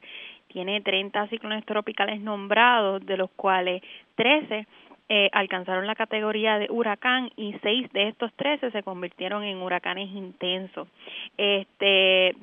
[0.49, 3.83] Tiene 30 ciclones tropicales nombrados, de los cuales
[4.17, 4.67] 13
[5.09, 10.09] eh, alcanzaron la categoría de huracán y seis de estos 13 se convirtieron en huracanes
[10.11, 10.89] intensos.
[11.37, 12.35] Este,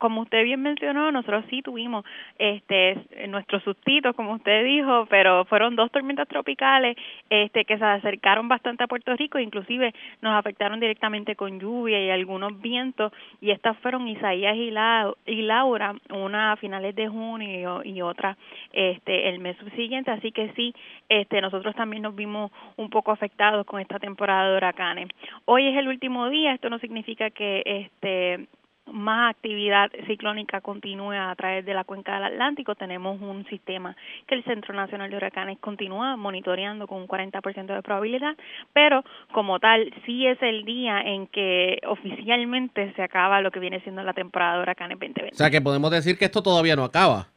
[0.00, 2.04] como usted bien mencionó, nosotros sí tuvimos
[2.38, 2.96] este
[3.28, 6.96] nuestros sustitos, como usted dijo, pero fueron dos tormentas tropicales
[7.28, 12.10] este que se acercaron bastante a Puerto Rico, inclusive nos afectaron directamente con lluvia y
[12.10, 14.70] algunos vientos y estas fueron Isaías y,
[15.42, 18.36] Laura, una a finales de junio y otra
[18.72, 20.74] este el mes siguiente, así que sí,
[21.08, 25.08] este nosotros también nos vimos un poco afectados con esta temporada de huracanes.
[25.44, 28.48] Hoy es el último día, esto no significa que este
[28.92, 33.96] más actividad ciclónica continúa a través de la cuenca del Atlántico, tenemos un sistema
[34.26, 38.36] que el Centro Nacional de Huracanes continúa monitoreando con un 40% de probabilidad,
[38.72, 43.80] pero como tal, sí es el día en que oficialmente se acaba lo que viene
[43.80, 45.34] siendo la temporada de huracanes 2020.
[45.34, 47.28] O sea que podemos decir que esto todavía no acaba.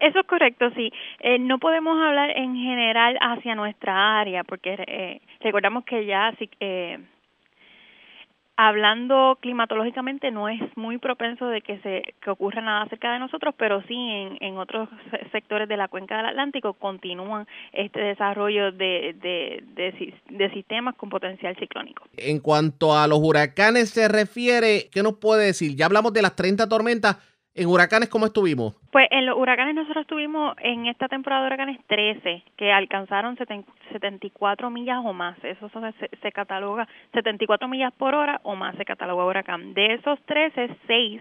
[0.00, 0.92] Eso es correcto, sí.
[1.20, 6.98] Eh, no podemos hablar en general hacia nuestra área, porque eh, recordamos que ya eh,
[8.60, 13.54] hablando climatológicamente no es muy propenso de que se que ocurra nada cerca de nosotros,
[13.56, 14.88] pero sí en, en otros
[15.32, 21.08] sectores de la cuenca del Atlántico continúan este desarrollo de, de, de, de sistemas con
[21.08, 22.02] potencial ciclónico.
[22.16, 25.76] En cuanto a los huracanes se refiere, ¿qué nos puede decir?
[25.76, 27.16] Ya hablamos de las 30 tormentas,
[27.58, 28.74] ¿En huracanes cómo estuvimos?
[28.92, 34.70] Pues en los huracanes nosotros tuvimos en esta temporada de huracanes 13 que alcanzaron 74
[34.70, 35.36] millas o más.
[35.42, 39.74] Eso se, se, cataloga 74 millas por hora o más se cataloga huracán.
[39.74, 41.20] De esos 13, 6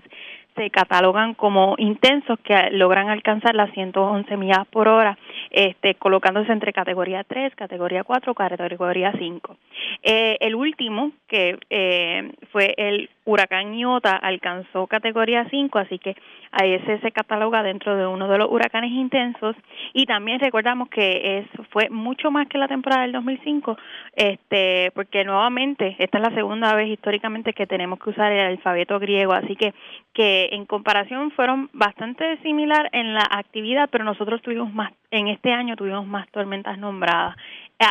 [0.57, 5.17] se catalogan como intensos que logran alcanzar las 111 millas por hora,
[5.51, 9.57] este, colocándose entre categoría 3, categoría 4, categoría 5.
[10.03, 16.15] Eh, el último, que eh, fue el huracán Iota, alcanzó categoría 5, así que
[16.51, 19.55] a ese se cataloga dentro de uno de los huracanes intensos.
[19.93, 23.77] Y también recordamos que es, fue mucho más que la temporada del 2005,
[24.15, 28.99] este, porque nuevamente esta es la segunda vez históricamente que tenemos que usar el alfabeto
[28.99, 29.73] griego, así que,
[30.13, 35.52] que en comparación fueron bastante similar en la actividad, pero nosotros tuvimos más, en este
[35.52, 37.36] año tuvimos más tormentas nombradas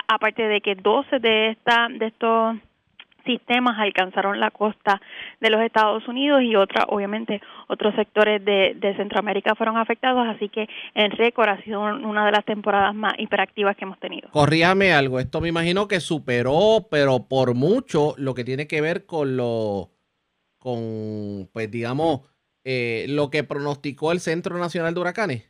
[0.08, 2.56] aparte de que 12 de, esta, de estos
[3.24, 5.00] sistemas alcanzaron la costa
[5.40, 10.48] de los Estados Unidos y otra, obviamente, otros sectores de, de, Centroamérica fueron afectados, así
[10.48, 14.30] que en récord ha sido una de las temporadas más hiperactivas que hemos tenido.
[14.30, 19.06] Corríame algo, esto me imagino que superó, pero por mucho, lo que tiene que ver
[19.06, 19.90] con lo,
[20.58, 22.20] con, pues digamos,
[22.68, 25.44] eh, lo que pronosticó el Centro Nacional de Huracanes.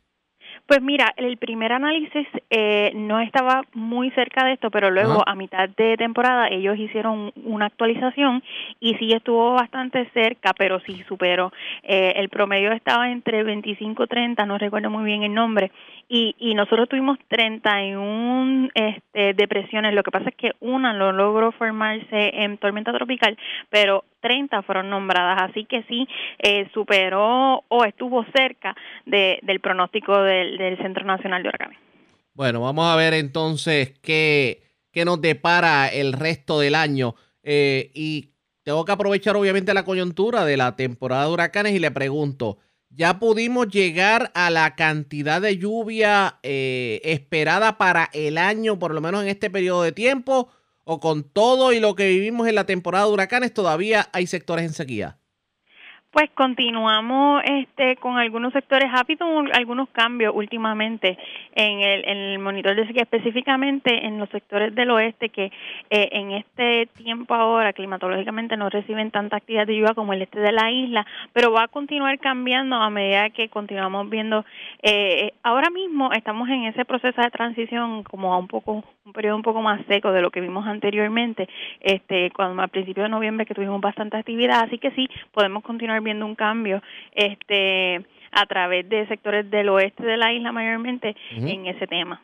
[0.67, 5.33] Pues mira, el primer análisis eh, no estaba muy cerca de esto, pero luego a
[5.33, 8.43] mitad de temporada ellos hicieron una actualización
[8.81, 11.53] y sí estuvo bastante cerca, pero sí superó.
[11.83, 15.71] Eh, el promedio estaba entre 25 y 30, no recuerdo muy bien el nombre,
[16.09, 19.93] y, y nosotros tuvimos 31 este, depresiones.
[19.93, 23.37] Lo que pasa es que una lo logró formarse en tormenta tropical,
[23.69, 26.07] pero 30 fueron nombradas, así que sí
[26.39, 28.75] eh, superó o estuvo cerca
[29.05, 31.77] de, del pronóstico del, del, Centro Nacional de Huracanes.
[32.33, 37.15] Bueno, vamos a ver entonces qué, qué nos depara el resto del año.
[37.43, 38.31] Eh, y
[38.63, 42.57] tengo que aprovechar obviamente la coyuntura de la temporada de huracanes y le pregunto,
[42.89, 49.01] ¿ya pudimos llegar a la cantidad de lluvia eh, esperada para el año, por lo
[49.01, 50.51] menos en este periodo de tiempo?
[50.89, 54.63] o con todo y lo que vivimos en la temporada de huracanes, todavía hay sectores
[54.63, 55.17] en sequía?
[56.09, 58.89] Pues continuamos este, con algunos sectores.
[58.93, 61.17] Ha habido algunos cambios últimamente
[61.53, 65.51] en el, en el monitor de específicamente en los sectores del oeste que
[65.89, 70.39] eh, en este tiempo ahora climatológicamente no reciben tanta actividad de lluvia como el este
[70.39, 74.45] de la isla, pero va a continuar cambiando a medida que continuamos viendo.
[74.81, 79.37] Eh, ahora mismo estamos en ese proceso de transición como a un poco un periodo
[79.37, 81.47] un poco más seco de lo que vimos anteriormente,
[81.79, 85.96] este, cuando a principios de noviembre que tuvimos bastante actividad, así que sí podemos continuar
[86.03, 86.81] viendo un cambio
[87.13, 92.21] este a través de sectores del oeste de la isla mayormente en ese tema.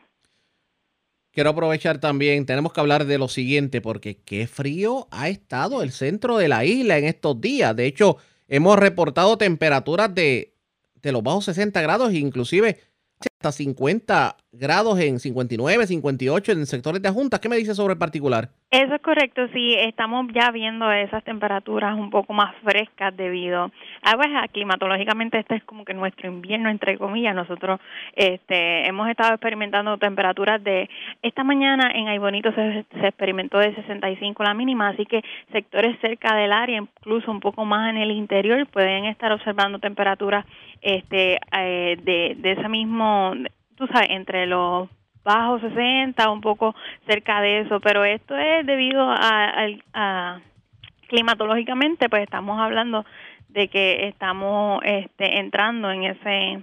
[1.32, 5.90] Quiero aprovechar también, tenemos que hablar de lo siguiente, porque qué frío ha estado el
[5.90, 7.74] centro de la isla en estos días.
[7.74, 10.54] De hecho, hemos reportado temperaturas de,
[11.02, 12.78] de los bajos 60 grados, inclusive
[13.18, 17.40] hasta 50 grados en 59, 58 en sectores de juntas.
[17.40, 18.48] ¿Qué me dice sobre el particular?
[18.70, 23.70] Eso es correcto, sí, estamos ya viendo esas temperaturas un poco más frescas debido
[24.02, 27.80] a, pues, climatológicamente este es como que nuestro invierno, entre comillas, nosotros
[28.16, 30.90] este, hemos estado experimentando temperaturas de,
[31.22, 35.22] esta mañana en Aybonito se, experimentó de 65 la mínima, así que
[35.52, 40.44] sectores cerca del área, incluso un poco más en el interior, pueden estar observando temperaturas
[40.82, 43.34] este, eh, de, de ese mismo,
[43.76, 44.88] tú sabes, entre los
[45.24, 46.74] bajo 60, un poco
[47.06, 50.40] cerca de eso, pero esto es debido a, a,
[51.08, 53.04] climatológicamente, pues estamos hablando
[53.48, 56.60] de que estamos este, entrando en ese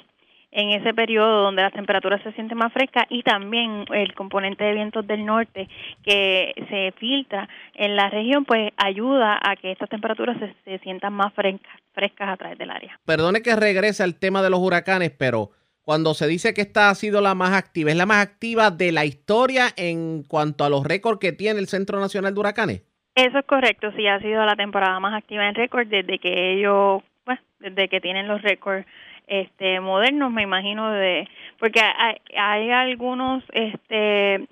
[0.53, 4.73] en ese periodo donde las temperaturas se sienten más frescas y también el componente de
[4.73, 5.69] vientos del norte
[6.03, 11.13] que se filtra en la región pues ayuda a que estas temperaturas se, se sientan
[11.13, 12.99] más frescas, frescas a través del área.
[13.05, 15.51] Perdone que regrese al tema de los huracanes, pero
[15.83, 18.91] cuando se dice que esta ha sido la más activa, ¿es la más activa de
[18.91, 22.83] la historia en cuanto a los récords que tiene el Centro Nacional de Huracanes?
[23.15, 27.03] Eso es correcto, sí, ha sido la temporada más activa en récord desde que ellos,
[27.25, 28.85] pues, desde que tienen los récords
[29.27, 31.27] este modernos, me imagino de
[31.59, 34.47] porque hay, hay algunos este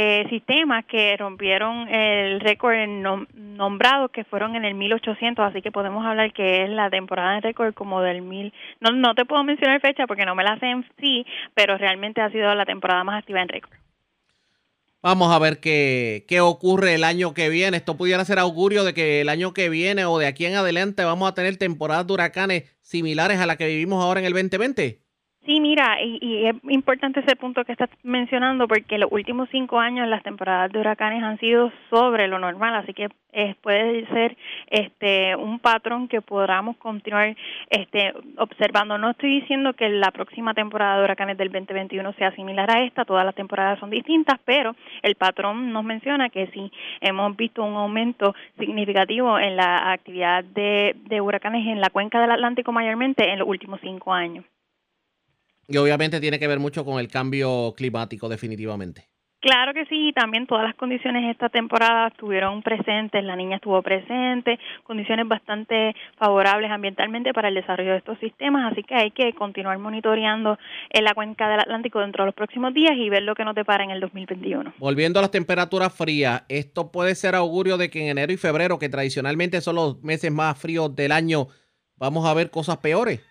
[0.00, 2.76] eh, sistemas que rompieron el récord
[3.34, 7.40] nombrado que fueron en el 1800, así que podemos hablar que es la temporada de
[7.40, 8.52] récord como del mil.
[8.78, 12.20] No, no te puedo mencionar fecha porque no me la sé en sí, pero realmente
[12.20, 13.76] ha sido la temporada más activa en récord.
[15.02, 17.76] Vamos a ver qué, qué ocurre el año que viene.
[17.76, 21.02] Esto pudiera ser augurio de que el año que viene o de aquí en adelante
[21.02, 25.07] vamos a tener temporadas de huracanes similares a la que vivimos ahora en el 2020.
[25.48, 30.06] Sí, mira, y, es importante ese punto que estás mencionando porque los últimos cinco años
[30.06, 35.34] las temporadas de huracanes han sido sobre lo normal, así que eh, puede ser este
[35.36, 37.34] un patrón que podamos continuar
[37.70, 38.98] este observando.
[38.98, 43.06] No estoy diciendo que la próxima temporada de huracanes del 2021 sea similar a esta,
[43.06, 46.70] todas las temporadas son distintas, pero el patrón nos menciona que sí
[47.00, 52.32] hemos visto un aumento significativo en la actividad de, de huracanes en la cuenca del
[52.32, 54.44] Atlántico mayormente en los últimos cinco años.
[55.68, 59.08] Y obviamente tiene que ver mucho con el cambio climático, definitivamente.
[59.40, 64.58] Claro que sí, también todas las condiciones esta temporada estuvieron presentes, la niña estuvo presente,
[64.82, 69.78] condiciones bastante favorables ambientalmente para el desarrollo de estos sistemas, así que hay que continuar
[69.78, 70.58] monitoreando
[70.90, 73.54] en la cuenca del Atlántico dentro de los próximos días y ver lo que nos
[73.54, 74.74] depara en el 2021.
[74.78, 78.80] Volviendo a las temperaturas frías, esto puede ser augurio de que en enero y febrero,
[78.80, 81.46] que tradicionalmente son los meses más fríos del año,
[81.96, 83.27] vamos a ver cosas peores.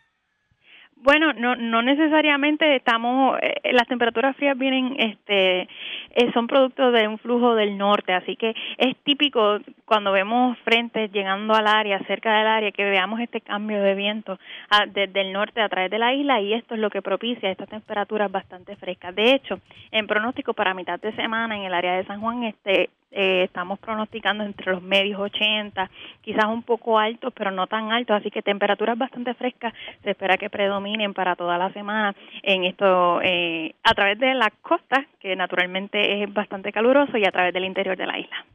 [1.04, 7.08] Bueno, no, no necesariamente estamos, eh, las temperaturas frías vienen, este, eh, son producto de
[7.08, 12.38] un flujo del norte, así que es típico cuando vemos frentes llegando al área, cerca
[12.38, 14.40] del área, que veamos este cambio de viento
[14.88, 17.70] desde el norte a través de la isla y esto es lo que propicia estas
[17.70, 19.16] temperaturas bastante frescas.
[19.16, 19.60] De hecho,
[19.92, 23.80] en pronóstico para mitad de semana en el área de San Juan, este, eh, estamos
[23.80, 25.90] pronosticando entre los medios 80,
[26.22, 29.74] quizás un poco altos, pero no tan altos, así que temperaturas bastante frescas
[30.04, 34.52] se espera que predominen para toda la semana en esto eh, a través de las
[34.62, 38.46] costas, que naturalmente es bastante caluroso, y a través del interior de la isla.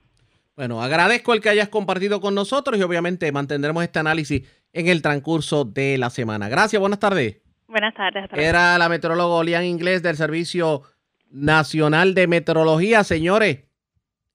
[0.54, 5.00] Bueno, agradezco el que hayas compartido con nosotros y obviamente mantendremos este análisis en el
[5.00, 6.48] transcurso de la semana.
[6.50, 7.40] Gracias, buenas tardes.
[7.66, 8.28] Buenas tardes.
[8.34, 10.82] Era la meteoróloga Olian Inglés del Servicio
[11.30, 13.02] Nacional de Meteorología.
[13.02, 13.64] Señores,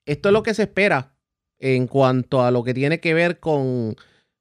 [0.07, 1.13] esto es lo que se espera
[1.59, 3.95] en cuanto a lo que tiene que ver con,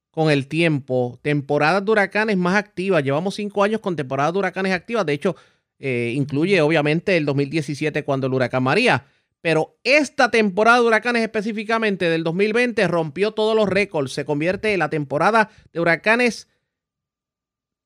[0.09, 1.19] con el tiempo.
[1.21, 3.03] Temporadas de huracanes más activas.
[3.03, 5.05] Llevamos cinco años con temporadas de huracanes activas.
[5.05, 5.35] De hecho,
[5.77, 9.05] eh, incluye obviamente el 2017 cuando el huracán María.
[9.41, 14.13] Pero esta temporada de huracanes específicamente del 2020 rompió todos los récords.
[14.13, 16.47] Se convierte en la temporada de huracanes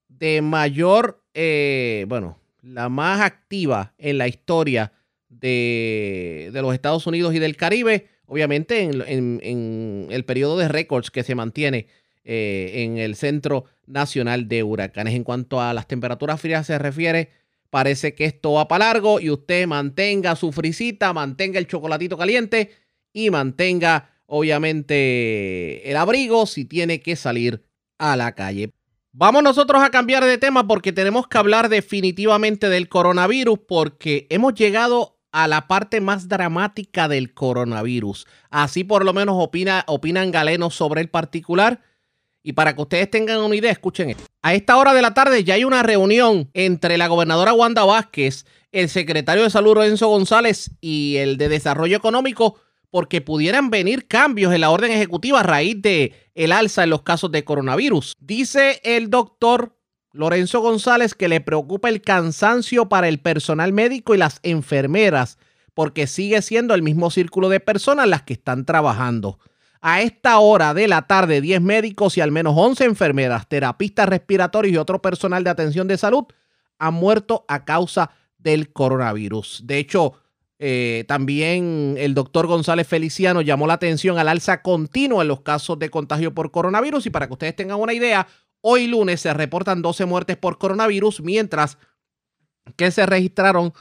[0.08, 4.94] de mayor, eh, bueno, la más activa en la historia
[5.32, 11.36] de, los Estados Unidos y del Caribe, obviamente en, el periodo de récords que se
[11.36, 11.88] mantiene
[12.24, 15.16] eh, en el Centro Nacional de Huracanes.
[15.16, 17.30] En cuanto a las temperaturas frías se refiere,
[17.70, 22.72] parece que esto va para largo y usted mantenga su frisita, mantenga el chocolatito caliente
[23.14, 27.64] y mantenga obviamente el abrigo si tiene que salir
[27.98, 28.72] a la calle.
[29.14, 34.54] Vamos nosotros a cambiar de tema porque tenemos que hablar definitivamente del coronavirus porque hemos
[34.54, 38.28] llegado a la parte más dramática del coronavirus.
[38.50, 41.82] Así por lo menos opina, opinan galenos sobre el particular.
[42.44, 44.24] Y para que ustedes tengan una idea, escuchen esto.
[44.42, 48.46] A esta hora de la tarde ya hay una reunión entre la gobernadora Wanda Vázquez,
[48.72, 52.60] el secretario de Salud Lorenzo González y el de Desarrollo Económico
[52.92, 57.04] porque pudieran venir cambios en la orden ejecutiva a raíz de el alza en los
[57.04, 58.14] casos de coronavirus.
[58.20, 59.78] Dice el doctor
[60.14, 65.38] Lorenzo González que le preocupa el cansancio para el personal médico y las enfermeras,
[65.74, 69.40] porque sigue siendo el mismo círculo de personas las que están trabajando.
[69.80, 74.74] A esta hora de la tarde, 10 médicos y al menos 11 enfermeras, terapistas respiratorios
[74.74, 76.26] y otro personal de atención de salud
[76.78, 79.62] han muerto a causa del coronavirus.
[79.66, 80.14] De hecho,
[80.60, 85.80] eh, también el doctor González Feliciano llamó la atención al alza continua en los casos
[85.80, 87.08] de contagio por coronavirus.
[87.08, 88.28] Y para que ustedes tengan una idea,
[88.62, 91.78] hoy lunes se reportan 12 muertes por coronavirus, mientras
[92.76, 93.74] que se registraron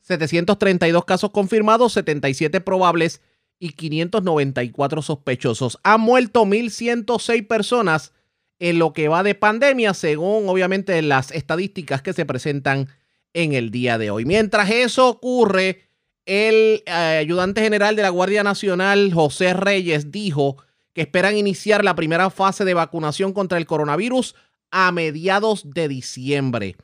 [0.00, 3.22] 732 casos confirmados, 77 probables
[3.58, 5.78] y 594 sospechosos.
[5.82, 8.12] Han muerto 1.106 personas
[8.58, 12.88] en lo que va de pandemia, según obviamente las estadísticas que se presentan
[13.32, 14.24] en el día de hoy.
[14.24, 15.82] Mientras eso ocurre,
[16.26, 16.90] el eh,
[17.20, 20.56] ayudante general de la Guardia Nacional, José Reyes, dijo
[20.94, 24.34] que esperan iniciar la primera fase de vacunación contra el coronavirus
[24.70, 26.76] a mediados de diciembre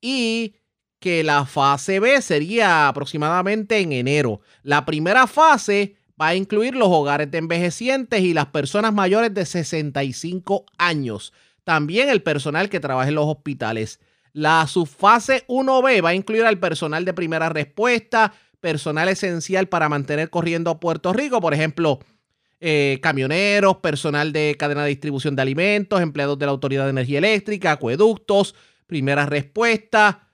[0.00, 0.54] y
[1.00, 4.40] que la fase B sería aproximadamente en enero.
[4.62, 9.46] La primera fase va a incluir los hogares de envejecientes y las personas mayores de
[9.46, 11.32] 65 años.
[11.64, 14.00] También el personal que trabaja en los hospitales.
[14.32, 20.30] La subfase 1B va a incluir al personal de primera respuesta, personal esencial para mantener
[20.30, 22.00] corriendo Puerto Rico, por ejemplo,
[22.60, 27.18] eh, camioneros, personal de cadena de distribución de alimentos, empleados de la Autoridad de Energía
[27.18, 28.54] Eléctrica, acueductos,
[28.86, 30.28] primera respuesta,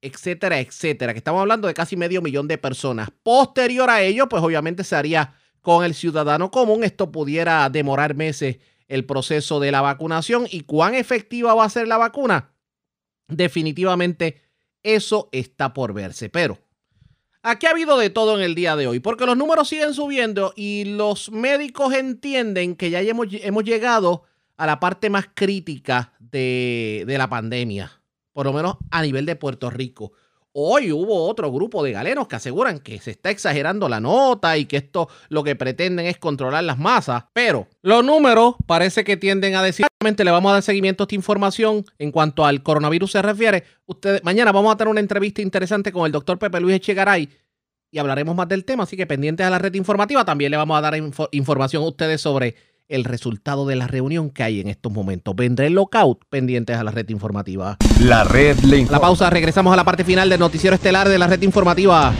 [0.00, 3.10] etcétera, etcétera, que estamos hablando de casi medio millón de personas.
[3.22, 6.84] Posterior a ello, pues obviamente se haría con el ciudadano común.
[6.84, 11.88] Esto pudiera demorar meses el proceso de la vacunación y cuán efectiva va a ser
[11.88, 12.52] la vacuna.
[13.28, 14.42] Definitivamente
[14.82, 16.58] eso está por verse, pero
[17.46, 20.54] Aquí ha habido de todo en el día de hoy, porque los números siguen subiendo
[20.56, 24.22] y los médicos entienden que ya hemos, llegado
[24.56, 28.00] a la parte más crítica de, la pandemia,
[28.32, 30.12] por lo menos a nivel de Puerto Rico.
[30.56, 34.66] Hoy hubo otro grupo de galenos que aseguran que se está exagerando la nota y
[34.66, 39.56] que esto lo que pretenden es controlar las masas, pero los números parece que tienden
[39.56, 43.22] a decir, le vamos a dar seguimiento a esta información en cuanto al coronavirus se
[43.22, 43.64] refiere.
[43.86, 47.28] Ustedes, mañana vamos a tener una entrevista interesante con el doctor Pepe Luis Echegaray
[47.90, 50.78] y hablaremos más del tema, así que pendientes a la red informativa, también le vamos
[50.78, 50.94] a dar
[51.32, 52.54] información a ustedes sobre
[52.88, 55.34] el resultado de la reunión que hay en estos momentos.
[55.34, 57.76] Vendré el lockout pendientes a la red informativa.
[58.00, 58.98] La red le informa.
[58.98, 62.12] La pausa, regresamos a la parte final del noticiero estelar de la red informativa.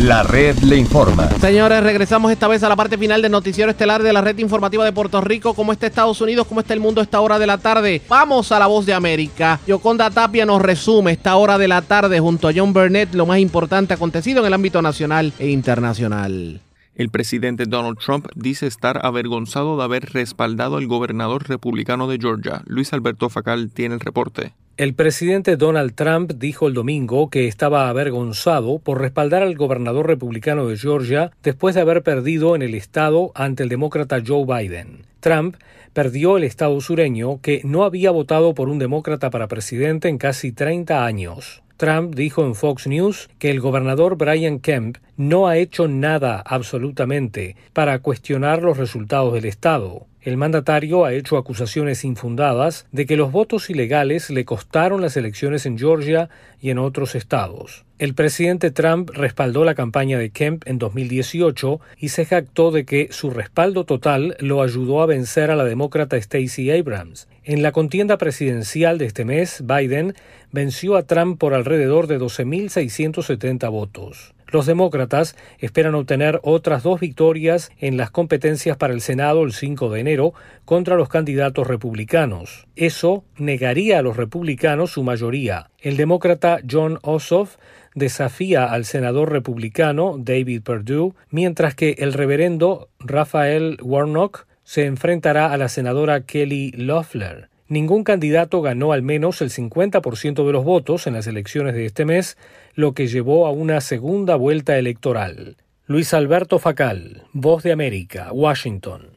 [0.00, 1.30] La red le informa.
[1.40, 4.84] Señores, regresamos esta vez a la parte final del noticiero estelar de la red informativa
[4.84, 5.54] de Puerto Rico.
[5.54, 6.46] ¿Cómo está Estados Unidos?
[6.46, 8.02] ¿Cómo está el mundo a esta hora de la tarde?
[8.06, 9.58] Vamos a la voz de América.
[9.66, 13.38] Yoconda Tapia nos resume esta hora de la tarde junto a John Burnett lo más
[13.38, 16.60] importante acontecido en el ámbito nacional e internacional.
[16.96, 22.62] El presidente Donald Trump dice estar avergonzado de haber respaldado al gobernador republicano de Georgia.
[22.64, 24.54] Luis Alberto Facal tiene el reporte.
[24.78, 30.66] El presidente Donald Trump dijo el domingo que estaba avergonzado por respaldar al gobernador republicano
[30.68, 35.04] de Georgia después de haber perdido en el estado ante el demócrata Joe Biden.
[35.20, 35.56] Trump
[35.92, 40.50] perdió el estado sureño que no había votado por un demócrata para presidente en casi
[40.50, 41.62] 30 años.
[41.76, 47.56] Trump dijo en Fox News que el gobernador Brian Kemp no ha hecho nada absolutamente
[47.74, 50.06] para cuestionar los resultados del Estado.
[50.22, 55.66] El mandatario ha hecho acusaciones infundadas de que los votos ilegales le costaron las elecciones
[55.66, 56.30] en Georgia
[56.60, 57.84] y en otros estados.
[57.98, 63.08] El presidente Trump respaldó la campaña de Kemp en 2018 y se jactó de que
[63.12, 67.28] su respaldo total lo ayudó a vencer a la demócrata Stacey Abrams.
[67.48, 70.14] En la contienda presidencial de este mes, Biden
[70.50, 74.34] venció a Trump por alrededor de 12.670 votos.
[74.48, 79.90] Los demócratas esperan obtener otras dos victorias en las competencias para el Senado el 5
[79.90, 82.66] de enero contra los candidatos republicanos.
[82.74, 85.70] Eso negaría a los republicanos su mayoría.
[85.78, 87.58] El demócrata John Ossoff
[87.94, 95.56] desafía al senador republicano David Perdue, mientras que el reverendo Rafael Warnock se enfrentará a
[95.56, 97.48] la senadora Kelly Loeffler.
[97.68, 102.04] Ningún candidato ganó al menos el 50% de los votos en las elecciones de este
[102.04, 102.36] mes,
[102.74, 105.56] lo que llevó a una segunda vuelta electoral.
[105.86, 109.15] Luis Alberto Facal, Voz de América, Washington.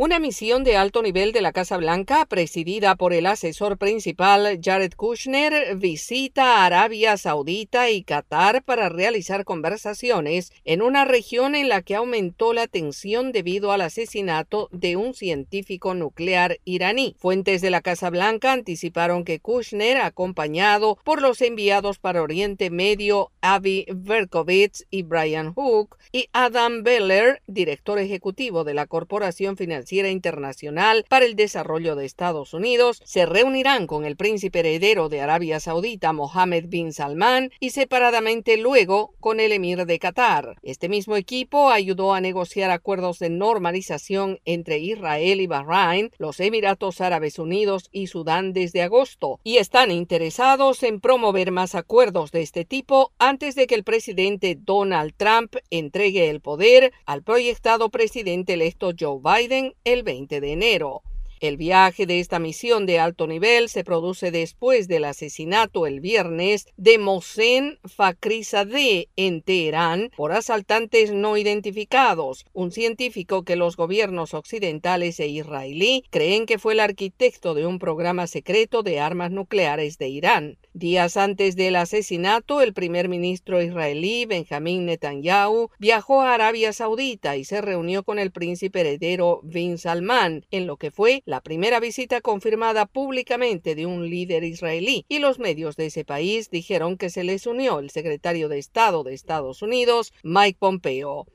[0.00, 4.92] Una misión de alto nivel de la Casa Blanca, presidida por el asesor principal Jared
[4.92, 11.96] Kushner, visita Arabia Saudita y Qatar para realizar conversaciones en una región en la que
[11.96, 17.16] aumentó la tensión debido al asesinato de un científico nuclear iraní.
[17.18, 23.32] Fuentes de la Casa Blanca anticiparon que Kushner, acompañado por los enviados para Oriente Medio
[23.40, 30.10] Avi Verkovitz y Brian Hook, y Adam Beller, director ejecutivo de la Corporación Financiera Financiera
[30.10, 35.60] Internacional para el Desarrollo de Estados Unidos se reunirán con el príncipe heredero de Arabia
[35.60, 40.56] Saudita, Mohammed bin Salman, y separadamente luego con el emir de Qatar.
[40.62, 47.00] Este mismo equipo ayudó a negociar acuerdos de normalización entre Israel y Bahrein, los Emiratos
[47.00, 52.66] Árabes Unidos y Sudán desde agosto, y están interesados en promover más acuerdos de este
[52.66, 58.90] tipo antes de que el presidente Donald Trump entregue el poder al proyectado presidente electo
[58.98, 61.02] Joe Biden el 20 de enero.
[61.40, 66.66] El viaje de esta misión de alto nivel se produce después del asesinato el viernes
[66.76, 75.20] de Mohsen Fakhrizadeh en Teherán por asaltantes no identificados, un científico que los gobiernos occidentales
[75.20, 80.08] e israelí creen que fue el arquitecto de un programa secreto de armas nucleares de
[80.08, 80.58] Irán.
[80.78, 87.44] Días antes del asesinato, el primer ministro israelí Benjamín Netanyahu viajó a Arabia Saudita y
[87.44, 92.20] se reunió con el príncipe heredero bin Salman, en lo que fue la primera visita
[92.20, 97.24] confirmada públicamente de un líder israelí, y los medios de ese país dijeron que se
[97.24, 101.26] les unió el secretario de Estado de Estados Unidos, Mike Pompeo.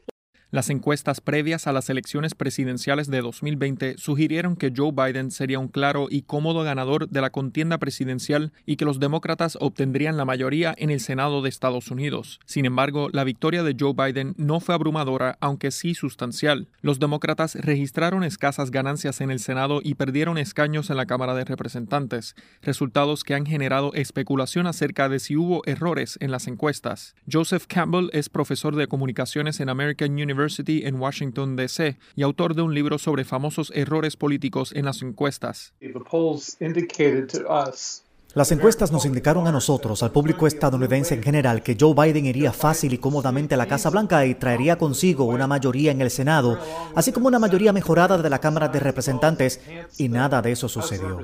[0.54, 5.68] Las encuestas previas a las elecciones presidenciales de 2020 sugirieron que Joe Biden sería un
[5.68, 10.76] claro y cómodo ganador de la contienda presidencial y que los demócratas obtendrían la mayoría
[10.78, 12.40] en el Senado de Estados Unidos.
[12.46, 16.68] Sin embargo, la victoria de Joe Biden no fue abrumadora, aunque sí sustancial.
[16.84, 21.46] Los demócratas registraron escasas ganancias en el Senado y perdieron escaños en la Cámara de
[21.46, 27.16] Representantes, resultados que han generado especulación acerca de si hubo errores en las encuestas.
[27.28, 32.62] Joseph Campbell es profesor de comunicaciones en American University en Washington, D.C., y autor de
[32.62, 35.74] un libro sobre famosos errores políticos en las encuestas.
[38.36, 42.52] Las encuestas nos indicaron a nosotros, al público estadounidense en general, que Joe Biden iría
[42.52, 46.60] fácil y cómodamente a la Casa Blanca y traería consigo una mayoría en el Senado,
[46.96, 49.62] así como una mayoría mejorada de la Cámara de Representantes,
[50.00, 51.20] y nada de eso sucedió.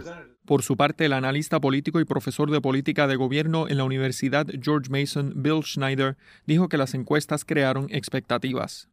[0.46, 4.48] Por su parte, el analista político y profesor de política de gobierno en la Universidad
[4.62, 8.89] George Mason, Bill Schneider, dijo que las encuestas crearon expectativas.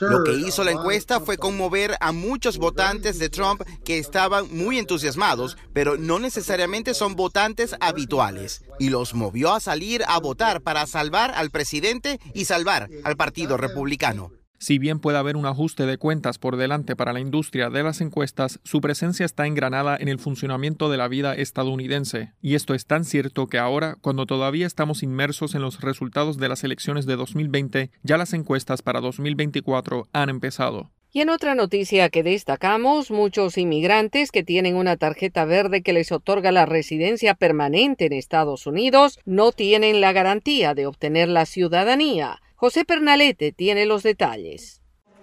[0.00, 4.78] Lo que hizo la encuesta fue conmover a muchos votantes de Trump que estaban muy
[4.78, 10.86] entusiasmados, pero no necesariamente son votantes habituales, y los movió a salir a votar para
[10.86, 14.37] salvar al presidente y salvar al Partido Republicano.
[14.58, 18.00] Si bien puede haber un ajuste de cuentas por delante para la industria de las
[18.00, 22.32] encuestas, su presencia está engranada en el funcionamiento de la vida estadounidense.
[22.42, 26.48] Y esto es tan cierto que ahora, cuando todavía estamos inmersos en los resultados de
[26.48, 30.90] las elecciones de 2020, ya las encuestas para 2024 han empezado.
[31.10, 36.12] Y en otra noticia que destacamos, muchos inmigrantes que tienen una tarjeta verde que les
[36.12, 42.40] otorga la residencia permanente en Estados Unidos no tienen la garantía de obtener la ciudadanía.
[42.60, 44.77] José Pernalete tiene los detalles.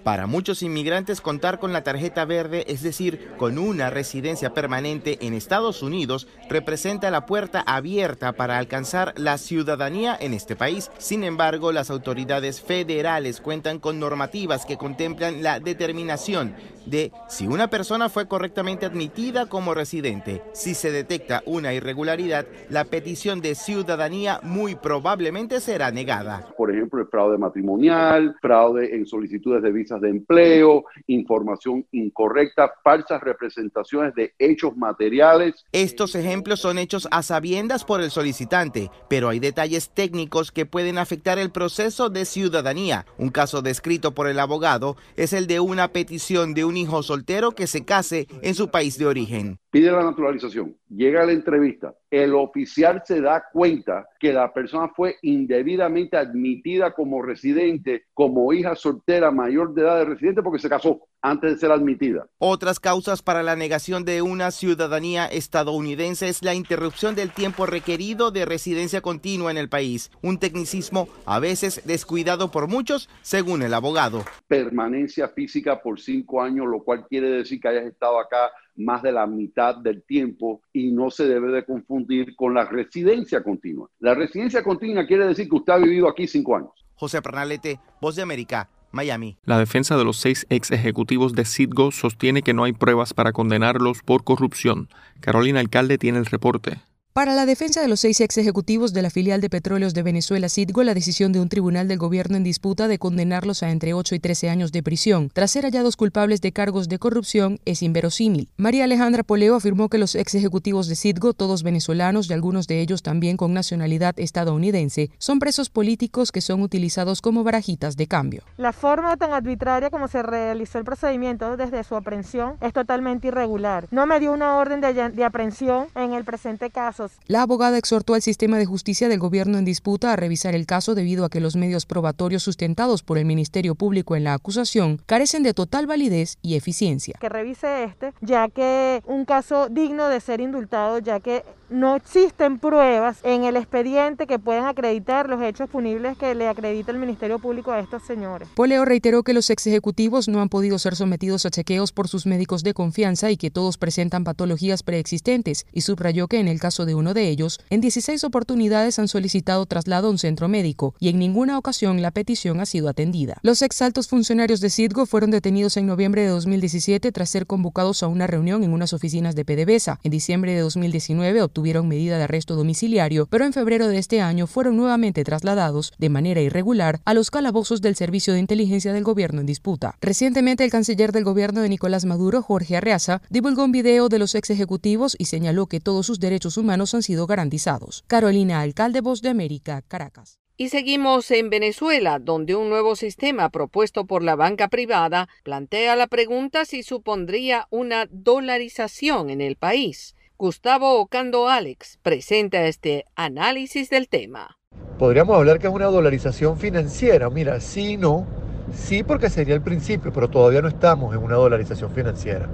[0.05, 5.33] Para muchos inmigrantes contar con la tarjeta verde, es decir, con una residencia permanente en
[5.33, 10.91] Estados Unidos, representa la puerta abierta para alcanzar la ciudadanía en este país.
[10.99, 16.53] Sin embargo, las autoridades federales cuentan con normativas que contemplan la determinación
[16.85, 20.43] de si una persona fue correctamente admitida como residente.
[20.53, 26.47] Si se detecta una irregularidad, la petición de ciudadanía muy probablemente será negada.
[26.55, 34.13] Por ejemplo, el fraude matrimonial, fraude en solicitudes de de empleo, información incorrecta, falsas representaciones
[34.15, 35.65] de hechos materiales.
[35.71, 40.97] Estos ejemplos son hechos a sabiendas por el solicitante, pero hay detalles técnicos que pueden
[40.97, 43.05] afectar el proceso de ciudadanía.
[43.17, 47.51] Un caso descrito por el abogado es el de una petición de un hijo soltero
[47.51, 49.59] que se case en su país de origen.
[49.75, 54.87] Pide la naturalización, llega a la entrevista, el oficial se da cuenta que la persona
[54.87, 60.69] fue indebidamente admitida como residente, como hija soltera mayor de edad de residente porque se
[60.69, 62.27] casó antes de ser admitida.
[62.37, 68.29] Otras causas para la negación de una ciudadanía estadounidense es la interrupción del tiempo requerido
[68.29, 73.73] de residencia continua en el país, un tecnicismo a veces descuidado por muchos, según el
[73.73, 74.23] abogado.
[74.47, 79.11] Permanencia física por cinco años, lo cual quiere decir que hayas estado acá más de
[79.11, 83.89] la mitad del tiempo y no se debe de confundir con la residencia continua.
[83.99, 86.71] La residencia continua quiere decir que usted ha vivido aquí cinco años.
[86.95, 89.37] José Pernalete, Voz de América, Miami.
[89.43, 93.33] La defensa de los seis ex ejecutivos de Citgo sostiene que no hay pruebas para
[93.33, 94.89] condenarlos por corrupción.
[95.19, 96.79] Carolina Alcalde tiene el reporte.
[97.15, 100.49] Para la defensa de los seis ex ejecutivos de la filial de petróleos de Venezuela,
[100.49, 104.15] Citgo, la decisión de un tribunal del gobierno en disputa de condenarlos a entre 8
[104.15, 108.49] y 13 años de prisión tras ser hallados culpables de cargos de corrupción es inverosímil.
[108.57, 112.81] María Alejandra Poleo afirmó que los ex ejecutivos de Citgo, todos venezolanos y algunos de
[112.81, 118.41] ellos también con nacionalidad estadounidense, son presos políticos que son utilizados como barajitas de cambio.
[118.57, 123.87] La forma tan arbitraria como se realizó el procedimiento desde su aprehensión es totalmente irregular.
[123.91, 128.13] No me dio una orden de, de aprehensión en el presente caso la abogada exhortó
[128.13, 131.39] al sistema de justicia del gobierno en disputa a revisar el caso debido a que
[131.39, 136.37] los medios probatorios sustentados por el Ministerio Público en la acusación carecen de total validez
[136.41, 137.17] y eficiencia.
[137.19, 142.59] Que revise este, ya que un caso digno de ser indultado, ya que no existen
[142.59, 147.39] pruebas en el expediente que puedan acreditar los hechos punibles que le acredita el Ministerio
[147.39, 148.47] Público a estos señores.
[148.55, 152.25] Poleo reiteró que los ex ejecutivos no han podido ser sometidos a chequeos por sus
[152.25, 156.85] médicos de confianza y que todos presentan patologías preexistentes y subrayó que en el caso
[156.85, 161.09] de uno de ellos, en 16 oportunidades han solicitado traslado a un centro médico y
[161.09, 163.37] en ninguna ocasión la petición ha sido atendida.
[163.41, 168.03] Los ex altos funcionarios de CIDGO fueron detenidos en noviembre de 2017 tras ser convocados
[168.03, 169.99] a una reunión en unas oficinas de PDVSA.
[170.03, 174.45] En diciembre de 2019 tuvieron medida de arresto domiciliario, pero en febrero de este año
[174.45, 179.39] fueron nuevamente trasladados de manera irregular a los calabozos del Servicio de Inteligencia del Gobierno
[179.39, 179.97] en disputa.
[180.01, 184.35] Recientemente, el canciller del gobierno de Nicolás Maduro, Jorge Arreaza, divulgó un video de los
[184.35, 188.03] ex ejecutivos y señaló que todos sus derechos humanos han sido garantizados.
[188.07, 190.39] Carolina Alcalde, Voz de América, Caracas.
[190.57, 196.07] Y seguimos en Venezuela, donde un nuevo sistema propuesto por la banca privada plantea la
[196.07, 200.15] pregunta si supondría una dolarización en el país.
[200.37, 204.57] Gustavo Ocando Alex presenta este análisis del tema.
[204.99, 207.29] Podríamos hablar que es una dolarización financiera.
[207.29, 208.27] Mira, sí, no.
[208.73, 212.49] Sí, porque sería el principio, pero todavía no estamos en una dolarización financiera.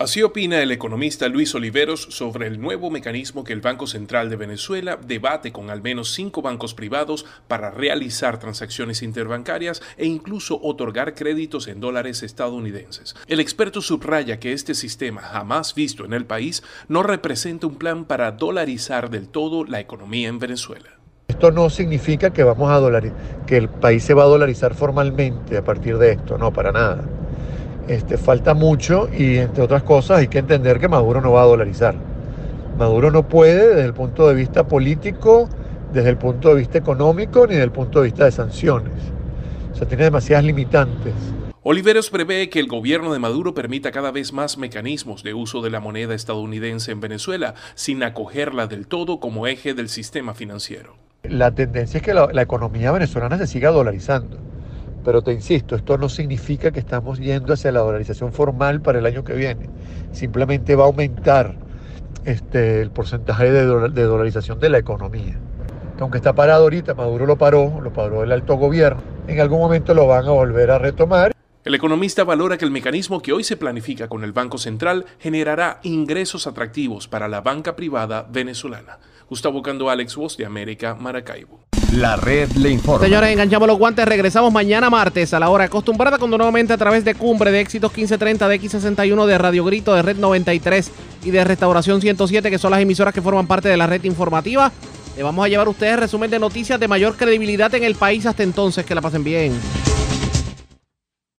[0.00, 4.36] Así opina el economista Luis Oliveros sobre el nuevo mecanismo que el Banco Central de
[4.36, 11.12] Venezuela debate con al menos cinco bancos privados para realizar transacciones interbancarias e incluso otorgar
[11.12, 13.14] créditos en dólares estadounidenses.
[13.26, 18.06] El experto subraya que este sistema, jamás visto en el país, no representa un plan
[18.06, 20.88] para dolarizar del todo la economía en Venezuela.
[21.28, 25.58] Esto no significa que vamos a dolarizar, que el país se va a dolarizar formalmente
[25.58, 27.04] a partir de esto, no, para nada.
[27.90, 31.46] Este, falta mucho y entre otras cosas hay que entender que Maduro no va a
[31.46, 31.96] dolarizar.
[32.78, 35.48] Maduro no puede desde el punto de vista político,
[35.92, 38.92] desde el punto de vista económico ni desde el punto de vista de sanciones.
[39.72, 41.14] O sea, tiene demasiadas limitantes.
[41.64, 45.70] Oliveros prevé que el gobierno de Maduro permita cada vez más mecanismos de uso de
[45.70, 50.94] la moneda estadounidense en Venezuela, sin acogerla del todo como eje del sistema financiero.
[51.24, 54.38] La tendencia es que la, la economía venezolana se siga dolarizando.
[55.04, 59.06] Pero te insisto, esto no significa que estamos yendo hacia la dolarización formal para el
[59.06, 59.68] año que viene.
[60.12, 61.54] Simplemente va a aumentar
[62.24, 65.38] este, el porcentaje de, de dolarización de la economía.
[66.00, 69.92] Aunque está parado ahorita, Maduro lo paró, lo paró el alto gobierno, en algún momento
[69.92, 71.32] lo van a volver a retomar.
[71.62, 75.78] El economista valora que el mecanismo que hoy se planifica con el Banco Central generará
[75.82, 78.98] ingresos atractivos para la banca privada venezolana.
[79.28, 81.69] Gustavo Cando, Alex Voz de América, Maracaibo.
[81.92, 83.04] La red le informa.
[83.04, 84.06] Señores, enganchamos los guantes.
[84.06, 87.90] Regresamos mañana martes a la hora acostumbrada, cuando nuevamente a través de Cumbre de Éxitos
[87.90, 90.90] 1530, de X61, de Radio Grito, de Red 93
[91.24, 94.70] y de Restauración 107, que son las emisoras que forman parte de la red informativa.
[95.16, 98.24] Le vamos a llevar a ustedes resumen de noticias de mayor credibilidad en el país.
[98.24, 99.52] Hasta entonces, que la pasen bien.